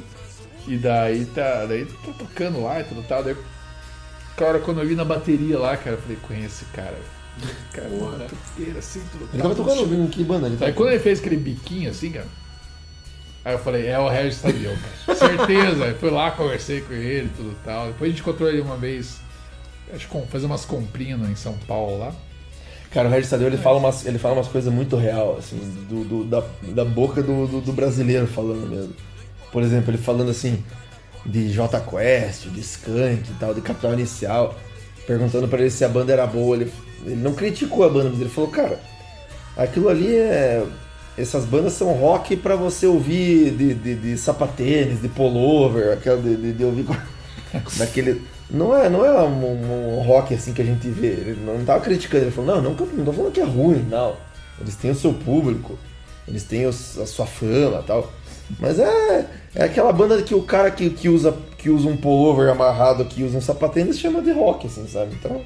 [0.67, 3.23] e daí tá, daí tá tocando lá e tudo tal.
[3.23, 3.35] Daí,
[4.35, 6.93] cara, quando eu vi na bateria lá, cara, eu falei, conheço esse cara.
[7.73, 10.47] Cara, uma batuqueira assim, tudo Ele tava tocando em que banda?
[10.47, 12.25] Ele Aí quando ele fez aquele biquinho assim, cara.
[13.47, 14.75] Aí eu falei, é o Regis Tadeu.
[15.15, 15.95] Certeza.
[16.01, 17.87] Fui lá, conversei com ele tudo tal.
[17.87, 19.21] Depois a gente encontrou ele uma vez.
[19.93, 22.11] Acho que fazer umas comprinhas em São Paulo lá.
[22.91, 25.57] Cara, o Regis Tadeu ele fala umas, ele fala umas coisas muito real, assim,
[25.87, 26.43] do, do- da,
[26.73, 28.93] da boca do, do, do brasileiro falando mesmo.
[29.49, 30.61] Por exemplo, ele falando assim
[31.25, 34.55] de J Quest, de Skank e tal, de Capital Inicial,
[35.05, 36.57] perguntando pra ele se a banda era boa.
[36.57, 36.69] Ele,
[37.05, 38.77] ele não criticou a banda, mas ele falou, cara,
[39.55, 40.65] aquilo ali é.
[41.17, 46.35] Essas bandas são rock pra você ouvir de, de, de sapatênis, de pullover, aquela de,
[46.35, 46.85] de, de ouvir
[47.77, 48.21] naquele,
[48.51, 51.07] não é, não é um, um rock assim que a gente vê.
[51.07, 54.15] Ele não tava criticando, ele falou, não, não, não tô falando que é ruim, não.
[54.61, 55.77] Eles têm o seu público,
[56.27, 58.11] eles têm os- a sua fama tal.
[58.59, 62.49] Mas é, é aquela banda que o cara que, que, usa, que usa um pullover
[62.49, 65.15] amarrado, que usa um sapatênis, chama de rock, assim, sabe?
[65.19, 65.41] Então,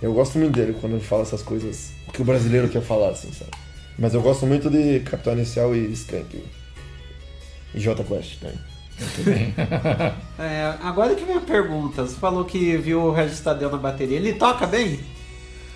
[0.00, 3.32] eu gosto muito dele quando ele fala essas coisas que o brasileiro quer falar, assim,
[3.32, 3.50] sabe?
[3.98, 6.42] Mas eu gosto muito de Capitão Inicial e Skank.
[7.74, 8.58] E J Quest também.
[9.00, 9.54] Muito bem.
[10.40, 12.02] É, agora que vem a pergunta.
[12.06, 14.16] Você falou que viu o Regis Tadeu na bateria.
[14.16, 15.00] Ele toca bem?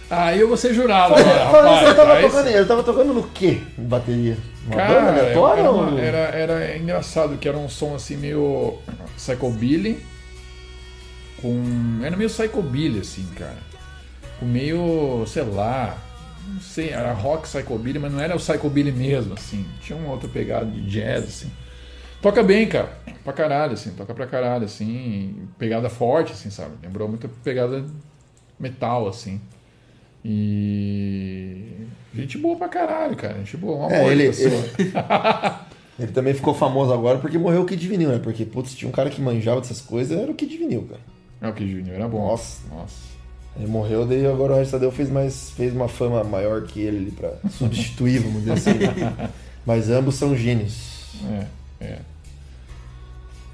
[0.09, 1.89] Aí eu vou ser jurado agora, fala, rapaz.
[1.89, 3.59] você tava Aí tocando, ele tava tocando no quê?
[3.78, 4.36] Bateria?
[4.66, 8.78] Uma banda Cara, aleatória era, ou- era, era engraçado que era um som assim meio
[9.16, 9.99] psychobilly
[11.40, 13.59] com era meio psychobilly assim, cara.
[14.39, 15.97] Com meio, sei lá,
[16.53, 19.66] não sei, era rock psychobilly, mas não era o psychobilly mesmo assim.
[19.81, 21.51] Tinha uma outra pegada de jazz assim.
[22.20, 22.99] Toca bem, cara.
[23.24, 26.73] Pra caralho assim, toca pra caralho assim, pegada forte assim, sabe?
[26.83, 27.85] Lembrou muito a pegada
[28.59, 29.41] metal assim.
[30.24, 33.39] E gente boa pra caralho, cara.
[33.39, 34.33] Gente boa, um É, ele, ele,
[35.99, 38.20] ele também ficou famoso agora porque morreu o Kid Vinil, né?
[38.23, 41.01] Porque, putz, tinha um cara que manjava dessas coisas, era o Kid Vinil, cara.
[41.41, 42.29] É o Kid Vinil, era bom.
[42.29, 42.62] Nossa.
[42.69, 43.12] Nossa.
[43.57, 46.97] Ele morreu, daí agora o Regis Tadeu fez, mais, fez uma fama maior que ele
[46.97, 48.79] ali pra substituir, vamos dizer assim.
[48.79, 49.31] né?
[49.66, 51.15] Mas ambos são gênios.
[51.81, 51.99] É, é.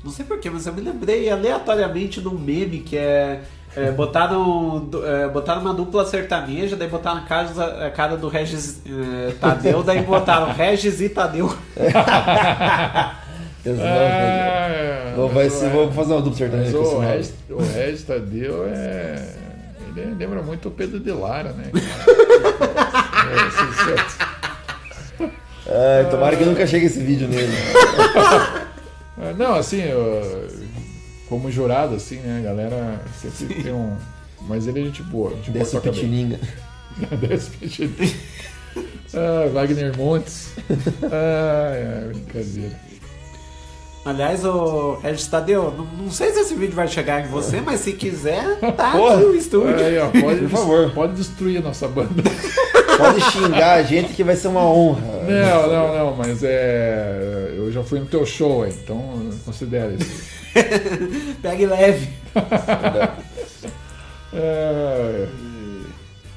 [0.03, 3.41] Não sei porquê, mas eu me lembrei aleatoriamente de um meme que é.
[3.77, 8.81] é, botaram, é, botaram uma dupla sertaneja, daí botaram a cara, a cara do Regis
[8.87, 11.55] é, Tadeu, daí botaram Regis e Tadeu.
[13.66, 16.97] É, Vou, vai ser, vou fazer uma dupla sertaneja com esse.
[16.97, 19.48] Regis, o Regis Tadeu é.
[19.97, 21.70] Ele lembra muito o Pedro de Lara, né?
[23.28, 25.31] é, sim.
[25.70, 27.52] Ai, tomara que nunca chegue esse vídeo nele.
[29.19, 30.48] Ah, Não, assim, eu-
[31.28, 33.94] como jurado, assim, né, a galera sempre tem um.
[34.43, 35.31] Mas ele é gente boa.
[35.31, 35.93] Gente boa Desce bem.
[35.93, 36.40] Pitininga.
[37.20, 38.15] Desce Pitininga.
[39.15, 40.52] Ah, Wagner Montes.
[41.02, 42.88] Ah, é, brincadeira.
[44.05, 44.99] Aliás, o
[45.31, 48.93] Tadeu, não, não sei se esse vídeo vai chegar em você, mas se quiser, tá
[48.93, 49.16] Porra.
[49.16, 49.75] aqui no estúdio.
[49.77, 50.91] Aí, ó, pode, Por favor.
[50.93, 52.23] pode destruir a nossa banda.
[52.97, 55.03] Pode xingar a gente que vai ser uma honra.
[55.29, 57.53] Não, não, não, mas é.
[57.57, 60.23] Eu já fui no teu show, aí, então considera isso.
[61.43, 62.09] Pegue leve.
[64.31, 65.27] É,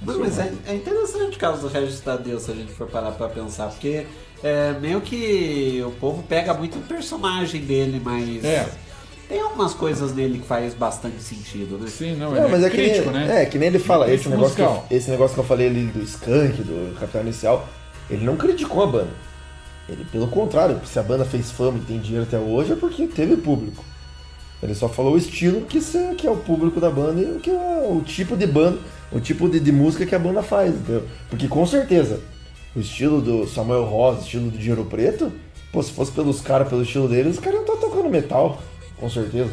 [0.02, 3.12] Não, mas é, é interessante o caso do Regis Tadeu, se a gente for parar
[3.12, 4.08] pra pensar, porque
[4.44, 8.68] é, meio que o povo pega muito o personagem dele, mas É.
[9.30, 11.88] tem algumas coisas nele que faz bastante sentido, né?
[11.90, 13.44] Sim, não, Não, mas é, que crítico, nem, né?
[13.44, 15.86] é que nem ele fala, esse Crítico negócio, que esse negócio que eu falei ali
[15.86, 17.68] do Skank, do Capitão Inicial,
[18.10, 19.32] ele não criticou a banda.
[19.90, 23.08] Ele, pelo contrário, se a banda fez fama e tem dinheiro até hoje é porque
[23.08, 23.84] teve público.
[24.64, 25.80] Ele só falou o estilo que,
[26.18, 28.78] que é o público da banda e o que é o tipo de banda,
[29.12, 31.04] o tipo de, de música que a banda faz, entendeu?
[31.30, 32.20] Porque com certeza,
[32.76, 35.32] o estilo do Samuel Rosa, o estilo do Dinheiro Preto,
[35.72, 38.60] pô, se fosse pelos caras, pelo estilo deles, os caras iam estar tocando metal,
[38.98, 39.52] com certeza.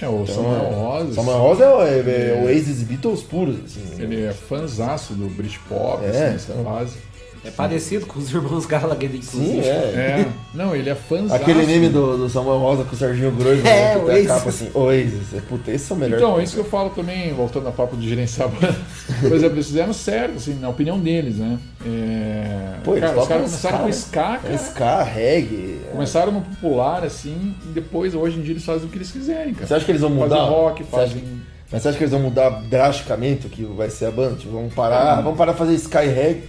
[0.00, 1.14] É, o Samuel Rosa.
[1.14, 4.02] Samuel Rosa é, o- é, é o Oasis Beatles puros, assim.
[4.02, 6.08] Ele é fãzaço do Britpop, É.
[6.08, 6.96] assim, essa fase.
[7.42, 9.62] É parecido com os irmãos Gallagher, inclusive.
[9.62, 9.72] Sim, é.
[9.72, 11.34] É, não, ele é fãzaço.
[11.34, 14.30] Aquele meme do, do Samuel Rosa com o Serginho Grosso, É, né, que tem Oasis.
[14.30, 15.34] a capa assim, Oasis.
[15.34, 16.16] É, puta, esse é o melhor.
[16.18, 18.76] Então, é isso que eu falo também, voltando ao papo de gerenciar a banda.
[19.22, 21.58] Por exemplo, eles fizeram certo, assim, na opinião deles, né?
[21.86, 22.74] É...
[22.84, 24.38] Pô, eles cara, os caras começaram com ska, né?
[24.42, 24.54] cara.
[24.54, 25.80] Ska, reggae.
[25.88, 25.92] é.
[25.92, 29.54] Começaram no popular, assim, e depois, hoje em dia, eles fazem o que eles quiserem,
[29.54, 29.66] cara.
[29.66, 30.36] Você acha que eles vão mudar?
[30.36, 31.22] Fazem rock, Você acha fazem...
[31.22, 31.40] que-
[31.72, 34.36] Mas você acha que eles vão mudar drasticamente o que vai ser a banda?
[34.36, 35.20] Tipo, vamos parar, Ah.
[35.20, 36.42] vamos parar de fazer sky reggae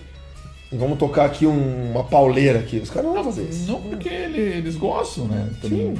[0.71, 2.77] e vamos tocar aqui um- uma pauleira aqui.
[2.79, 3.71] Os caras não vão fazer isso.
[3.71, 5.49] Não porque ele- eles gostam, né?
[5.61, 5.93] Também.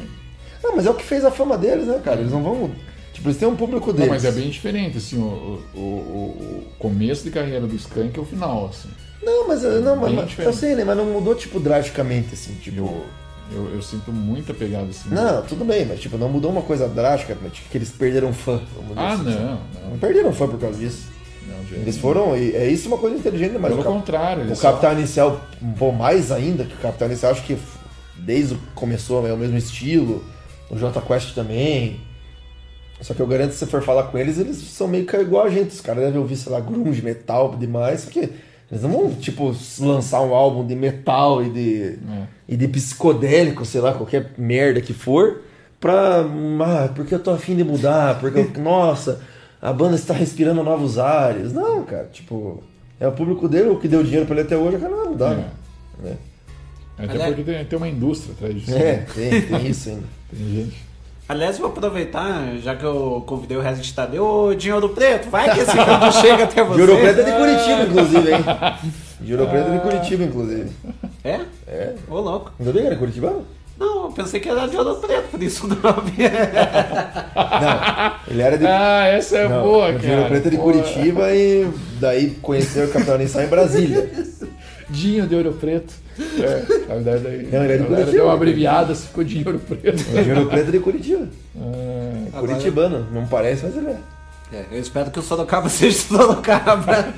[0.63, 2.19] Não, mas é o que fez a fama deles, né, cara?
[2.19, 2.71] Eles não vão.
[3.13, 4.09] Tipo, eles têm um público Não, deles.
[4.09, 8.25] mas é bem diferente, assim, o, o, o- começo de carreira do Skank é o
[8.25, 8.89] final, assim.
[9.23, 10.83] Não, mas, não, mas Bem mas- eu sei, né?
[10.83, 13.01] Mas não mudou, tipo, drasticamente, assim, tipo.
[13.53, 15.09] Eu, eu sinto muita pegada, assim.
[15.13, 18.31] Não, tudo bem, mas tipo, não mudou uma coisa drástica, mas tipo, que eles perderam
[18.31, 18.61] fã.
[18.95, 19.59] Ah, assim, não, não.
[19.91, 21.07] Não perderam fã por causa disso.
[21.51, 24.69] Não, Eles foram, e é isso uma coisa inteligente, mas Pelo o, contrário, o só-
[24.71, 25.41] Capital Inicial,
[25.77, 27.57] pô, mais ainda, que o Capital Inicial acho que
[28.17, 30.23] desde o começou é o mesmo estilo,
[30.69, 31.99] o J Quest também.
[33.01, 35.17] Só que eu garanto que se você for falar com eles, eles são meio que
[35.17, 35.69] igual a gente.
[35.71, 39.55] Os caras devem ouvir, sei lá, grunge, metal demais, só que eles não vão, tipo,
[39.79, 41.97] lançar um álbum de metal e de, É.
[42.47, 45.41] e de psicodélico, sei lá, qualquer merda que for,
[45.79, 46.23] pra.
[46.63, 49.19] Ah, porque eu tô afim de mudar, porque, eu- nossa,
[49.61, 51.53] a banda está respirando novos ares.
[51.53, 52.63] Não, cara, tipo,
[52.99, 54.99] é o público dele, o que deu dinheiro pra ele até hoje, o cara não
[55.03, 55.47] vai mudar, né?
[56.97, 58.71] Até Aliás- porque tem, tem uma indústria atrás disso.
[58.75, 59.05] É, né?
[59.13, 60.03] tem, tem isso ainda.
[60.31, 60.91] Tem gente.
[61.27, 65.59] Aliás, vou aproveitar, já que eu convidei o Resident Tadeu, ô Dinheiro Preto, vai que
[65.61, 66.75] esse canto chega até você.
[66.75, 68.43] De Ouro Preto é de Curitiba, inclusive, hein?
[69.21, 70.71] De Ouro Preto é de Curitiba, inclusive.
[71.23, 71.39] É?
[71.67, 71.95] É.
[72.09, 72.51] Ô, louco.
[72.59, 73.45] Não sabia que era Curitibano?
[73.81, 76.13] Não, eu pensei que era de Ouro Preto, por isso o nome.
[77.35, 78.65] Não, ele era de.
[78.67, 80.29] Ah, essa é Não, boa, o de Ouro cara.
[80.29, 80.57] Preto é de.
[80.57, 81.67] Curitiba e
[81.99, 84.11] daí conheceu o Capitão Inicial em Brasília.
[84.87, 85.93] Dinho de Ouro Preto.
[86.19, 88.11] É, na verdade, Não, ele é de Curitiba.
[88.11, 89.97] deu uma abreviada, se ficou Dinho Ouro Preto.
[90.03, 91.27] De Ouro Preto é de Curitiba.
[91.57, 93.97] Ah, Curitibano, não parece, mas ele é.
[94.53, 97.13] É, eu espero que o Sorocaba seja de Sorocaba.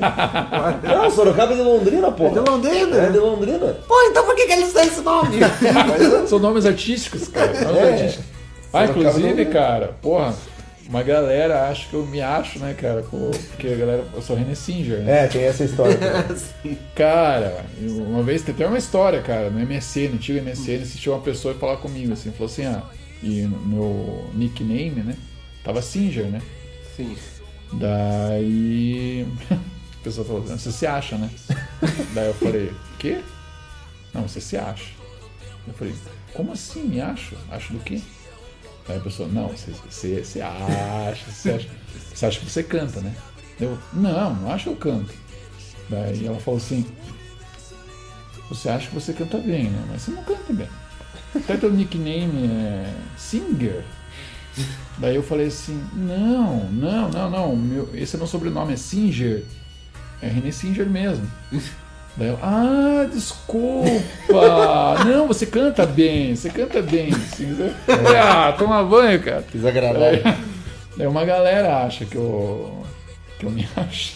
[0.84, 2.28] Não, Sorocaba é de Londrina, pô.
[2.28, 2.98] É de Londrina?
[2.98, 3.78] É de Londrina.
[3.88, 5.38] Pô, então por que, que eles têm esse nome?
[6.28, 7.52] São nomes artísticos, cara.
[7.62, 7.92] Nomes É.
[7.94, 8.26] artísticos.
[8.72, 10.36] Ah, Sorocaba inclusive, cara, porra,
[10.88, 13.02] uma galera acha que eu me acho, né, cara?
[13.04, 14.04] com- Porque a galera.
[14.14, 15.26] Eu sou René Singer, né?
[15.26, 15.98] É, tem essa história.
[16.96, 21.22] Cara, uma vez tem até uma história, cara, no MSN, no antigo MSN, assistiu uma
[21.22, 22.84] pessoa e falar comigo assim, falou assim, ah,
[23.24, 25.16] e meu nickname, né?
[25.64, 26.42] Tava Singer, né?
[26.96, 27.18] Sim.
[27.74, 31.30] Daí a pessoa falou, você se acha, né?
[32.14, 33.24] Daí eu falei, quê?
[34.14, 34.92] Não, você se acha.
[35.68, 35.96] Eu falei,
[36.34, 37.36] como assim me acho?
[37.50, 38.02] Acho do quê?
[38.88, 41.70] Daí a pessoa, não, você, você acha, você acha.
[42.14, 43.16] Você acha que você canta, né?
[43.60, 45.14] Eu, não, não acho que eu canto.
[45.90, 46.86] Daí ela falou assim,
[48.50, 49.86] você acha que você canta bem, né?
[49.90, 50.70] Mas você não canta bem.
[51.36, 53.84] Até teu nickname é Singer.
[54.98, 59.44] Daí eu falei assim, não, não, não, não, meu, esse é meu sobrenome, é Singer.
[60.22, 61.28] É René Singer mesmo.
[62.16, 63.90] Daí ela, ah, desculpa!
[65.04, 67.12] Não, você canta bem, você canta bem.
[67.12, 67.74] Singer.
[68.16, 69.44] Ah, toma banho, cara.
[69.52, 70.22] Desagradável.
[70.24, 70.36] Daí,
[70.96, 72.84] daí uma galera acha que eu,
[73.40, 74.14] que eu me acho.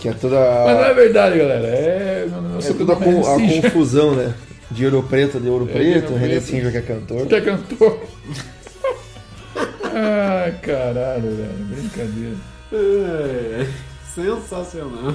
[0.00, 0.36] Que é toda.
[0.64, 1.66] Mas não é verdade, galera.
[1.66, 3.62] É, meu, meu É toda a, con- a Singer.
[3.64, 4.32] confusão, né?
[4.70, 6.40] De Ouro Preto, de Ouro É, Preto, René.
[6.40, 7.26] Singer que é cantor.
[7.26, 8.00] Que é cantor.
[9.96, 11.64] Ai, caralho, velho.
[11.70, 12.36] Brincadeira.
[12.72, 13.66] É,
[14.14, 15.14] sensacional.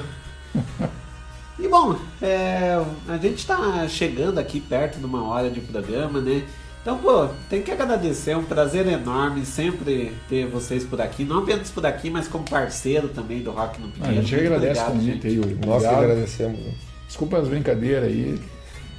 [1.60, 6.44] E bom, é, a gente tá chegando aqui perto de uma hora de programa, né?
[6.82, 11.40] Então, pô, tem que agradecer, é um prazer enorme sempre ter vocês por aqui, não
[11.40, 14.20] apenas por aqui, mas como parceiro também do Rock no Ah, Pinheiro.
[14.20, 15.28] a gente Muito agradece o obrigado, convite gente.
[15.28, 15.60] aí, Yuri.
[15.68, 16.60] Nós que agradecemos.
[16.62, 16.72] né?
[17.06, 18.40] Desculpa as brincadeiras aí,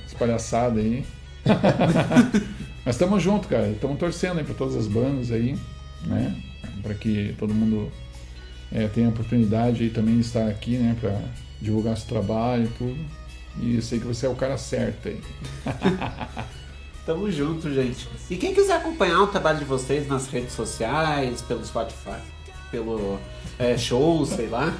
[0.06, 1.06] as palhaçadas aí.
[2.90, 3.68] Mas estamos juntos, cara.
[3.68, 5.56] Estamos torcendo aí para todas as bandas aí,
[6.04, 6.34] né?
[6.82, 7.88] Para que todo mundo
[8.72, 10.96] eh, tenha a oportunidade aí também de estar aqui, né?
[11.00, 11.16] Para
[11.60, 12.98] divulgar seu trabalho e tudo.
[13.60, 15.20] E eu sei que você é o cara certo aí.
[17.06, 18.08] Tamo junto, gente.
[18.28, 22.18] E quem quiser acompanhar o trabalho de vocês nas redes sociais, pelo Spotify,
[22.72, 23.20] pelo
[23.56, 24.76] é, show, sei lá.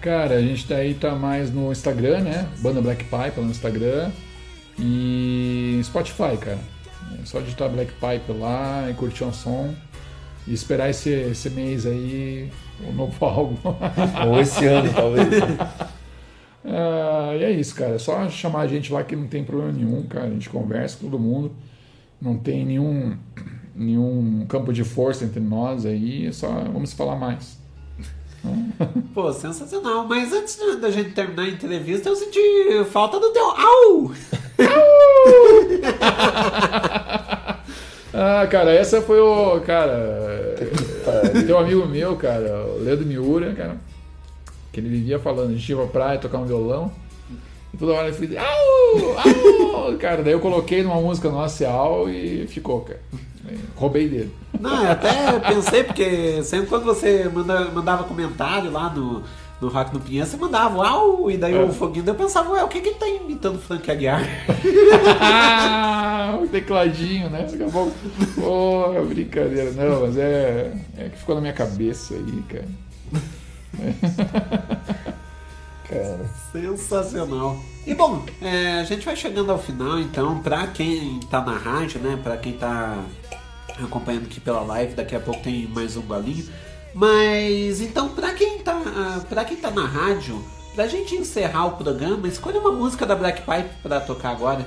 [0.00, 2.48] Cara, a gente daí tá mais no Instagram, né?
[2.60, 4.10] Banda Black Pipe lá no Instagram.
[4.78, 6.75] E Spotify, cara.
[7.26, 9.74] Só digitar Black Pipe lá e curtir um som.
[10.46, 12.50] E esperar esse, esse mês aí
[12.80, 13.56] o novo álbum.
[14.28, 15.28] Ou esse ano, talvez.
[16.64, 17.96] Ah, e é isso, cara.
[17.96, 20.26] É só chamar a gente lá que não tem problema nenhum, cara.
[20.26, 21.52] A gente conversa com todo mundo.
[22.20, 23.16] Não tem nenhum,
[23.74, 26.26] nenhum campo de força entre nós aí.
[26.26, 27.58] É só vamos falar mais.
[29.14, 30.06] Pô, sensacional.
[30.06, 32.40] Mas antes da gente terminar a entrevista, eu senti
[32.90, 33.44] falta do teu.
[33.44, 34.12] Au!
[38.18, 39.60] Ah, cara, essa foi o.
[39.60, 40.54] Cara.
[41.46, 43.76] Tem um amigo meu, cara, o Leandro Miura, cara,
[44.72, 46.90] que ele vivia falando, a gente ia pra praia tocar um violão.
[47.74, 48.40] E toda hora ele fazia.
[48.40, 49.88] Au!
[49.88, 49.98] Au!
[49.98, 53.00] Cara, daí eu coloquei numa música nossa Au e ficou, cara.
[53.74, 54.32] Roubei dele.
[54.58, 59.22] Não, eu até pensei, porque sempre quando você manda- mandava comentário lá no,
[59.60, 61.62] no Rock no Pinheiro, você mandava uau, e daí É.
[61.62, 64.22] o foguinho, eu pensava, ué, o que que ele tá imitando Frank Aguiar?
[65.20, 67.46] Ah, o tecladinho, né?
[67.50, 67.92] Daqui a pouco.
[68.34, 69.70] Porra, brincadeira.
[69.72, 72.64] Não, mas é, é que ficou na minha cabeça aí, cara.
[75.88, 76.26] Cara.
[76.50, 77.56] Sensacional.
[77.86, 82.00] E bom, é, a gente vai chegando ao final, então, pra quem tá na rádio,
[82.00, 82.18] né?
[82.20, 82.98] Pra quem tá
[83.82, 86.46] acompanhando aqui pela live, daqui a pouco tem mais um golinho.
[86.94, 90.42] Mas então, pra quem tá, ah, pra quem tá na rádio,
[90.74, 94.66] pra gente encerrar o programa, escolha uma música da Black Pipe pra tocar agora.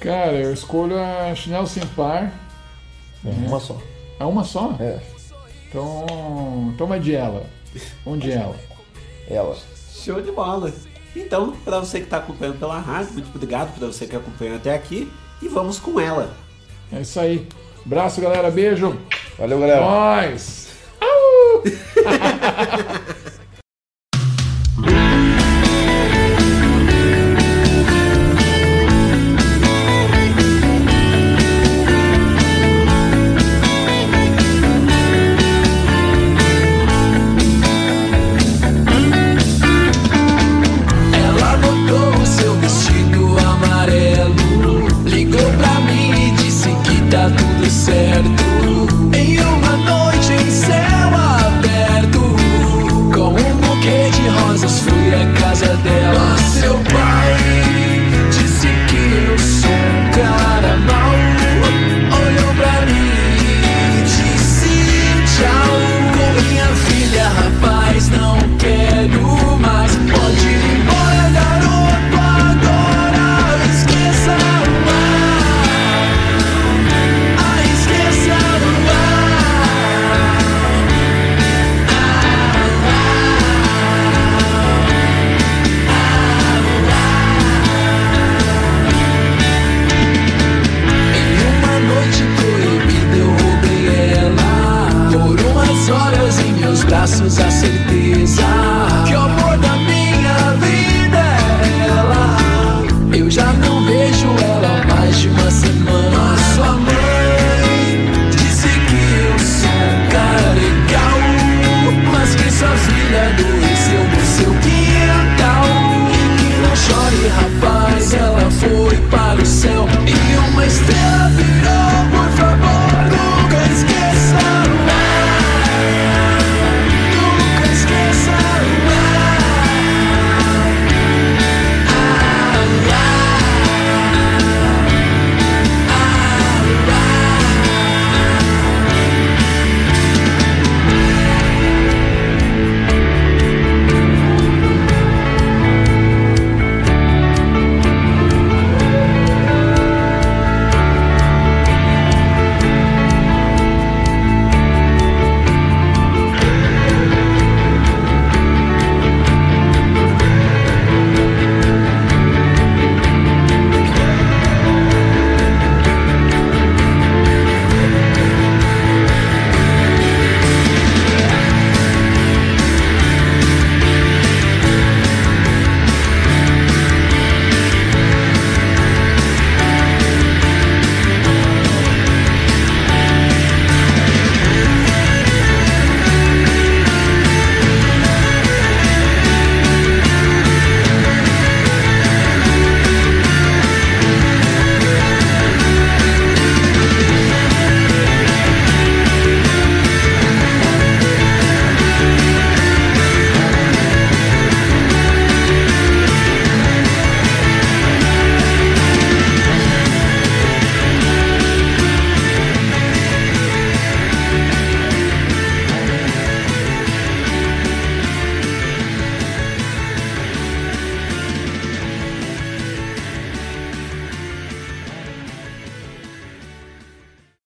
[0.00, 2.32] Cara, eu escolho a Chinelo Sem Par.
[3.24, 3.80] É uma só.
[4.18, 4.76] É uma só?
[4.80, 5.00] É.
[5.68, 7.46] Então, então vai de ela.
[8.04, 8.56] Vamos de ela.
[9.28, 9.56] Ela.
[9.92, 10.72] Show de bola.
[11.16, 14.74] Então, pra você que tá acompanhando pela rádio, muito obrigado pra você que acompanhou até
[14.74, 15.10] aqui.
[15.40, 16.34] E vamos com ela.
[16.92, 17.46] É isso aí.
[17.84, 18.50] Abraço, galera.
[18.50, 18.98] Beijo.
[19.38, 19.80] Valeu, galera.
[19.80, 20.68] Nós.